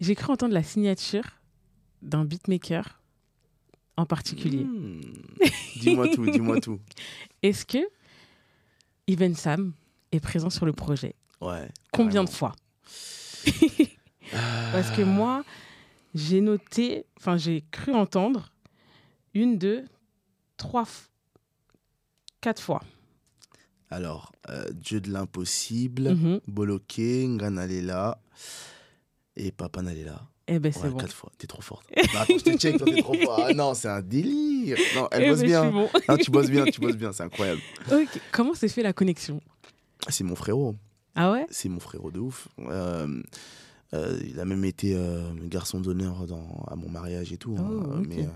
J'ai 0.00 0.14
cru 0.14 0.30
entendre 0.30 0.52
la 0.52 0.62
signature 0.62 1.24
d'un 2.02 2.24
beatmaker 2.26 3.00
en 3.96 4.04
particulier. 4.04 4.62
Hmm. 4.64 5.00
Dis-moi 5.80 6.08
tout, 6.08 6.28
dis-moi 6.30 6.60
tout. 6.60 6.80
Est-ce 7.42 7.64
que 7.64 7.78
Even 9.08 9.34
Sam 9.34 9.72
est 10.12 10.20
présent 10.20 10.50
sur 10.50 10.66
le 10.66 10.74
projet? 10.74 11.14
Ouais. 11.40 11.68
Combien 11.92 12.24
de 12.24 12.28
fois? 12.28 12.54
Parce 14.72 14.90
que 14.90 15.02
moi, 15.02 15.44
j'ai 16.14 16.40
noté, 16.40 17.06
enfin, 17.18 17.36
j'ai 17.38 17.64
cru 17.70 17.94
entendre 17.94 18.50
une, 19.34 19.56
deux, 19.56 19.84
trois, 20.56 20.82
f- 20.84 21.08
quatre 22.40 22.62
fois. 22.62 22.83
Alors, 23.90 24.33
euh, 24.51 24.64
Dieu 24.72 25.01
de 25.01 25.11
l'impossible, 25.12 26.11
Mhm. 26.14 26.40
Boloké, 26.49 27.27
Nganalela 27.27 28.18
et 29.37 29.53
Papa 29.53 29.83
Nalela. 29.83 30.22
Eh 30.49 30.59
ben, 30.61 30.72
c'est 30.72 30.83
Ouais, 30.83 30.90
bon. 30.90 30.99
quatre 30.99 31.12
fois. 31.14 31.31
T'es 31.38 31.46
trop 31.49 31.62
forte. 31.62 31.87
Non, 31.96 32.20
attends, 32.20 32.38
je 32.38 32.44
te 32.44 32.57
check, 32.57 32.83
t'es 32.85 33.03
trop 33.03 33.14
fort. 33.14 33.44
Ah 33.49 33.53
non, 33.53 33.75
c'est 33.75 33.88
un 33.88 34.01
délire. 34.03 34.79
Non, 34.94 35.09
elle 35.11 35.25
Eh 35.25 35.31
bosse 35.31 35.40
ben, 35.40 35.46
bien. 35.46 35.70
bon. 35.72 35.88
Non, 36.09 36.16
tu 36.16 36.31
bosses 36.31 36.51
bien, 36.51 36.64
tu 36.66 36.81
bosses 36.81 36.96
bien, 36.96 37.12
c'est 37.12 37.25
incroyable. 37.25 37.61
Ok. 37.90 38.20
Comment 38.33 38.55
s'est 38.55 38.68
fait 38.68 38.83
la 38.83 38.92
connexion? 38.92 39.40
C'est 40.09 40.22
mon 40.25 40.37
frérot. 40.37 40.77
Ah 41.16 41.33
ouais? 41.33 41.46
C'est 41.51 41.68
mon 41.68 41.81
frérot 41.81 42.11
de 42.12 42.20
ouf. 42.20 42.46
Euh, 42.61 43.22
euh, 43.94 44.20
il 44.25 44.38
a 44.38 44.44
même 44.44 44.64
été 44.64 44.94
euh, 44.94 45.33
garçon 45.49 45.81
d'honneur 45.81 46.25
à 46.68 46.77
mon 46.77 46.88
mariage 46.90 47.33
et 47.33 47.38
tout. 47.38 47.57
hein. 47.59 47.68
Oh. 47.68 48.03
Mais 48.09 48.29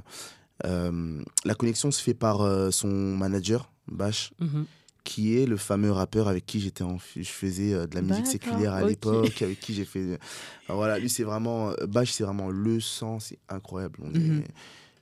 la 1.44 1.54
connexion 1.54 1.90
se 1.90 2.02
fait 2.02 2.14
par 2.14 2.72
son 2.72 2.88
manager, 2.88 3.70
Bash, 3.90 4.32
Mhm. 4.40 4.66
qui 5.04 5.36
est 5.38 5.46
le 5.46 5.56
fameux 5.56 5.90
rappeur 5.92 6.28
avec 6.28 6.44
qui 6.46 6.60
j'étais 6.60 6.84
en, 6.84 6.98
je 7.16 7.22
faisais 7.24 7.72
euh, 7.74 7.86
de 7.86 7.94
la 7.94 8.02
musique 8.02 8.26
séculière 8.26 8.72
à 8.74 8.80
l'époque, 8.90 9.42
avec 9.42 9.58
qui 9.60 9.74
j'ai 9.74 9.84
fait. 9.84 10.18
Enfin, 10.64 10.74
voilà, 10.74 10.98
lui 10.98 11.08
c'est 11.10 11.24
vraiment 11.24 11.70
euh, 11.70 11.86
Bash, 11.86 12.10
c'est 12.12 12.24
vraiment 12.24 12.50
le 12.50 12.80
sang, 12.80 13.18
c'est 13.18 13.38
incroyable. 13.48 13.98
On 14.02 14.14
est- 14.14 14.18
Mhm. 14.18 14.44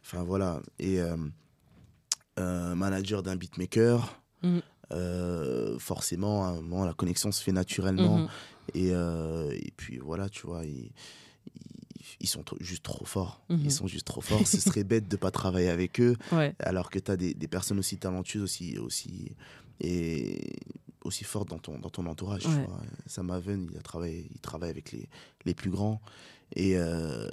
Enfin 0.05 0.23
voilà, 0.23 0.61
et 0.79 1.01
euh, 1.01 1.17
euh, 2.39 2.75
manager 2.75 3.23
d'un 3.23 3.37
beatmaker. 3.37 4.21
Mhm. 4.43 4.63
euh, 4.93 5.79
forcément, 5.79 6.47
à 6.47 6.49
un 6.49 6.55
moment, 6.63 6.87
la 6.87 6.95
connexion 6.95 7.31
se 7.31 7.43
fait 7.43 7.53
naturellement. 7.53 8.27
Et, 8.73 8.91
euh, 8.93 9.51
et 9.53 9.71
puis 9.77 9.99
voilà, 9.99 10.31
tu 10.31 10.47
vois, 10.47 10.65
ils, 10.65 10.93
ils, 12.21 12.29
sont 12.29 12.45
juste 12.61 12.83
trop 12.83 13.05
forts. 13.05 13.43
Mhm. 13.49 13.61
Ils 13.65 13.73
sont 13.73 13.87
juste 13.87 14.07
trop 14.07 14.21
forts. 14.21 14.47
Ce 14.47 14.61
serait 14.61 14.85
bête 14.85 15.09
de 15.09 15.17
pas 15.17 15.31
travailler 15.31 15.69
avec 15.69 16.01
eux, 16.01 16.17
Ouais. 16.33 16.55
alors 16.59 16.91
que 16.91 16.99
tu 16.99 17.11
as 17.11 17.17
des, 17.17 17.35
des 17.35 17.49
personnes 17.49 17.79
aussi 17.79 17.97
talentueuses 17.99 18.43
aussi, 18.43 18.79
aussi, 18.79 19.33
et 19.81 20.57
aussi 21.05 21.25
fortes 21.25 21.49
dans 21.49 21.59
ton, 21.59 21.79
dans 21.79 21.91
ton 21.91 22.07
entourage. 22.07 22.43
tu 22.43 22.49
Ouais. 22.49 22.65
vois. 22.67 22.81
Sam 23.07 23.31
Haven, 23.31 23.69
il, 23.71 23.77
a 23.79 23.83
travaillé, 23.83 24.27
il 24.35 24.41
travaille 24.41 24.71
avec 24.71 24.93
les, 24.93 25.09
les 25.45 25.55
plus 25.55 25.71
grands. 25.71 26.01
Et 26.57 26.77
euh, 26.79 27.29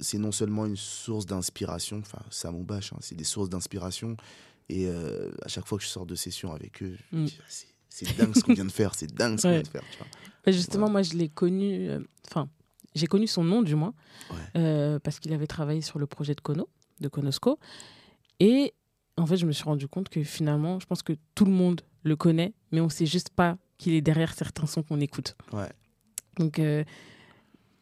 c'est 0.00 0.18
non 0.18 0.32
seulement 0.32 0.66
une 0.66 0.76
source 0.76 1.26
d'inspiration, 1.26 1.98
enfin, 1.98 2.18
Sam 2.30 2.56
ou 2.56 2.64
Bash, 2.64 2.92
hein, 2.92 2.98
c'est 3.00 3.14
des 3.14 3.24
sources 3.24 3.48
d'inspiration. 3.48 4.16
Et 4.68 4.86
euh, 4.86 5.30
à 5.42 5.48
chaque 5.48 5.66
fois 5.66 5.78
que 5.78 5.84
je 5.84 5.88
sors 5.88 6.04
de 6.06 6.14
session 6.14 6.52
avec 6.52 6.82
eux, 6.82 6.96
Mm. 7.12 7.26
Ah, 7.38 7.44
c'est- 7.48 8.16
dingue 8.18 8.34
ce 8.34 8.40
qu'on 8.42 8.54
vient 8.54 8.64
de 8.66 8.70
faire, 8.72 8.94
c'est 8.94 9.12
dingue 9.12 9.38
ce 9.38 9.42
qu'on 9.42 9.48
Ouais. 9.48 9.54
vient 9.54 9.62
de 9.62 9.68
faire. 9.68 9.82
Tu 9.90 9.98
vois. 9.98 10.06
Bah, 10.44 10.52
Justement, 10.52 10.88
moi, 10.90 11.02
je 11.02 11.14
l'ai 11.14 11.28
connu. 11.28 11.88
euh, 11.88 12.00
j'ai 12.94 13.06
connu 13.06 13.26
son 13.26 13.44
nom, 13.44 13.62
du 13.62 13.74
moins, 13.74 13.94
Ouais. 14.30 14.36
euh, 14.56 14.98
parce 14.98 15.18
qu'il 15.20 15.32
avait 15.32 15.46
travaillé 15.46 15.80
sur 15.80 15.98
le 15.98 16.06
projet 16.06 16.34
de 16.34 16.40
Kono, 16.40 16.68
de 17.00 17.08
Konosco. 17.08 17.58
Et 18.40 18.72
en 19.16 19.26
fait, 19.26 19.36
je 19.36 19.46
me 19.46 19.52
suis 19.52 19.64
rendu 19.64 19.88
compte 19.88 20.08
que 20.08 20.22
finalement, 20.22 20.78
je 20.80 20.86
pense 20.86 21.02
que 21.02 21.12
tout 21.34 21.44
le 21.44 21.50
monde 21.52 21.82
le 22.04 22.16
connaît, 22.16 22.54
mais 22.72 22.80
on 22.80 22.88
sait 22.88 23.06
juste 23.06 23.30
pas 23.30 23.56
qu'il 23.76 23.94
est 23.94 24.00
derrière 24.00 24.32
certains 24.34 24.66
sons 24.66 24.82
qu'on 24.82 25.00
écoute. 25.00 25.36
Ouais. 25.52 25.68
Donc, 26.38 26.58
euh, 26.58 26.84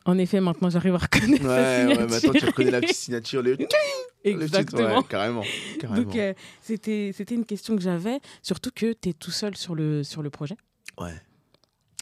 en 0.04 0.18
effet, 0.18 0.40
maintenant, 0.40 0.70
j'arrive 0.70 0.94
à 0.94 0.98
reconnaître 0.98 1.42
Ouais, 1.44 1.48
sa 1.48 1.86
ouais, 1.88 2.06
maintenant 2.06 2.32
tu 2.32 2.44
reconnais 2.46 2.70
la 2.70 2.80
petite 2.80 2.96
signature, 2.96 3.42
le, 3.42 3.50
le 3.52 3.56
titre, 3.58 3.76
Exactement. 4.24 4.98
ouais, 4.98 5.04
carrément. 5.08 5.42
carrément. 5.80 6.02
Donc, 6.02 6.16
euh, 6.16 6.32
c'était 6.62 7.12
c'était 7.14 7.34
une 7.34 7.44
question 7.44 7.76
que 7.76 7.82
j'avais, 7.82 8.20
surtout 8.42 8.70
que 8.74 8.92
tu 8.92 9.10
es 9.10 9.12
tout 9.12 9.30
seul 9.30 9.56
sur 9.56 9.74
le, 9.74 10.02
sur 10.04 10.22
le 10.22 10.30
projet. 10.30 10.56
ouais, 11.00 11.14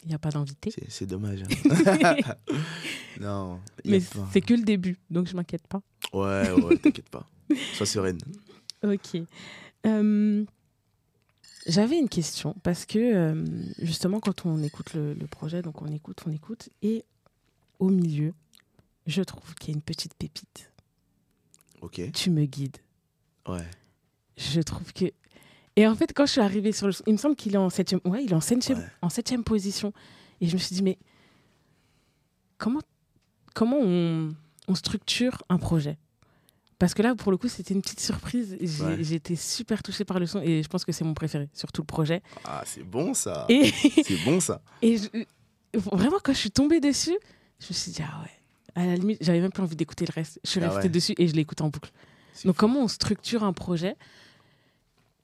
Il 0.05 0.09
n'y 0.09 0.14
a 0.14 0.19
pas 0.19 0.31
d'invité. 0.31 0.71
c'est- 0.88 1.07
dommage. 1.07 1.43
hein. 1.43 2.17
non, 3.21 3.61
Mais 3.85 4.01
c'est 4.33 4.40
que 4.40 4.55
le 4.55 4.62
début, 4.62 4.97
donc 5.11 5.27
je 5.29 5.35
m'inquiète 5.35 5.67
pas. 5.67 5.81
Ouais, 6.12 6.51
ouais, 6.53 6.77
t'inquiète 6.79 7.09
pas. 7.09 7.27
Sois 7.75 7.87
sereine. 7.87 8.19
Ok. 8.83 9.17
Euh, 9.87 10.45
J'avais 11.67 11.99
une 11.99 12.09
question 12.11 12.55
parce 12.62 12.85
que 12.85 12.99
euh, 12.99 13.45
justement 13.79 14.21
quand 14.21 14.45
on 14.45 14.62
écoute 14.62 14.93
le, 14.95 15.14
le 15.14 15.27
projet, 15.27 15.62
donc 15.62 15.81
on 15.81 15.87
écoute, 15.87 16.21
on 16.27 16.31
écoute, 16.31 16.69
et 16.83 17.05
au 17.79 17.88
milieu, 17.88 18.35
je 19.07 19.23
trouve 19.23 19.55
qu'il 19.55 19.71
y 19.71 19.73
a 19.73 19.77
une 19.77 19.83
petite 19.83 20.14
pépite. 20.14 20.71
Ok. 21.81 22.01
Tu 22.12 22.31
me 22.31 22.45
guides. 22.45 22.77
Ouais. 23.49 23.69
Je 24.37 24.61
trouve 24.61 24.93
que. 24.93 25.07
Et 25.77 25.87
en 25.89 25.95
fait, 25.95 26.13
quand 26.15 26.27
je 26.27 26.33
suis 26.33 26.41
arrivée 26.41 26.73
sur 26.73 26.87
le 26.87 26.93
son, 26.93 27.03
il 27.07 27.13
me 27.15 27.19
semble 27.19 27.35
qu'il 27.37 27.55
est 27.55 27.59
en 27.59 27.71
septième, 27.71 28.01
ouais, 28.05 28.23
il 28.25 28.31
est 28.31 28.35
en 28.35 28.41
septième, 28.41 28.79
Ouais. 28.79 28.87
en 29.03 29.09
septième 29.09 29.43
position. 29.45 29.93
Et 30.41 30.47
je 30.47 30.55
me 30.55 30.59
suis 30.59 30.75
dit, 30.77 30.83
mais 30.83 30.99
comment, 32.59 32.81
comment 33.55 33.79
on, 33.81 34.35
on 34.69 34.75
structure 34.75 35.43
un 35.49 35.59
projet? 35.59 35.99
Parce 36.79 36.93
que 36.95 37.03
là, 37.03 37.15
pour 37.15 37.31
le 37.33 37.39
coup, 37.39 37.49
c'était 37.49 37.73
une 37.75 37.83
petite 37.83 38.01
surprise. 38.01 38.57
J'ai 38.61 39.21
Ouais. 39.29 39.37
super 39.37 39.83
touchée 39.83 40.05
par 40.05 40.19
le 40.19 40.27
son 40.27 40.41
et 40.41 40.63
je 40.63 40.69
pense 40.69 40.85
que 40.85 40.93
c'est 40.93 41.05
mon 41.05 41.15
préféré 41.15 41.49
sur 41.55 41.73
tout 41.73 41.83
le 41.83 41.87
projet. 41.87 42.23
Ah, 42.45 42.63
c'est 42.67 42.83
bon 42.83 43.15
ça. 43.15 43.47
Et, 43.49 43.65
C'est 44.05 44.23
bon 44.25 44.41
ça. 44.41 44.61
et 44.83 44.99
je- 44.99 45.09
vraiment, 45.93 46.19
quand 46.23 46.33
je 46.33 46.39
suis 46.39 46.51
tombée 46.51 46.81
dessus, 46.81 47.17
je 47.61 47.67
me 47.69 47.73
suis 47.75 47.93
dit, 47.93 48.03
ah 48.03 48.23
ouais. 48.23 48.31
À 48.77 48.87
la 48.87 48.97
limite, 48.97 49.19
j'avais 49.21 49.41
même 49.41 49.53
pas 49.53 49.63
envie 49.63 49.77
d'écouter 49.77 50.05
le 50.05 50.13
reste. 50.13 50.41
Je 50.45 50.51
suis 50.51 50.61
Ah 50.61 50.67
restée 50.69 50.83
ouais. 50.85 50.89
dessus 50.89 51.15
et 51.17 51.29
je 51.29 51.35
l'ai 51.35 51.43
écouté 51.43 51.63
en 51.63 51.69
boucle. 51.69 51.93
Donc, 52.45 52.57
comment 52.57 52.81
on 52.81 52.89
structure 52.89 53.45
un 53.45 53.53
projet? 53.53 53.95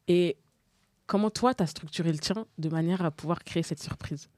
Et 0.08 0.36
comment 1.06 1.30
toi, 1.30 1.54
tu 1.54 1.62
as 1.62 1.66
structuré 1.66 2.12
le 2.12 2.18
tien 2.18 2.46
de 2.58 2.68
manière 2.68 3.04
à 3.04 3.10
pouvoir 3.10 3.42
créer 3.44 3.62
cette 3.62 3.82
surprise? 3.82 4.28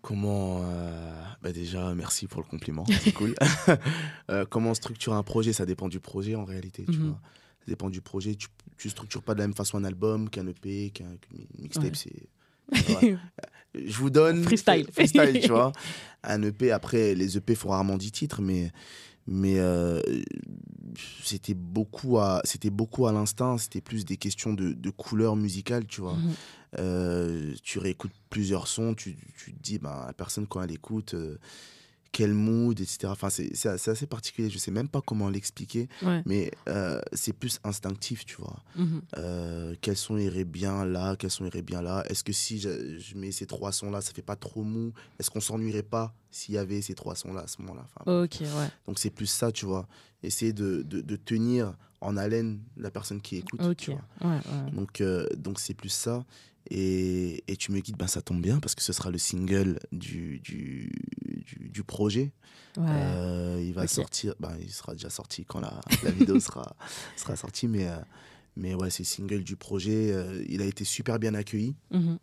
Comment. 0.00 0.62
euh, 0.64 1.22
Bah 1.42 1.52
déjà, 1.52 1.94
merci 1.94 2.26
pour 2.26 2.40
le 2.42 2.46
compliment. 2.46 2.84
C'est 3.02 3.12
cool. 3.12 3.34
Euh, 4.30 4.44
comment 4.48 4.70
on 4.70 4.74
structure 4.74 5.12
un 5.14 5.22
projet 5.22 5.52
Ça 5.52 5.66
dépend 5.66 5.88
du 5.88 6.00
projet 6.00 6.34
en 6.34 6.44
réalité. 6.44 6.84
Tu 6.90 6.98
Mhm. 6.98 7.08
vois. 7.08 7.20
Ça 7.60 7.64
dépend 7.68 7.90
du 7.90 8.00
projet. 8.00 8.34
Tu, 8.34 8.48
tu 8.78 8.88
structures 8.90 9.22
pas 9.22 9.34
de 9.34 9.40
la 9.40 9.46
même 9.46 9.54
façon 9.56 9.76
un 9.78 9.84
album 9.84 10.28
qu'un 10.30 10.46
EP, 10.46 10.90
qu'un 10.90 11.16
mixtape. 11.58 11.84
Ouais. 11.84 11.92
C'est. 11.94 12.28
Ouais. 13.02 13.16
Je 13.74 13.96
vous 13.98 14.10
donne. 14.10 14.42
Freestyle. 14.44 14.86
Freestyle, 14.92 15.40
tu 15.40 15.48
vois. 15.48 15.72
Un 16.24 16.42
EP, 16.42 16.70
après, 16.72 17.14
les 17.14 17.36
EP 17.38 17.54
font 17.54 17.70
rarement 17.70 17.96
10 17.96 18.12
titres, 18.12 18.40
mais. 18.42 18.70
Mais 19.26 19.58
euh, 19.58 20.00
c'était 21.22 21.54
beaucoup 21.54 22.18
à 22.18 22.40
c'était 22.44 22.70
beaucoup 22.70 23.06
à 23.06 23.12
l'instinct 23.12 23.56
c'était 23.56 23.80
plus 23.80 24.04
des 24.04 24.16
questions 24.16 24.52
de, 24.52 24.72
de 24.72 24.90
couleur 24.90 25.36
musicale 25.36 25.86
tu 25.86 26.00
vois 26.00 26.16
Mhm. 26.16 26.34
euh, 26.78 27.54
tu 27.62 27.78
réécoutes 27.78 28.12
plusieurs 28.30 28.66
sons, 28.66 28.94
tu, 28.94 29.14
tu 29.36 29.52
te 29.52 29.62
dis, 29.62 29.78
ben, 29.78 30.04
la 30.06 30.14
personne, 30.14 30.46
quand 30.46 30.62
elle 30.62 30.72
écoute, 30.72 31.12
euh, 31.12 31.36
quel 32.12 32.34
mood, 32.34 32.78
etc. 32.78 33.06
Enfin, 33.06 33.30
c'est 33.30 33.66
assez 33.88 34.06
particulier. 34.06 34.50
Je 34.50 34.58
sais 34.58 34.70
même 34.70 34.88
pas 34.88 35.00
comment 35.00 35.30
l'expliquer, 35.30 35.88
Ouais. 36.02 36.22
mais 36.26 36.50
euh, 36.68 37.00
c'est 37.14 37.32
plus 37.32 37.58
instinctif, 37.64 38.26
tu 38.26 38.36
vois. 38.36 38.62
Mhm. 38.76 39.00
Euh, 39.16 39.74
quels 39.80 39.96
sons 39.96 40.18
iraient 40.18 40.44
bien 40.44 40.84
là, 40.84 41.16
quels 41.16 41.30
sons 41.30 41.46
iraient 41.46 41.62
bien 41.62 41.80
là? 41.80 42.04
Est-ce 42.10 42.22
que 42.22 42.32
si 42.34 42.60
je, 42.60 42.98
je 42.98 43.16
mets 43.16 43.32
ces 43.32 43.46
trois 43.46 43.72
sons-là, 43.72 44.02
ça 44.02 44.12
fait 44.12 44.20
pas 44.20 44.36
trop 44.36 44.62
mou? 44.62 44.92
Est-ce 45.18 45.30
qu'on 45.30 45.40
s'ennuierait 45.40 45.82
pas 45.82 46.14
s'il 46.30 46.54
y 46.54 46.58
avait 46.58 46.82
ces 46.82 46.94
trois 46.94 47.16
sons-là 47.16 47.40
à 47.40 47.46
ce 47.46 47.62
moment-là? 47.62 47.86
Enfin, 47.96 48.22
Ok, 48.24 48.36
ouais. 48.42 48.68
Donc, 48.86 48.98
c'est 48.98 49.10
plus 49.10 49.26
ça, 49.26 49.50
tu 49.50 49.64
vois. 49.64 49.88
Essayer 50.22 50.52
de, 50.52 50.82
de, 50.82 51.00
de 51.00 51.16
tenir 51.16 51.74
en 52.02 52.16
haleine 52.18 52.60
la 52.76 52.90
personne 52.90 53.20
qui 53.22 53.36
écoute. 53.38 53.60
Ok. 53.62 53.76
tu 53.78 53.90
Ouais, 53.92 53.96
vois. 54.20 54.30
ouais. 54.34 54.70
Donc, 54.72 55.00
euh, 55.00 55.26
donc 55.36 55.58
c'est 55.60 55.74
plus 55.74 55.88
ça. 55.88 56.24
Et, 56.70 57.42
et 57.48 57.56
tu 57.56 57.72
me 57.72 57.80
guides, 57.80 57.96
ben, 57.96 58.06
ça 58.06 58.22
tombe 58.22 58.40
bien 58.40 58.60
parce 58.60 58.74
que 58.76 58.82
ce 58.82 58.92
sera 58.92 59.10
le 59.10 59.18
single 59.18 59.80
du, 59.90 60.38
du, 60.38 60.92
du, 61.42 61.68
du 61.68 61.82
projet. 61.84 62.32
Ouais. 62.76 62.84
Euh, 62.88 63.62
il 63.62 63.74
va 63.74 63.86
sortir, 63.86 64.34
ben, 64.40 64.56
il 64.60 64.70
sera 64.70 64.92
déjà 64.94 65.10
sorti 65.10 65.44
quand 65.44 65.60
la, 65.60 65.80
la 66.02 66.10
vidéo 66.10 66.40
sera, 66.40 66.74
sera 67.16 67.36
sortie. 67.36 67.68
Mais, 67.68 67.86
euh, 67.86 67.96
mais 68.56 68.74
ouais, 68.74 68.90
c'est 68.90 69.02
le 69.02 69.08
single 69.08 69.44
du 69.44 69.56
projet. 69.56 70.10
Euh, 70.12 70.42
il 70.48 70.62
a 70.62 70.64
été 70.64 70.84
super 70.84 71.18
bien 71.18 71.34
accueilli. 71.34 71.74
Mhm. 71.90 72.18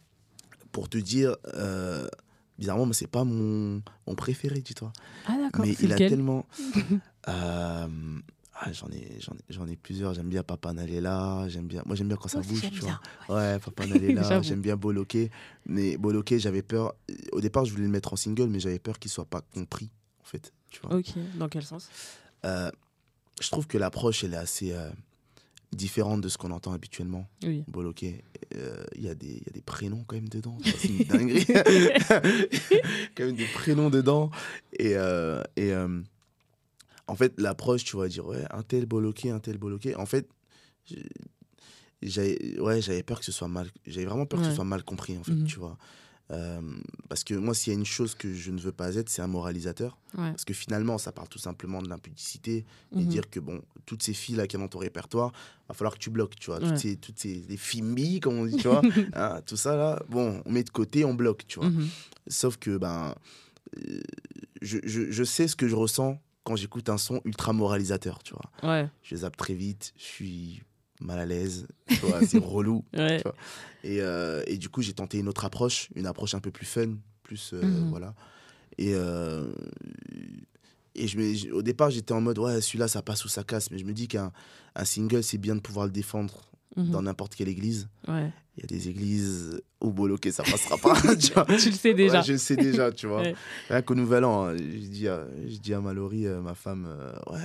Pour 0.71 0.89
te 0.89 0.97
dire, 0.97 1.35
euh, 1.55 2.07
bizarrement, 2.57 2.85
mais 2.85 2.93
c'est 2.93 3.07
pas 3.07 3.23
mon, 3.23 3.81
mon 4.07 4.15
préféré, 4.15 4.59
dis-toi. 4.61 4.91
Ah, 5.25 5.37
d'accord. 5.37 5.65
Mais 5.65 5.73
il 5.79 5.93
a 5.93 5.97
tellement. 5.97 6.45
Euh, 8.61 8.65
ah, 8.65 8.73
j'en 8.73 8.87
ai, 8.89 9.19
j'en 9.19 9.33
ai, 9.33 9.39
j'en 9.49 9.67
ai 9.67 9.75
plusieurs. 9.75 10.13
J'aime 10.13 10.27
bien 10.29 10.43
Papa 10.43 10.73
Nalela. 10.73 11.45
J'aime 11.47 11.67
bien. 11.67 11.81
Moi, 11.85 11.95
j'aime 11.95 12.07
bien 12.09 12.17
quand 12.17 12.27
ça 12.27 12.41
bouge, 12.41 12.61
tu 12.61 12.79
bien. 12.81 12.99
vois. 13.27 13.37
Ouais, 13.37 13.59
Papa 13.59 13.85
Nalela. 13.87 14.41
J'aime 14.41 14.61
bien 14.61 14.75
Boloké. 14.75 15.31
Mais 15.65 15.97
Boloké, 15.97 16.39
j'avais 16.39 16.61
peur. 16.61 16.93
Au 17.31 17.41
départ, 17.41 17.65
je 17.65 17.71
voulais 17.71 17.85
le 17.85 17.89
mettre 17.91 18.11
en 18.13 18.15
single, 18.17 18.47
mais 18.47 18.59
j'avais 18.59 18.79
peur 18.79 18.99
qu'il 18.99 19.09
soit 19.11 19.25
pas 19.25 19.41
compris, 19.41 19.89
en 20.21 20.25
fait. 20.25 20.51
Tu 20.69 20.81
vois. 20.81 20.95
Ok. 20.97 21.07
Dans 21.37 21.47
quel 21.49 21.63
sens? 21.63 21.89
Euh, 22.45 22.69
je 23.41 23.49
trouve 23.49 23.65
que 23.67 23.77
l'approche, 23.77 24.23
elle 24.23 24.33
est 24.33 24.37
assez 24.37 24.71
euh, 24.73 24.89
différente 25.71 26.19
de 26.21 26.27
ce 26.29 26.37
qu'on 26.37 26.51
entend 26.51 26.73
habituellement. 26.73 27.27
Oui. 27.43 27.63
Boloké, 27.67 28.23
euh, 28.55 28.83
il 28.95 29.03
y, 29.03 29.09
a 29.09 29.15
des- 29.15 29.27
il 29.27 29.43
y 29.45 29.49
a 29.49 29.53
des 29.53 29.61
prénoms 29.61 30.03
quand 30.05 30.15
même 30.15 30.27
dedans. 30.29 30.57
C'est 30.65 30.89
une 30.89 31.03
dinguerie. 31.05 31.45
quand 33.15 33.23
même 33.25 33.35
des 33.35 33.45
prénoms 33.53 33.89
dedans. 33.89 34.31
Et, 34.77 34.95
euh, 34.95 35.41
et 35.55 35.71
euh, 35.73 36.01
en 37.09 37.15
fait, 37.15 37.33
l'approche, 37.39 37.83
tu 37.83 37.97
vas 37.97 38.07
dire, 38.07 38.25
ouais, 38.25 38.45
un 38.51 38.63
tel 38.63 38.85
Boloké, 38.85 39.29
un 39.31 39.39
tel 39.39 39.57
Boloké. 39.57 39.95
En 39.95 40.05
fait, 40.05 40.27
j'ai- 40.85 41.09
j'avais 42.01 42.59
ouais, 42.59 43.03
peur 43.03 43.19
que 43.19 43.25
ce 43.25 43.31
soit 43.31 43.47
mal. 43.47 43.69
J'avais 43.85 44.05
vraiment 44.05 44.25
peur 44.25 44.39
que 44.39 44.45
ce 44.45 44.53
soit 44.55 44.63
mal 44.65 44.83
compris, 44.83 45.17
en 45.17 45.23
fait, 45.23 45.33
Mhm. 45.33 45.45
tu 45.45 45.59
vois. 45.59 45.77
Euh, 46.31 46.61
parce 47.09 47.23
que 47.23 47.33
moi, 47.33 47.55
s'il 47.55 47.73
y 47.73 47.75
a 47.75 47.79
une 47.79 47.87
chose 47.87 48.13
que 48.13 48.31
je 48.35 48.51
ne 48.51 48.59
veux 48.59 48.71
pas 48.71 48.93
être, 48.95 49.09
c'est 49.09 49.23
un 49.23 49.27
moralisateur. 49.27 49.97
Ouais. 50.15 50.29
Parce 50.29 50.45
que 50.45 50.53
finalement, 50.53 50.99
ça 50.99 51.11
parle 51.11 51.27
tout 51.27 51.39
simplement 51.39 51.81
de 51.81 51.89
l'impudicité 51.89 52.65
et 52.95 52.99
Mhm. 52.99 53.05
dire 53.07 53.29
que 53.31 53.39
bon, 53.39 53.61
toutes 53.87 54.03
ces 54.03 54.13
filles 54.13 54.35
là 54.35 54.45
qui 54.45 54.55
sont 54.55 54.61
dans 54.61 54.67
ton 54.67 54.77
répertoire, 54.77 55.31
va 55.67 55.73
falloir 55.73 55.95
que 55.95 55.99
tu 55.99 56.11
bloques, 56.11 56.35
tu 56.35 56.51
vois. 56.51 56.59
Ouais. 56.59 56.67
Toutes 56.67 56.77
ces, 56.77 56.95
toutes 56.97 57.17
ces 57.17 57.43
les 57.49 57.57
filles 57.57 58.19
comme 58.19 58.35
on 58.37 58.45
dit, 58.45 58.57
tu 58.57 58.67
vois. 58.67 58.81
hein, 59.15 59.41
tout 59.43 59.57
ça 59.57 59.75
là, 59.75 60.03
bon, 60.09 60.43
on 60.45 60.51
met 60.51 60.63
de 60.63 60.69
côté, 60.69 61.03
on 61.03 61.15
bloque, 61.15 61.45
tu 61.47 61.59
vois. 61.59 61.69
Mhm. 61.69 61.87
Sauf 62.27 62.57
que 62.57 62.77
ben, 62.77 63.15
euh, 63.87 63.99
je, 64.61 64.77
je, 64.83 65.09
je 65.09 65.23
sais 65.23 65.47
ce 65.47 65.55
que 65.55 65.67
je 65.67 65.75
ressens 65.75 66.21
quand 66.49 66.55
j'écoute 66.55 66.89
un 66.89 66.97
son 66.97 67.21
ultra 67.25 67.53
moralisateur, 67.53 68.23
tu 68.23 68.33
vois. 68.33 68.71
Ouais. 68.71 68.89
Je 69.03 69.15
zappe 69.15 69.37
très 69.37 69.53
vite, 69.53 69.93
je 69.97 70.01
suis 70.03 70.63
mal 70.99 71.19
à 71.19 71.25
l'aise, 71.27 71.67
c'est 72.25 72.39
relou. 72.43 72.83
Ouais. 72.95 73.21
Et, 73.83 74.01
euh, 74.01 74.41
et 74.47 74.57
du 74.57 74.67
coup, 74.69 74.81
j'ai 74.81 74.93
tenté 74.93 75.19
une 75.19 75.27
autre 75.27 75.45
approche, 75.45 75.89
une 75.95 76.07
approche 76.07 76.33
un 76.33 76.39
peu 76.39 76.49
plus 76.49 76.65
fun, 76.65 76.95
plus 77.21 77.51
euh, 77.53 77.61
Mhm. 77.83 77.89
voilà. 77.89 78.15
Et, 78.79 78.93
euh, 78.95 79.51
et 80.95 81.07
je 81.07 81.17
me- 81.17 81.53
au 81.53 81.61
départ, 81.61 81.91
j'étais 81.91 82.13
en 82.13 82.21
mode 82.21 82.39
ouais, 82.39 82.61
celui-là, 82.61 82.87
ça 82.87 83.01
passe 83.03 83.23
ou 83.25 83.29
ça 83.29 83.43
casse. 83.43 83.69
Mais 83.71 83.77
je 83.77 83.85
me 83.85 83.93
dis 83.93 84.07
qu'un 84.07 84.31
un 84.75 84.85
single, 84.85 85.23
c'est 85.23 85.37
bien 85.37 85.55
de 85.55 85.61
pouvoir 85.61 85.85
le 85.85 85.91
défendre 85.91 86.49
Mhm. 86.75 86.89
dans 86.91 87.01
n'importe 87.03 87.35
quelle 87.35 87.47
église. 87.49 87.87
Ouais. 88.07 88.31
Il 88.61 88.63
y 88.63 88.75
a 88.75 88.77
des 88.77 88.89
églises 88.89 89.61
où 89.79 89.91
Boloké, 89.91 90.33
ça 90.33 90.43
passera 90.43 90.77
pas. 90.77 90.93
tu 91.15 91.31
vois. 91.31 91.45
Tu 91.45 91.69
le 91.69 91.75
sais 91.75 91.93
déjà. 91.93 92.17
Ouais, 92.19 92.23
je 92.25 92.33
le 92.33 92.37
sais 92.37 92.57
déjà, 92.57 92.91
tu 92.91 93.07
vois. 93.07 93.21
Ouais. 93.21 93.33
Rien 93.69 93.81
qu'au 93.81 93.95
Nouvel 93.95 94.25
An, 94.25 94.47
hein, 94.47 94.57
je 94.57 94.87
dis 94.87 95.07
à, 95.07 95.25
je 95.47 95.55
dis 95.57 95.73
à 95.73 95.79
Mallory, 95.79 96.27
euh, 96.27 96.41
ma 96.41 96.55
femme, 96.55 96.85
euh, 96.89 97.13
ouais, 97.31 97.39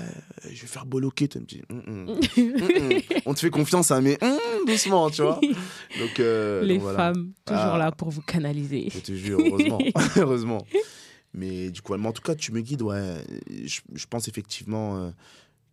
je 0.50 0.60
vais 0.62 0.66
faire 0.66 0.86
Boloké. 0.86 1.28
Tu 1.28 1.38
me 1.38 1.44
dis, 1.44 1.62
hum, 1.70 1.82
hum, 1.86 2.08
hum. 2.36 3.00
on 3.26 3.34
te 3.34 3.38
fait 3.38 3.50
confiance, 3.50 3.92
hein, 3.92 4.00
mais 4.00 4.18
hum, 4.24 4.66
doucement, 4.66 5.08
tu 5.10 5.22
vois. 5.22 5.38
Donc, 6.00 6.18
euh, 6.18 6.62
Les 6.64 6.74
donc 6.74 6.82
voilà. 6.82 6.98
femmes, 6.98 7.32
toujours 7.44 7.60
Ah. 7.74 7.78
là 7.78 7.92
pour 7.92 8.10
vous 8.10 8.22
canaliser. 8.22 8.88
Je 8.92 8.98
te 8.98 9.12
jure, 9.12 9.38
heureusement. 9.40 9.78
heureusement. 10.16 10.66
Mais 11.32 11.70
du 11.70 11.80
coup, 11.80 11.96
mais 11.96 12.08
en 12.08 12.12
tout 12.12 12.22
cas, 12.22 12.34
tu 12.34 12.50
me 12.50 12.60
guides, 12.60 12.82
ouais. 12.82 13.18
Je, 13.64 13.80
je 13.94 14.06
pense 14.06 14.26
effectivement 14.26 14.96
euh, 14.98 15.10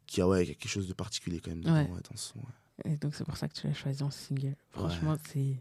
qu'il 0.06 0.19
y 0.19 0.21
a 0.21 0.27
ouais, 0.27 0.45
quelque 0.45 0.67
chose 0.67 0.88
de 0.88 0.93
particulier 0.93 1.39
quand 1.43 1.49
même 1.51 1.62
dedans, 1.62 1.73
Ouais. 1.73 1.82
ouais, 1.82 1.88
dans 2.10 2.15
ce 2.17 2.30
son, 2.34 2.39
ouais. 2.39 2.45
Et 2.86 2.98
donc, 2.98 3.15
c'est 3.15 3.24
pour 3.24 3.38
ça 3.38 3.48
que 3.48 3.54
tu 3.54 3.67
l'as 3.67 3.74
choisi 3.74 4.04
en 4.04 4.12
single. 4.12 4.56
Franchement, 4.72 5.15
c'est. 5.32 5.56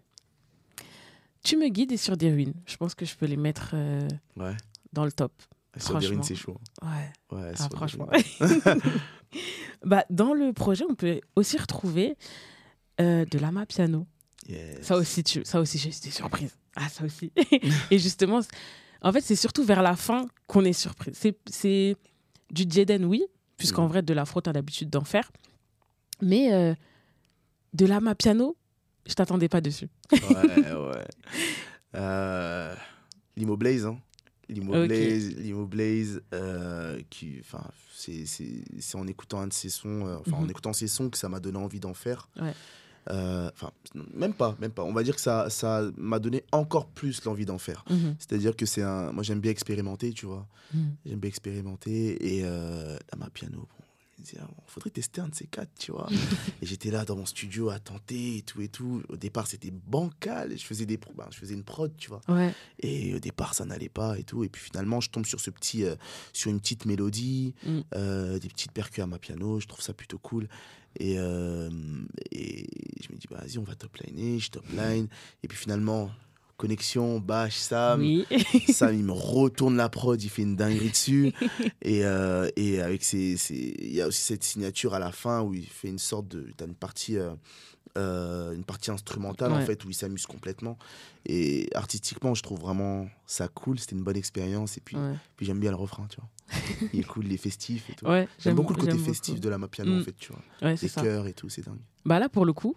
Tu 1.43 1.57
me 1.57 1.69
guides 1.69 1.93
et 1.93 1.97
sur 1.97 2.17
des 2.17 2.31
ruines. 2.31 2.55
Je 2.67 2.77
pense 2.77 2.95
que 2.95 3.05
je 3.07 3.15
peux 3.17 3.27
les 3.27 3.37
mettre 3.37 3.71
euh, 3.75 4.07
Ouais. 4.37 4.55
dans 4.93 5.05
le 5.05 5.13
top. 5.13 5.33
Sur 5.77 5.99
des 5.99 6.07
ruines, 6.09 6.23
c'est 6.23 6.35
chaud. 6.35 6.59
Ouais. 6.83 7.13
Ouais, 7.39 7.53
Ah, 7.59 7.69
franchement. 7.75 8.09
bah, 9.85 10.05
dans 10.11 10.35
le 10.35 10.53
projet, 10.53 10.85
on 10.89 10.95
peut 10.95 11.21
aussi 11.37 11.57
retrouver 11.57 12.17
euh, 13.01 13.25
de 13.25 13.39
l'ama 13.39 13.67
piano. 13.67 14.07
Yes. 14.49 14.83
Ça 14.83 14.97
aussi, 14.97 15.23
tu... 15.23 15.43
ça 15.45 15.61
aussi, 15.61 15.79
j'ai 15.79 15.91
été 15.91 16.11
surprise. 16.11 16.57
Ah, 16.77 16.89
ça 16.89 17.05
aussi. 17.05 17.33
et 17.91 17.99
justement, 17.99 18.41
en 19.03 19.13
fait, 19.13 19.21
c'est 19.21 19.37
surtout 19.37 19.65
vers 19.65 19.83
la 19.83 19.97
fin 19.97 20.27
qu'on 20.47 20.65
est 20.65 20.73
surprise. 20.73 21.15
C'est, 21.47 21.97
du 22.51 22.65
Jaden, 22.69 23.05
oui, 23.05 23.25
puisqu'en 23.57 23.85
Mhm. 23.85 23.89
vrai, 23.89 24.03
de 24.03 24.13
l'afro, 24.13 24.41
t'as 24.41 24.53
l'habitude 24.53 24.91
d'en 24.91 25.05
faire. 25.05 25.31
Mais 26.21 26.53
euh, 26.53 26.75
de 27.75 27.87
l'ama 27.87 28.15
piano, 28.15 28.57
je 29.07 29.15
t'attendais 29.15 29.49
pas 29.49 29.61
dessus. 29.61 29.89
Ouais, 30.13 30.73
ouais. 30.73 31.05
Euh, 31.97 32.75
Limo 33.37 33.57
Blaze, 33.57 33.85
hein. 33.87 33.99
Limo 34.49 34.75
Ok. 34.77 34.87
Blaze, 34.89 35.37
Limo 35.37 35.67
Blaze, 35.67 36.23
euh, 36.35 37.01
qui, 37.11 37.39
enfin, 37.41 37.65
c'est, 37.95 38.25
en 38.95 39.07
écoutant 39.07 39.41
un 39.41 39.47
de 39.49 39.53
ses 39.53 39.69
sons, 39.71 40.07
euh, 40.07 40.17
enfin, 40.21 40.37
en 40.37 40.43
Mhm. 40.43 40.51
écoutant 40.51 40.73
ses 40.73 40.87
sons 40.89 41.11
que 41.11 41.19
ça 41.19 41.29
m'a 41.29 41.41
donné 41.41 41.59
envie 41.59 41.81
d'en 41.81 41.95
faire. 41.95 42.29
Ouais. 42.41 42.53
Euh, 43.11 43.51
Enfin, 43.55 43.71
même 44.15 44.35
pas, 44.35 44.57
même 44.61 44.71
pas. 44.71 44.85
On 44.85 44.93
va 44.93 45.03
dire 45.03 45.15
que 45.17 45.21
ça, 45.21 45.51
ça 45.51 45.83
m'a 45.97 46.19
donné 46.21 46.45
encore 46.53 46.87
plus 46.89 47.25
l'envie 47.25 47.47
d'en 47.47 47.59
faire. 47.59 47.85
Mhm. 47.91 48.15
C'est-à-dire 48.19 48.55
que 48.57 48.67
c'est 48.67 48.83
un, 48.83 49.11
moi 49.11 49.23
j'aime 49.25 49.41
bien 49.41 49.51
expérimenter, 49.51 50.13
tu 50.13 50.27
vois. 50.27 50.47
Mhm. 50.75 50.95
J'aime 51.07 51.19
bien 51.19 51.29
expérimenter 51.29 52.37
et 52.37 52.43
euh, 52.45 52.95
là, 52.95 53.19
ma 53.19 53.31
piano, 53.31 53.59
bon, 53.61 53.85
me 54.21 54.25
disais, 54.25 54.39
ah, 54.41 54.49
faudrait 54.67 54.91
tester 54.91 55.21
un 55.21 55.29
de 55.29 55.35
ces 55.35 55.47
quatre, 55.47 55.71
tu 55.79 55.93
vois. 55.93 56.09
et 56.63 56.67
j'étais 56.67 56.91
là 56.91 57.05
dans 57.05 57.17
mon 57.17 57.27
studio 57.27 57.71
à 57.71 57.79
tenter 57.79 58.37
et 58.39 58.43
tout 58.43 58.61
et 58.61 58.69
tout. 58.69 59.03
Au 59.09 59.17
départ, 59.17 59.47
c'était 59.47 59.71
bancal. 59.73 60.57
Je 60.57 60.65
faisais, 60.65 60.87
des, 60.87 60.99
pro- 60.99 61.13
ben, 61.15 61.27
je 61.31 61.39
faisais 61.39 61.55
une 61.55 61.65
prod, 61.65 61.93
tu 61.97 62.09
vois. 62.09 62.21
Ouais. 62.29 62.55
Et 62.81 63.15
au 63.15 63.19
départ, 63.19 63.55
ça 63.55 63.65
n'allait 63.65 63.89
pas 63.89 64.19
et 64.19 64.23
tout. 64.25 64.45
Et 64.45 64.49
puis 64.49 64.63
finalement, 64.63 65.01
je 65.01 65.11
tombe 65.11 65.27
sur, 65.27 65.41
ce 65.41 65.51
petit, 65.51 65.85
euh, 65.85 65.97
sur 66.33 66.51
une 66.51 66.61
petite 66.61 66.85
mélodie, 66.87 67.55
Mm. 67.67 67.81
euh, 67.97 68.39
des 68.39 68.49
petites 68.49 68.73
percus 68.73 69.03
à 69.03 69.07
ma 69.07 69.19
piano. 69.19 69.59
Je 69.61 69.67
trouve 69.67 69.83
ça 69.83 69.93
plutôt 69.95 70.19
cool. 70.19 70.49
Et, 70.99 71.15
euh, 71.19 71.71
et 72.33 72.67
je 73.03 73.13
me 73.13 73.19
dis, 73.19 73.27
bah, 73.31 73.39
vas-y, 73.41 73.59
on 73.59 73.63
va 73.65 73.75
top 73.75 73.97
liner. 73.99 74.39
Je 74.39 74.51
top 74.51 74.65
line. 74.73 75.09
Et 75.43 75.49
puis 75.49 75.57
finalement, 75.59 76.11
connexion, 76.61 77.19
bash, 77.21 77.57
Sam. 77.57 78.01
oui. 78.01 78.27
Sam, 78.69 78.95
il 78.95 79.05
me 79.05 79.13
retourne 79.13 79.77
la 79.77 79.89
prod, 79.89 80.21
il 80.23 80.29
fait 80.29 80.43
une 80.43 80.57
dinguerie 80.57 80.91
dessus. 80.91 81.33
et, 81.83 82.05
euh, 82.05 82.49
et 82.57 82.81
avec 82.81 83.03
ses, 83.03 83.37
ses- 83.37 83.75
il 83.79 83.93
y 83.95 84.01
a 84.03 84.07
aussi 84.07 84.23
cette 84.23 84.45
signature 84.45 84.95
à 84.95 84.99
la 84.99 85.11
fin 85.13 85.43
où 85.43 85.55
il 85.55 85.67
fait 85.67 85.89
une 85.89 85.99
sorte 85.99 86.29
de. 86.29 86.47
T'as 86.57 86.67
une 86.67 86.75
partie. 86.75 87.17
euh, 87.19 87.35
euh, 87.99 88.53
une 88.53 88.63
partie 88.63 88.93
instrumentale 88.93 89.51
en 89.53 89.61
fait 89.67 89.85
où 89.85 89.91
il 89.91 89.95
s'amuse 89.95 90.25
complètement 90.25 90.79
et 91.27 91.69
artistiquement 91.75 92.37
je 92.37 92.43
trouve 92.45 92.61
vraiment 92.61 93.09
ça 93.27 93.49
cool 93.49 93.81
c'était 93.81 93.97
une 93.97 94.05
bonne 94.05 94.17
expérience 94.17 94.77
et 94.77 94.81
puis, 94.81 94.97
Ouais. 94.97 95.17
puis 95.37 95.45
j'aime 95.45 95.59
bien 95.59 95.71
le 95.73 95.77
refrain 95.77 96.07
tu 96.09 96.19
vois 96.21 96.29
il 96.93 97.01
est 97.01 97.03
cool 97.03 97.27
il 97.27 97.33
est 97.33 97.37
festif 97.37 97.91
et 97.91 97.95
tout 97.95 98.07
Ouais, 98.07 98.29
j'aime 98.39 98.55
beaucoup 98.55 98.75
le 98.75 98.79
côté 98.83 98.97
festif 98.97 99.41
beaucoup. 99.41 99.41
de 99.41 99.49
la 99.49 99.67
piano 99.67 99.93
Mm. 99.97 99.99
en 99.99 100.05
fait 100.05 100.13
tu 100.17 100.33
vois 100.33 100.71
les 100.71 100.87
ça. 100.87 101.01
chœurs 101.03 101.27
et 101.27 101.33
tout 101.33 101.49
c'est 101.49 101.65
dingue 101.67 101.81
Bah 102.05 102.21
là, 102.21 102.29
pour 102.29 102.45
le 102.45 102.53
coup, 102.53 102.77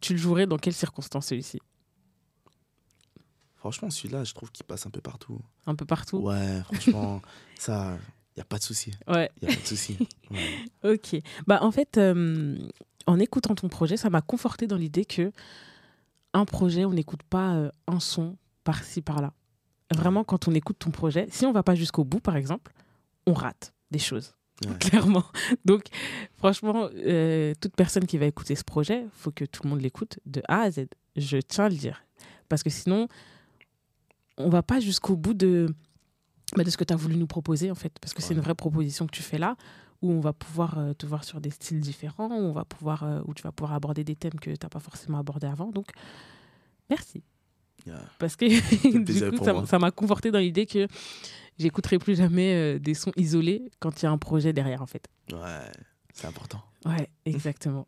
tu 0.00 0.14
le 0.14 0.18
jouerais 0.18 0.48
dans 0.48 0.58
quelles 0.58 0.74
circonstances 0.74 1.26
celui-ci? 1.28 1.60
Franchement 3.62 3.90
celui-là 3.90 4.24
je 4.24 4.34
trouve 4.34 4.50
qu'il 4.50 4.64
passe 4.66 4.86
un 4.86 4.90
peu 4.90 5.00
partout 5.00 5.38
Un 5.66 5.76
peu 5.76 5.84
partout 5.84 6.16
ouais 6.18 6.62
franchement 6.62 7.22
ça 7.58 7.96
y 8.36 8.40
a 8.40 8.44
pas 8.44 8.58
de 8.58 8.62
souci 8.64 8.90
Ouais. 9.06 9.30
y 9.40 9.46
a 9.46 9.48
pas 9.54 9.60
de 9.60 9.66
souci 9.66 9.96
Ouais. 10.32 10.48
Ok. 10.94 11.20
Bah 11.46 11.60
en 11.62 11.70
fait, 11.70 11.96
euh, 11.96 12.58
en 13.06 13.20
écoutant 13.20 13.54
ton 13.54 13.68
projet, 13.68 13.96
ça 13.96 14.10
m'a 14.10 14.20
conforté 14.20 14.66
dans 14.66 14.76
l'idée 14.76 15.04
que 15.04 15.30
un 16.34 16.44
projet, 16.44 16.84
on 16.84 16.92
n'écoute 16.92 17.22
pas 17.22 17.54
euh, 17.54 17.70
un 17.86 18.00
son 18.00 18.36
par-ci 18.64 19.00
par-là. 19.00 19.32
Vraiment, 19.94 20.24
quand 20.24 20.48
on 20.48 20.54
écoute 20.54 20.78
ton 20.80 20.90
projet, 20.90 21.28
si 21.30 21.46
on 21.46 21.52
va 21.52 21.62
pas 21.62 21.76
jusqu'au 21.76 22.02
bout, 22.04 22.18
par 22.20 22.34
exemple, 22.36 22.72
on 23.26 23.32
rate 23.34 23.74
des 23.92 23.98
choses. 24.00 24.34
Ouais. 24.66 24.74
Clairement. 24.80 25.24
Donc, 25.66 25.84
franchement, 26.36 26.88
euh, 26.94 27.52
toute 27.60 27.76
personne 27.76 28.06
qui 28.06 28.18
va 28.18 28.26
écouter 28.26 28.56
ce 28.56 28.64
projet, 28.64 29.04
faut 29.12 29.30
que 29.30 29.44
tout 29.44 29.62
le 29.64 29.68
monde 29.70 29.82
l'écoute 29.82 30.18
de 30.26 30.42
A 30.48 30.62
à 30.62 30.70
Z. 30.72 30.86
Je 31.16 31.36
tiens 31.38 31.66
à 31.66 31.68
le 31.68 31.76
dire. 31.76 32.02
Parce 32.48 32.62
que 32.62 32.70
sinon, 32.70 33.06
on 34.38 34.48
va 34.48 34.62
pas 34.62 34.80
jusqu'au 34.80 35.16
bout 35.16 35.34
de, 35.34 35.66
bah, 36.56 36.64
de 36.64 36.70
ce 36.70 36.76
que 36.76 36.84
tu 36.84 36.92
as 36.92 36.96
voulu 36.96 37.16
nous 37.16 37.26
proposer, 37.26 37.70
en 37.70 37.74
fait. 37.74 37.92
Parce 38.00 38.14
que 38.14 38.22
c'est 38.22 38.34
une 38.34 38.40
vraie 38.40 38.54
proposition 38.54 39.06
que 39.06 39.12
tu 39.12 39.22
fais 39.22 39.38
là, 39.38 39.56
où 40.00 40.10
on 40.10 40.20
va 40.20 40.32
pouvoir 40.32 40.78
euh, 40.78 40.92
te 40.94 41.06
voir 41.06 41.24
sur 41.24 41.40
des 41.40 41.50
styles 41.50 41.80
différents, 41.80 42.28
où, 42.28 42.34
on 42.44 42.52
va 42.52 42.64
pouvoir, 42.64 43.04
euh, 43.04 43.20
où 43.26 43.34
tu 43.34 43.42
vas 43.42 43.52
pouvoir 43.52 43.74
aborder 43.74 44.04
des 44.04 44.16
thèmes 44.16 44.38
que 44.40 44.50
tu 44.50 44.56
n'as 44.62 44.68
pas 44.68 44.80
forcément 44.80 45.18
abordés 45.18 45.46
avant. 45.46 45.70
Donc, 45.70 45.88
merci. 46.90 47.22
Yeah. 47.86 48.00
Parce 48.18 48.36
que 48.36 48.46
du 49.30 49.38
coup, 49.38 49.44
ça- 49.66 49.78
m'a 49.78 49.90
conforté 49.90 50.30
dans 50.30 50.38
l'idée 50.38 50.66
que 50.66 50.86
j'écouterai 51.58 51.98
plus 51.98 52.16
jamais 52.16 52.54
euh, 52.54 52.78
des 52.78 52.94
sons 52.94 53.12
isolés 53.16 53.70
quand 53.80 54.00
il 54.02 54.04
y 54.04 54.08
a 54.08 54.10
un 54.12 54.18
projet 54.18 54.52
derrière, 54.52 54.82
en 54.82 54.86
fait. 54.86 55.06
ouais 55.32 55.70
c'est 56.14 56.26
important 56.26 56.62
Ouais, 56.84 57.08
exactement. 57.24 57.86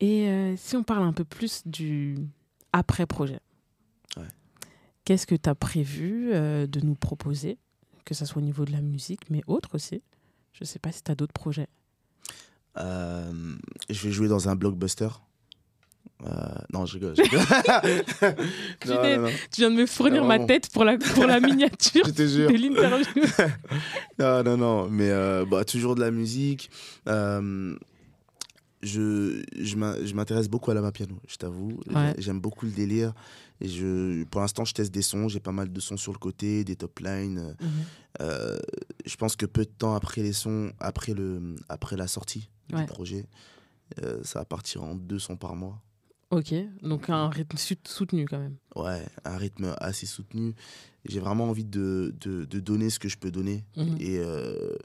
Et 0.00 0.54
si 0.56 0.76
on 0.76 0.84
parle 0.84 1.02
un 1.02 1.12
peu 1.12 1.24
plus 1.24 1.66
du 1.66 2.16
après-projet, 2.72 3.40
Ouais. 4.16 4.22
Qu'est-ce 5.08 5.26
que 5.26 5.34
tu 5.34 5.48
as 5.48 5.54
prévu 5.54 6.30
euh, 6.34 6.66
de 6.66 6.80
nous 6.80 6.94
proposer, 6.94 7.56
que 8.04 8.12
ce 8.12 8.26
soit 8.26 8.42
au 8.42 8.44
niveau 8.44 8.66
de 8.66 8.72
la 8.72 8.82
musique, 8.82 9.30
mais 9.30 9.40
autre 9.46 9.70
aussi 9.74 10.02
Je 10.52 10.64
sais 10.64 10.78
pas 10.78 10.92
si 10.92 11.02
tu 11.02 11.10
as 11.10 11.14
d'autres 11.14 11.32
projets. 11.32 11.68
Euh, 12.76 13.32
je 13.88 14.06
vais 14.06 14.12
jouer 14.12 14.28
dans 14.28 14.50
un 14.50 14.54
blockbuster. 14.54 15.08
Euh, 16.26 16.28
non, 16.74 16.84
je 16.84 16.94
rigole. 16.94 17.14
je 17.16 17.22
rigole. 17.22 17.40
non, 18.86 19.02
l'es- 19.02 19.16
non, 19.16 19.22
non. 19.22 19.28
Tu 19.50 19.60
viens 19.62 19.70
de 19.70 19.76
me 19.76 19.86
fournir 19.86 20.24
ma 20.26 20.38
tête 20.40 20.68
pour 20.70 20.84
la, 20.84 20.98
pour 20.98 21.26
la 21.26 21.40
miniature 21.48 22.04
Je 22.06 22.10
te 22.10 22.26
jure. 22.26 22.50
de 22.50 22.56
l'interview. 22.56 23.24
Non, 24.18 24.42
non, 24.42 24.56
non. 24.58 24.88
Mais 24.90 25.08
euh, 25.10 25.46
bah, 25.46 25.64
toujours 25.64 25.94
de 25.94 26.00
la 26.00 26.10
musique. 26.10 26.70
Euh, 27.08 27.74
je 28.82 29.42
je 29.58 29.76
m'in- 29.76 29.96
je 30.04 30.12
m'intéresse 30.14 30.48
beaucoup 30.48 30.70
à 30.70 30.74
la 30.74 30.92
piano, 30.92 31.16
je 31.26 31.36
t'avoue. 31.36 31.80
Ouais. 31.90 32.14
J'aime 32.18 32.40
beaucoup 32.40 32.66
le 32.66 32.72
délire. 32.72 33.12
Et 33.60 33.68
je, 33.68 34.24
pour 34.24 34.40
l'instant, 34.40 34.64
je 34.64 34.72
teste 34.74 34.92
des 34.92 35.02
sons. 35.02 35.28
J'ai 35.28 35.40
pas 35.40 35.52
mal 35.52 35.72
de 35.72 35.80
sons 35.80 35.96
sur 35.96 36.12
le 36.12 36.18
côté, 36.18 36.64
des 36.64 36.76
top 36.76 36.98
lines. 37.00 37.56
Mhm. 37.60 37.68
Euh, 38.20 38.58
je 39.04 39.16
pense 39.16 39.34
que 39.36 39.46
peu 39.46 39.64
de 39.64 39.70
temps 39.70 39.94
après 39.94 40.22
les 40.22 40.32
sons, 40.32 40.72
après, 40.80 41.14
le, 41.14 41.56
après 41.68 41.96
la 41.96 42.06
sortie 42.06 42.48
Ouais. 42.72 42.80
du 42.80 42.86
projet, 42.86 43.24
euh, 44.02 44.22
ça 44.22 44.40
va 44.40 44.44
partir 44.44 44.82
en 44.84 44.94
deux 44.94 45.18
sons 45.18 45.36
par 45.36 45.56
mois. 45.56 45.80
Ok, 46.30 46.52
donc 46.82 47.08
un 47.08 47.30
rythme 47.30 47.56
sou- 47.56 47.74
soutenu 47.86 48.26
quand 48.26 48.38
même. 48.38 48.56
Ouais, 48.76 49.02
un 49.24 49.36
rythme 49.38 49.74
assez 49.80 50.04
soutenu. 50.04 50.54
J'ai 51.06 51.20
vraiment 51.20 51.44
envie 51.48 51.64
de, 51.64 52.14
de, 52.20 52.44
de 52.44 52.60
donner 52.60 52.90
ce 52.90 52.98
que 52.98 53.08
je 53.08 53.16
peux 53.16 53.30
donner. 53.30 53.64
Mhm. 53.78 53.96
Et, 53.98 54.18
euh, 54.18 54.76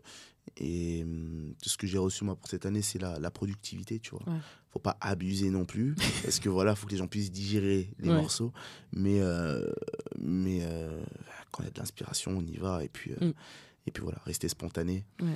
et 0.57 1.03
hum, 1.03 1.53
tout 1.61 1.69
ce 1.69 1.77
que 1.77 1.87
j'ai 1.87 1.97
reçu 1.97 2.23
moi 2.23 2.35
pour 2.35 2.47
cette 2.49 2.65
année, 2.65 2.81
c'est 2.81 2.99
la, 2.99 3.19
la 3.19 3.31
productivité, 3.31 3.99
tu 3.99 4.11
vois. 4.11 4.23
Ouais. 4.27 4.39
Faut 4.69 4.79
pas 4.79 4.97
abuser 5.01 5.49
non 5.49 5.65
plus, 5.65 5.95
parce 6.23 6.39
que 6.39 6.49
voilà, 6.49 6.75
faut 6.75 6.85
que 6.87 6.91
les 6.91 6.97
gens 6.97 7.07
puissent 7.07 7.31
digérer 7.31 7.89
les 7.99 8.09
Ouais. 8.09 8.15
morceaux. 8.15 8.51
Mais, 8.91 9.19
euh, 9.21 9.67
mais 10.19 10.59
euh, 10.63 11.03
quand 11.51 11.63
il 11.63 11.65
y 11.65 11.69
a 11.69 11.71
de 11.71 11.79
l'inspiration, 11.79 12.31
on 12.37 12.41
y 12.45 12.57
va. 12.57 12.83
Et 12.83 12.89
puis, 12.89 13.11
euh, 13.13 13.29
Mm. 13.29 13.33
et 13.87 13.91
puis 13.91 14.03
voilà, 14.03 14.19
rester 14.25 14.47
spontané. 14.47 15.05
Ouais. 15.21 15.35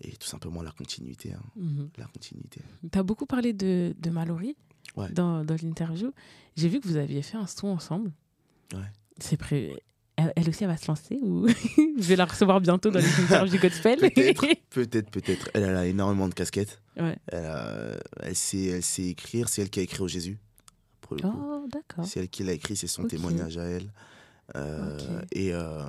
Et 0.00 0.16
tout 0.16 0.26
simplement 0.26 0.62
la 0.62 0.70
continuité. 0.72 1.32
hein, 1.34 1.42
Mhm. 1.56 1.90
la 1.98 2.06
continuité. 2.06 2.60
Tu 2.90 2.98
as 2.98 3.02
beaucoup 3.02 3.26
parlé 3.26 3.52
de, 3.52 3.94
de 3.98 4.10
Mallory 4.10 4.56
dans, 5.12 5.44
dans 5.44 5.56
l'interview. 5.62 6.12
J'ai 6.56 6.68
vu 6.68 6.80
que 6.80 6.88
vous 6.88 6.96
aviez 6.96 7.20
fait 7.22 7.36
un 7.36 7.46
son 7.46 7.68
ensemble. 7.68 8.10
Ouais. 8.72 8.90
C'est 9.18 9.36
prêt. 9.36 9.82
Elle, 10.16 10.48
aussi, 10.48 10.62
elle 10.64 10.70
va 10.70 10.76
se 10.76 10.86
lancer 10.86 11.18
ou 11.22 11.48
je 11.76 12.02
vais 12.08 12.16
la 12.16 12.24
recevoir 12.24 12.60
bientôt 12.60 12.90
dans 12.90 13.00
les 13.00 13.04
interviews 13.24 13.58
gospel 13.58 13.98
Peut-être. 13.98 14.46
Peut-être, 14.70 15.10
peut-être. 15.10 15.50
Elle, 15.54 15.64
elle 15.64 15.76
a 15.76 15.86
énormément 15.86 16.28
de 16.28 16.34
casquettes. 16.34 16.80
Ouais. 16.96 17.16
Elle, 17.28 17.44
a- 17.44 17.96
elle, 18.20 18.36
sait, 18.36 18.64
elle 18.66 18.82
sait 18.82 19.04
écrire. 19.06 19.48
C'est 19.48 19.62
elle 19.62 19.70
qui 19.70 19.80
a 19.80 19.82
écrit 19.82 20.00
au 20.02 20.08
Jésus. 20.08 20.38
Pour 21.00 21.16
le 21.16 21.22
coup. 21.22 21.32
Oh, 21.36 21.66
d'accord. 21.72 22.04
C'est 22.06 22.20
elle 22.20 22.28
qui 22.28 22.44
l'a 22.44 22.52
écrit, 22.52 22.76
c'est 22.76 22.86
son 22.86 23.04
témoignage 23.04 23.58
à 23.58 23.64
elle. 23.64 23.92
Euh. 24.56 24.98
Et, 25.32 25.52
euh, 25.52 25.82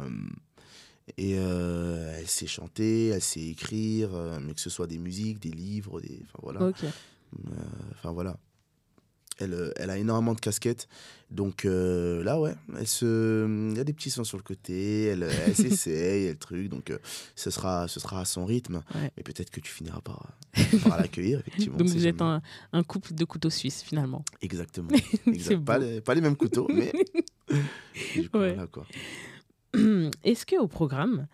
et 1.17 1.35
euh, 1.37 2.15
elle 2.17 2.27
sait 2.27 2.47
chanter, 2.47 3.09
elle 3.09 3.21
sait 3.21 3.41
écrire, 3.41 4.09
mais 4.41 4.53
que 4.53 4.61
ce 4.61 4.69
soit 4.69 4.87
des 4.87 4.97
musiques, 4.97 5.39
des 5.39 5.51
livres, 5.51 6.01
des, 6.01 6.19
enfin 6.23 6.39
voilà. 6.41 6.67
Ok. 6.67 6.83
Euh, 6.83 6.89
Enfin 7.93 8.11
voilà. 8.11 8.37
Elle, 9.37 9.53
euh, 9.53 9.71
elle 9.75 9.89
a 9.89 9.97
énormément 9.97 10.33
de 10.33 10.39
casquettes. 10.39 10.87
Donc 11.31 11.65
euh, 11.65 12.23
là, 12.23 12.39
ouais, 12.39 12.55
elle 12.77 12.87
se... 12.87 13.69
il 13.71 13.75
y 13.75 13.79
a 13.79 13.83
des 13.83 13.91
petits 13.93 14.11
sons 14.11 14.23
sur 14.23 14.37
le 14.37 14.43
côté, 14.43 15.05
elle, 15.05 15.23
elle 15.23 15.55
s'essaye, 15.55 16.25
elle 16.25 16.37
truc. 16.37 16.69
Donc 16.69 16.89
euh, 16.91 16.97
ce, 17.35 17.49
sera, 17.49 17.87
ce 17.87 17.99
sera 17.99 18.21
à 18.21 18.25
son 18.25 18.45
rythme. 18.45 18.81
Ouais. 18.93 19.11
Mais 19.17 19.23
peut-être 19.23 19.49
que 19.49 19.59
tu 19.59 19.71
finiras 19.71 20.01
par, 20.01 20.37
par 20.83 20.97
l'accueillir, 20.97 21.39
effectivement. 21.39 21.77
Donc 21.77 21.87
vous 21.89 22.07
êtes 22.07 22.21
un, 22.21 22.41
un 22.71 22.83
couple 22.83 23.13
de 23.13 23.25
couteaux 23.25 23.49
suisses 23.49 23.81
finalement. 23.81 24.23
Exactement. 24.41 24.89
Exact. 25.27 25.63
Pas, 25.65 25.79
les, 25.79 25.99
pas 26.01 26.13
les 26.15 26.21
mêmes 26.21 26.37
couteaux, 26.37 26.69
mais. 26.73 26.91
coup, 26.91 28.37
Ouais. 28.37 28.53
voilà 28.53 28.67
quoi. 28.67 28.85
Est-ce 30.23 30.45
qu'au 30.45 30.67
programme, 30.67 31.27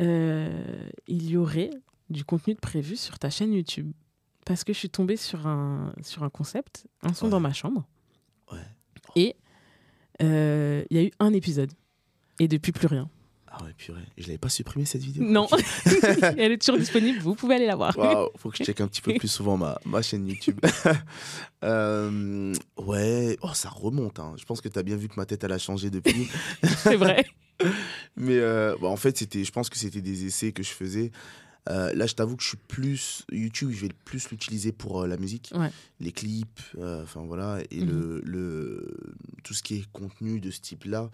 euh, 0.00 0.88
il 1.08 1.28
y 1.28 1.36
aurait 1.36 1.70
du 2.10 2.24
contenu 2.24 2.54
de 2.54 2.60
prévu 2.60 2.96
sur 2.96 3.18
ta 3.18 3.30
chaîne 3.30 3.52
YouTube? 3.52 3.90
Parce 4.44 4.64
que 4.64 4.72
je 4.72 4.78
suis 4.78 4.90
tombée 4.90 5.16
sur 5.16 5.46
un, 5.46 5.92
sur 6.02 6.22
un 6.24 6.30
concept, 6.30 6.86
un 7.02 7.12
son 7.12 7.26
Ouais. 7.26 7.30
dans 7.30 7.40
ma 7.40 7.52
chambre. 7.52 7.84
Ouais. 8.50 8.58
Et 9.16 9.36
euh, 10.22 10.84
il 10.90 10.96
y 10.96 11.00
a 11.00 11.04
eu 11.04 11.10
un 11.20 11.32
épisode. 11.32 11.72
Et 12.40 12.48
depuis, 12.48 12.72
plus 12.72 12.86
rien. 12.88 13.08
Ah 13.54 13.62
ouais, 13.64 13.74
purée. 13.76 14.00
Je 14.16 14.26
l'avais 14.28 14.38
pas 14.38 14.48
supprimé 14.48 14.86
cette 14.86 15.02
vidéo. 15.02 15.22
Non, 15.24 15.46
elle 16.38 16.52
est 16.52 16.58
toujours 16.58 16.78
disponible, 16.78 17.18
vous 17.18 17.34
pouvez 17.34 17.56
aller 17.56 17.66
la 17.66 17.76
voir. 17.76 17.96
Waouh, 17.98 18.30
faut 18.38 18.48
que 18.50 18.56
je 18.56 18.64
check 18.64 18.80
un 18.80 18.88
petit 18.88 19.02
peu 19.02 19.12
plus 19.14 19.28
souvent 19.28 19.58
ma, 19.58 19.78
ma 19.84 20.00
chaîne 20.02 20.26
YouTube. 20.26 20.58
Euh, 21.64 22.52
ouais, 22.76 23.38
oh, 23.42 23.50
ça 23.54 23.68
remonte. 23.68 24.18
hein. 24.18 24.34
Je 24.36 24.44
pense 24.44 24.60
que 24.60 24.68
tu 24.68 24.78
as 24.78 24.82
bien 24.82 24.96
vu 24.96 25.08
que 25.08 25.14
ma 25.16 25.26
tête, 25.26 25.44
elle 25.44 25.52
a 25.52 25.58
changé 25.58 25.90
depuis. 25.90 26.28
C'est 26.78 26.96
vrai. 26.96 27.24
Mais 28.16 28.38
euh, 28.38 28.74
bah, 28.80 28.88
en 28.88 28.96
fait, 28.96 29.16
c'était, 29.16 29.44
je 29.44 29.52
pense 29.52 29.70
que 29.70 29.76
c'était 29.78 30.00
des 30.00 30.24
essais 30.26 30.50
que 30.50 30.62
je 30.64 30.70
faisais. 30.70 31.12
Euh, 31.68 31.92
là, 31.94 32.06
je 32.06 32.14
t'avoue 32.14 32.36
que 32.36 32.42
je 32.42 32.48
suis 32.48 32.56
plus. 32.56 33.24
YouTube, 33.30 33.70
je 33.72 33.82
vais 33.86 33.92
plus 34.04 34.30
l'utiliser 34.30 34.72
pour 34.72 35.02
euh, 35.02 35.06
la 35.06 35.16
musique, 35.16 35.52
Ouais. 35.54 35.70
les 36.00 36.10
clips, 36.10 36.60
euh, 36.78 37.04
enfin 37.04 37.22
voilà. 37.24 37.60
Et 37.70 37.80
Mhm. 37.80 37.88
le, 37.88 38.20
le, 38.24 38.96
tout 39.44 39.54
ce 39.54 39.62
qui 39.62 39.76
est 39.76 39.92
contenu 39.92 40.40
de 40.40 40.50
ce 40.50 40.60
type-là, 40.60 41.10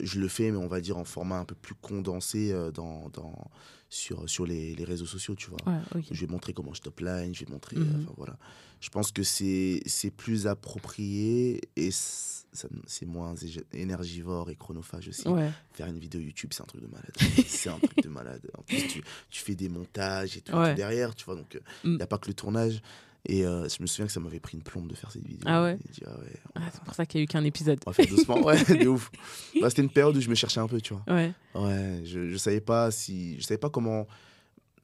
je 0.00 0.20
le 0.20 0.28
fais, 0.28 0.50
mais 0.50 0.56
on 0.58 0.68
va 0.68 0.80
dire 0.80 0.96
en 0.96 1.04
format 1.04 1.38
un 1.38 1.44
peu 1.44 1.54
plus 1.56 1.74
condensé 1.74 2.54
dans, 2.72 3.08
dans, 3.10 3.50
sur, 3.90 4.28
sur 4.30 4.46
les, 4.46 4.74
les 4.76 4.84
réseaux 4.84 5.06
sociaux, 5.06 5.34
tu 5.34 5.50
vois. 5.50 5.58
Ouais. 5.66 6.02
Je 6.10 6.20
vais 6.24 6.30
montrer 6.30 6.52
comment 6.54 6.72
je 6.72 6.80
top 6.80 7.00
line, 7.00 7.34
je 7.34 7.44
vais 7.44 7.50
montrer. 7.50 7.76
Enfin, 7.76 8.14
voilà. 8.16 8.38
Je 8.80 8.88
pense 8.90 9.10
que 9.12 9.22
c'est 9.22 9.82
plus 10.16 10.46
approprié 10.46 11.60
et 11.76 11.90
c'est 11.90 13.06
moins 13.06 13.34
énergivore 13.72 14.50
et 14.50 14.54
chronophage 14.56 15.08
aussi. 15.08 15.26
Ouais. 15.28 15.50
Faire 15.72 15.86
une 15.86 15.98
vidéo 15.98 16.20
YouTube, 16.20 16.50
c'est 16.52 16.62
un 16.62 16.66
truc 16.66 16.82
de 16.82 16.86
malade. 16.86 17.12
c'est 17.46 17.68
un 17.70 17.78
truc 17.78 18.02
de 18.02 18.08
malade. 18.08 18.42
En 18.56 18.62
plus, 18.62 18.86
tu, 18.86 19.02
tu 19.30 19.42
fais 19.42 19.54
des 19.54 19.68
montages 19.68 20.36
et 20.36 20.40
tout, 20.40 20.52
Ouais. 20.54 20.70
tout 20.70 20.76
derrière, 20.76 21.14
tu 21.14 21.24
vois. 21.24 21.36
Donc, 21.36 21.58
il 21.84 21.90
Mm. 21.90 21.96
n'y 21.96 22.02
a 22.02 22.06
pas 22.06 22.18
que 22.18 22.28
le 22.28 22.34
tournage. 22.34 22.80
Et 23.28 23.44
euh, 23.44 23.68
je 23.68 23.82
me 23.82 23.86
souviens 23.88 24.06
que 24.06 24.12
ça 24.12 24.20
m'avait 24.20 24.38
pris 24.38 24.56
une 24.56 24.62
plombe 24.62 24.86
de 24.88 24.94
faire 24.94 25.10
cette 25.10 25.26
vidéo. 25.26 25.42
Ah 25.46 25.64
ouais 25.64 25.76
ah 26.06 26.10
ouais, 26.20 26.40
Ah, 26.54 26.60
c'est 26.72 26.82
pour 26.84 26.94
ça 26.94 27.04
qu'il 27.06 27.18
n'y 27.18 27.22
a 27.22 27.24
eu 27.24 27.26
qu'un 27.26 27.42
épisode. 27.44 27.80
on 27.84 27.90
va 27.90 27.94
faire 27.94 28.06
doucement. 28.06 28.36
Ouais, 28.44 28.62
de 28.84 28.86
ouf. 28.86 29.10
Bah, 29.60 29.68
C'était 29.68 29.82
une 29.82 29.90
période 29.90 30.16
où 30.16 30.20
je 30.20 30.30
me 30.30 30.36
cherchais 30.36 30.60
un 30.60 30.68
peu, 30.68 30.80
tu 30.80 30.94
vois. 30.94 31.02
Ouais. 31.12 31.32
Ouais, 31.56 32.02
je, 32.04 32.28
je 32.30 32.36
savais 32.36 32.60
pas 32.60 32.90
si. 32.92 33.36
Je 33.40 33.42
savais 33.44 33.58
pas 33.58 33.68
comment 33.70 34.06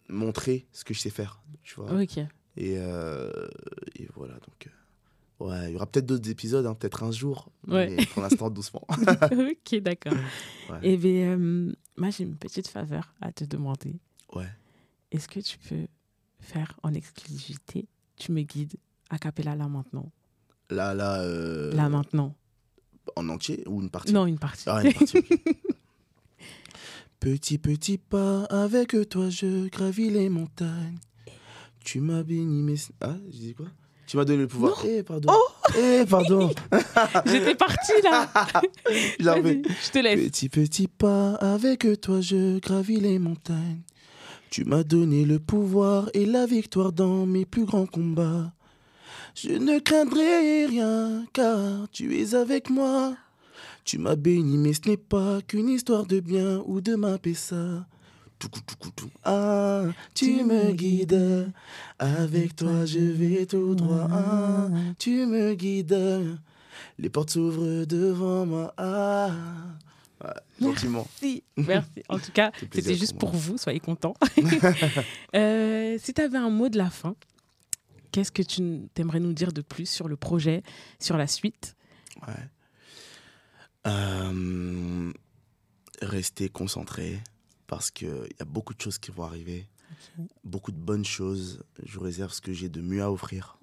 montrer 0.08 0.66
ce 0.72 0.84
que 0.84 0.92
je 0.92 0.98
sais 1.00 1.10
faire, 1.10 1.40
tu 1.62 1.74
vois. 1.76 1.92
Ok. 2.02 2.18
Et, 2.56 2.74
euh, 2.76 3.30
et 3.96 4.08
voilà, 4.14 4.34
donc. 4.34 4.66
euh, 4.68 5.44
ouais, 5.46 5.70
il 5.70 5.72
y 5.72 5.76
aura 5.76 5.86
peut-être 5.86 6.06
d'autres 6.06 6.28
épisodes, 6.30 6.66
hein, 6.66 6.74
peut-être 6.74 7.02
un 7.02 7.10
jour. 7.12 7.50
Ouais. 7.66 7.88
Mais 7.90 8.06
pour 8.06 8.22
l'instant, 8.22 8.50
doucement. 8.50 8.84
ok, 8.90 9.80
d'accord. 9.80 10.12
Ouais. 10.70 10.78
Eh 10.82 10.96
bien, 10.96 11.38
euh, 11.38 11.72
moi, 11.96 12.10
j'ai 12.10 12.24
une 12.24 12.36
petite 12.36 12.68
faveur 12.68 13.12
à 13.20 13.32
te 13.32 13.44
demander. 13.44 13.96
Ouais. 14.34 14.48
Est-ce 15.10 15.28
que 15.28 15.40
tu 15.40 15.58
peux 15.58 15.86
faire 16.40 16.78
en 16.82 16.94
exclusivité? 16.94 17.86
Tu 18.16 18.32
me 18.32 18.42
guides 18.42 18.74
a 19.10 19.18
cappella 19.18 19.54
là 19.56 19.68
maintenant. 19.68 20.10
Là, 20.70 20.94
là. 20.94 21.20
euh, 21.22 21.72
Là 21.74 21.88
maintenant. 21.88 22.34
En 23.16 23.28
entier 23.28 23.62
ou 23.66 23.82
une 23.82 23.90
partie? 23.90 24.12
Non, 24.12 24.26
une 24.26 24.38
partie. 24.38 24.64
Ah, 24.68 24.82
une 24.84 24.92
partie, 24.94 25.18
ok. 25.18 25.26
Petit, 27.20 27.58
petit 27.58 27.98
pas, 27.98 28.44
avec 28.46 28.96
toi 29.08 29.30
je 29.30 29.68
gravis 29.68 30.10
les 30.10 30.28
montagnes. 30.28 30.98
Tu 31.84 32.00
m'as 32.00 32.22
béni, 32.22 32.62
mais. 32.62 32.74
Ah, 33.00 33.16
je 33.30 33.38
dis 33.38 33.54
quoi? 33.54 33.66
Tu 34.06 34.16
m'as 34.16 34.24
donné 34.24 34.40
le 34.40 34.46
pouvoir. 34.46 34.84
Eh, 34.84 35.02
pardon. 35.02 35.32
Eh, 35.78 36.04
pardon. 36.08 36.50
J'étais 37.26 37.54
partie 37.54 38.02
là. 38.02 38.28
Je 39.18 39.90
te 39.90 39.98
laisse. 40.00 40.20
Petit, 40.20 40.48
petit 40.48 40.88
pas, 40.88 41.34
avec 41.36 41.86
toi 42.00 42.20
je 42.20 42.58
gravis 42.58 43.00
les 43.00 43.18
montagnes. 43.18 43.80
Tu 44.50 44.64
m'as 44.64 44.82
donné 44.82 45.24
le 45.24 45.38
pouvoir 45.38 46.10
et 46.12 46.26
la 46.26 46.44
victoire 46.44 46.92
dans 46.92 47.24
mes 47.24 47.46
plus 47.46 47.64
grands 47.64 47.86
combats. 47.86 48.52
Je 49.34 49.50
ne 49.50 49.78
craindrai 49.78 50.66
rien 50.66 51.24
car 51.32 51.88
tu 51.90 52.20
es 52.20 52.34
avec 52.34 52.68
moi. 52.68 53.16
Tu 53.84 53.96
m'as 53.96 54.16
béni, 54.16 54.58
mais 54.58 54.74
ce 54.74 54.90
n'est 54.90 54.98
pas 54.98 55.40
qu'une 55.40 55.70
histoire 55.70 56.04
de 56.04 56.20
bien 56.20 56.62
ou 56.66 56.82
de 56.82 56.96
ma 56.96 57.16
ça. 57.34 57.86
Ah, 59.24 59.84
tu 60.14 60.44
me 60.44 60.72
guides. 60.72 61.52
Avec 61.98 62.56
toi, 62.56 62.84
je 62.84 62.98
vais 62.98 63.46
tout 63.46 63.74
droit. 63.74 64.08
Ah, 64.10 64.68
tu 64.98 65.26
me 65.26 65.54
guides. 65.54 66.38
Les 66.98 67.08
portes 67.08 67.30
s'ouvrent 67.30 67.84
devant 67.84 68.46
moi. 68.46 68.74
Ah. 68.76 69.30
Ouais, 70.22 70.30
gentiment. 70.60 71.06
Merci. 71.20 71.42
Merci. 71.56 72.02
En 72.08 72.18
tout 72.18 72.32
cas, 72.32 72.52
c'était 72.72 72.94
juste 72.94 73.18
pour 73.18 73.30
pour 73.30 73.40
vous, 73.40 73.58
soyez 73.58 73.80
contents. 73.80 74.14
Euh, 75.34 75.96
si 75.98 76.12
tu 76.12 76.20
avais 76.20 76.38
un 76.38 76.50
mot 76.50 76.68
de 76.68 76.78
la 76.78 76.90
fin, 76.90 77.14
qu'est-ce 78.10 78.30
que 78.30 78.42
tu 78.42 78.88
t'aimerais 78.94 79.20
nous 79.20 79.32
dire 79.32 79.52
de 79.52 79.62
plus 79.62 79.88
sur 79.88 80.08
le 80.08 80.16
projet, 80.16 80.62
sur 81.00 81.16
la 81.16 81.26
suite? 81.26 81.74
Ouais. 82.26 82.34
Euh, 83.86 85.12
rester 86.02 86.48
concentré 86.48 87.20
parce 87.72 87.90
qu'il 87.90 88.08
y 88.38 88.42
a 88.42 88.44
beaucoup 88.44 88.74
de 88.74 88.80
choses 88.82 88.98
qui 88.98 89.10
vont 89.10 89.22
arriver. 89.22 89.66
Beaucoup 90.44 90.72
de 90.72 90.76
bonnes 90.76 91.06
choses. 91.06 91.62
Je 91.82 91.94
vous 91.98 92.04
réserve 92.04 92.30
ce 92.30 92.42
que 92.42 92.52
j'ai 92.52 92.68
de 92.68 92.82
mieux 92.82 93.02
à 93.02 93.10
offrir 93.10 93.56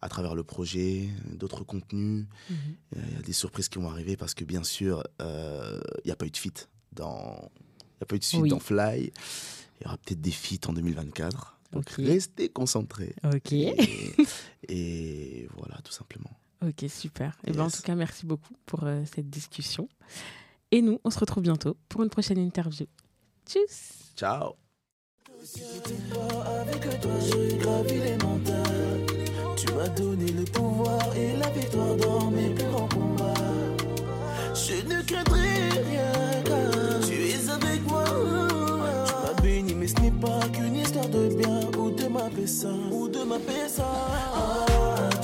à 0.00 0.08
travers 0.08 0.34
le 0.34 0.42
projet, 0.42 1.10
d'autres 1.32 1.62
contenus. 1.62 2.24
Mhm. 2.48 2.56
Il 2.94 3.12
y 3.14 3.18
a 3.18 3.20
des 3.22 3.34
surprises 3.34 3.68
qui 3.68 3.78
vont 3.78 3.90
arriver 3.90 4.16
parce 4.16 4.32
que 4.32 4.44
bien 4.44 4.64
sûr, 4.64 5.04
euh, 5.20 5.78
il 6.02 6.06
n'y 6.06 6.12
a 6.12 6.16
pas 6.16 6.24
eu 6.24 6.30
de 6.30 6.36
feat 6.38 6.70
dans. 6.92 7.50
Il 8.00 8.04
a 8.04 8.06
pas 8.06 8.16
eu 8.16 8.20
de 8.20 8.24
suite 8.24 8.40
Oui. 8.40 8.48
dans 8.48 8.58
Fly. 8.58 9.12
Il 9.80 9.84
y 9.84 9.86
aura 9.86 9.98
peut-être 9.98 10.22
des 10.22 10.30
feats 10.30 10.66
en 10.66 10.72
2024. 10.72 11.58
Donc 11.72 11.90
restez 11.90 12.48
concentrés. 12.48 13.14
Ok. 13.22 13.52
Et, 13.52 14.14
et 14.70 15.48
voilà, 15.58 15.76
tout 15.84 15.92
simplement. 15.92 16.30
Ok, 16.62 16.88
super. 16.88 17.36
Et 17.46 17.52
ben, 17.52 17.64
en 17.64 17.70
tout 17.70 17.82
cas, 17.82 17.96
merci 17.96 18.24
beaucoup 18.24 18.54
pour 18.64 18.84
euh, 18.84 19.02
cette 19.14 19.28
discussion. 19.28 19.90
Et 20.70 20.80
nous, 20.80 21.00
on 21.04 21.10
se 21.10 21.18
retrouve 21.18 21.42
bientôt 21.42 21.76
pour 21.90 22.02
une 22.02 22.08
prochaine 22.08 22.38
interview. 22.38 22.86
Tchuss 23.46 24.12
Ciao 24.16 24.56
Avec 26.60 27.00
toi, 27.00 27.10
je 27.20 27.56
gravis 27.56 28.00
les 28.00 28.16
montagnes. 28.24 29.06
Tu 29.56 29.72
m'as 29.72 29.88
donné 29.88 30.32
le 30.32 30.44
pouvoir 30.44 31.16
et 31.16 31.36
la 31.36 31.48
victoire 31.50 31.96
dans 31.96 32.30
mes 32.30 32.50
plus 32.50 32.64
grands 32.64 32.88
combats. 32.88 33.34
Je 34.52 34.82
ne 34.88 35.00
craindrai 35.02 35.68
rien 35.90 36.42
car 36.44 37.00
tu 37.06 37.14
es 37.28 37.48
avec 37.48 37.86
moi. 37.86 38.04
Tu 39.06 39.12
m'as 39.12 39.42
béni, 39.42 39.74
mais 39.74 39.86
ce 39.86 40.00
n'est 40.00 40.10
pas 40.10 40.40
qu'une 40.52 40.76
histoire 40.76 41.08
de 41.08 41.28
bien 41.28 41.60
ou 41.78 41.90
de 41.90 42.08
ma 42.08 42.28
ça 42.46 42.68
ou 42.90 43.08
de 43.08 43.22
ma 43.22 43.38
ça. 43.68 45.15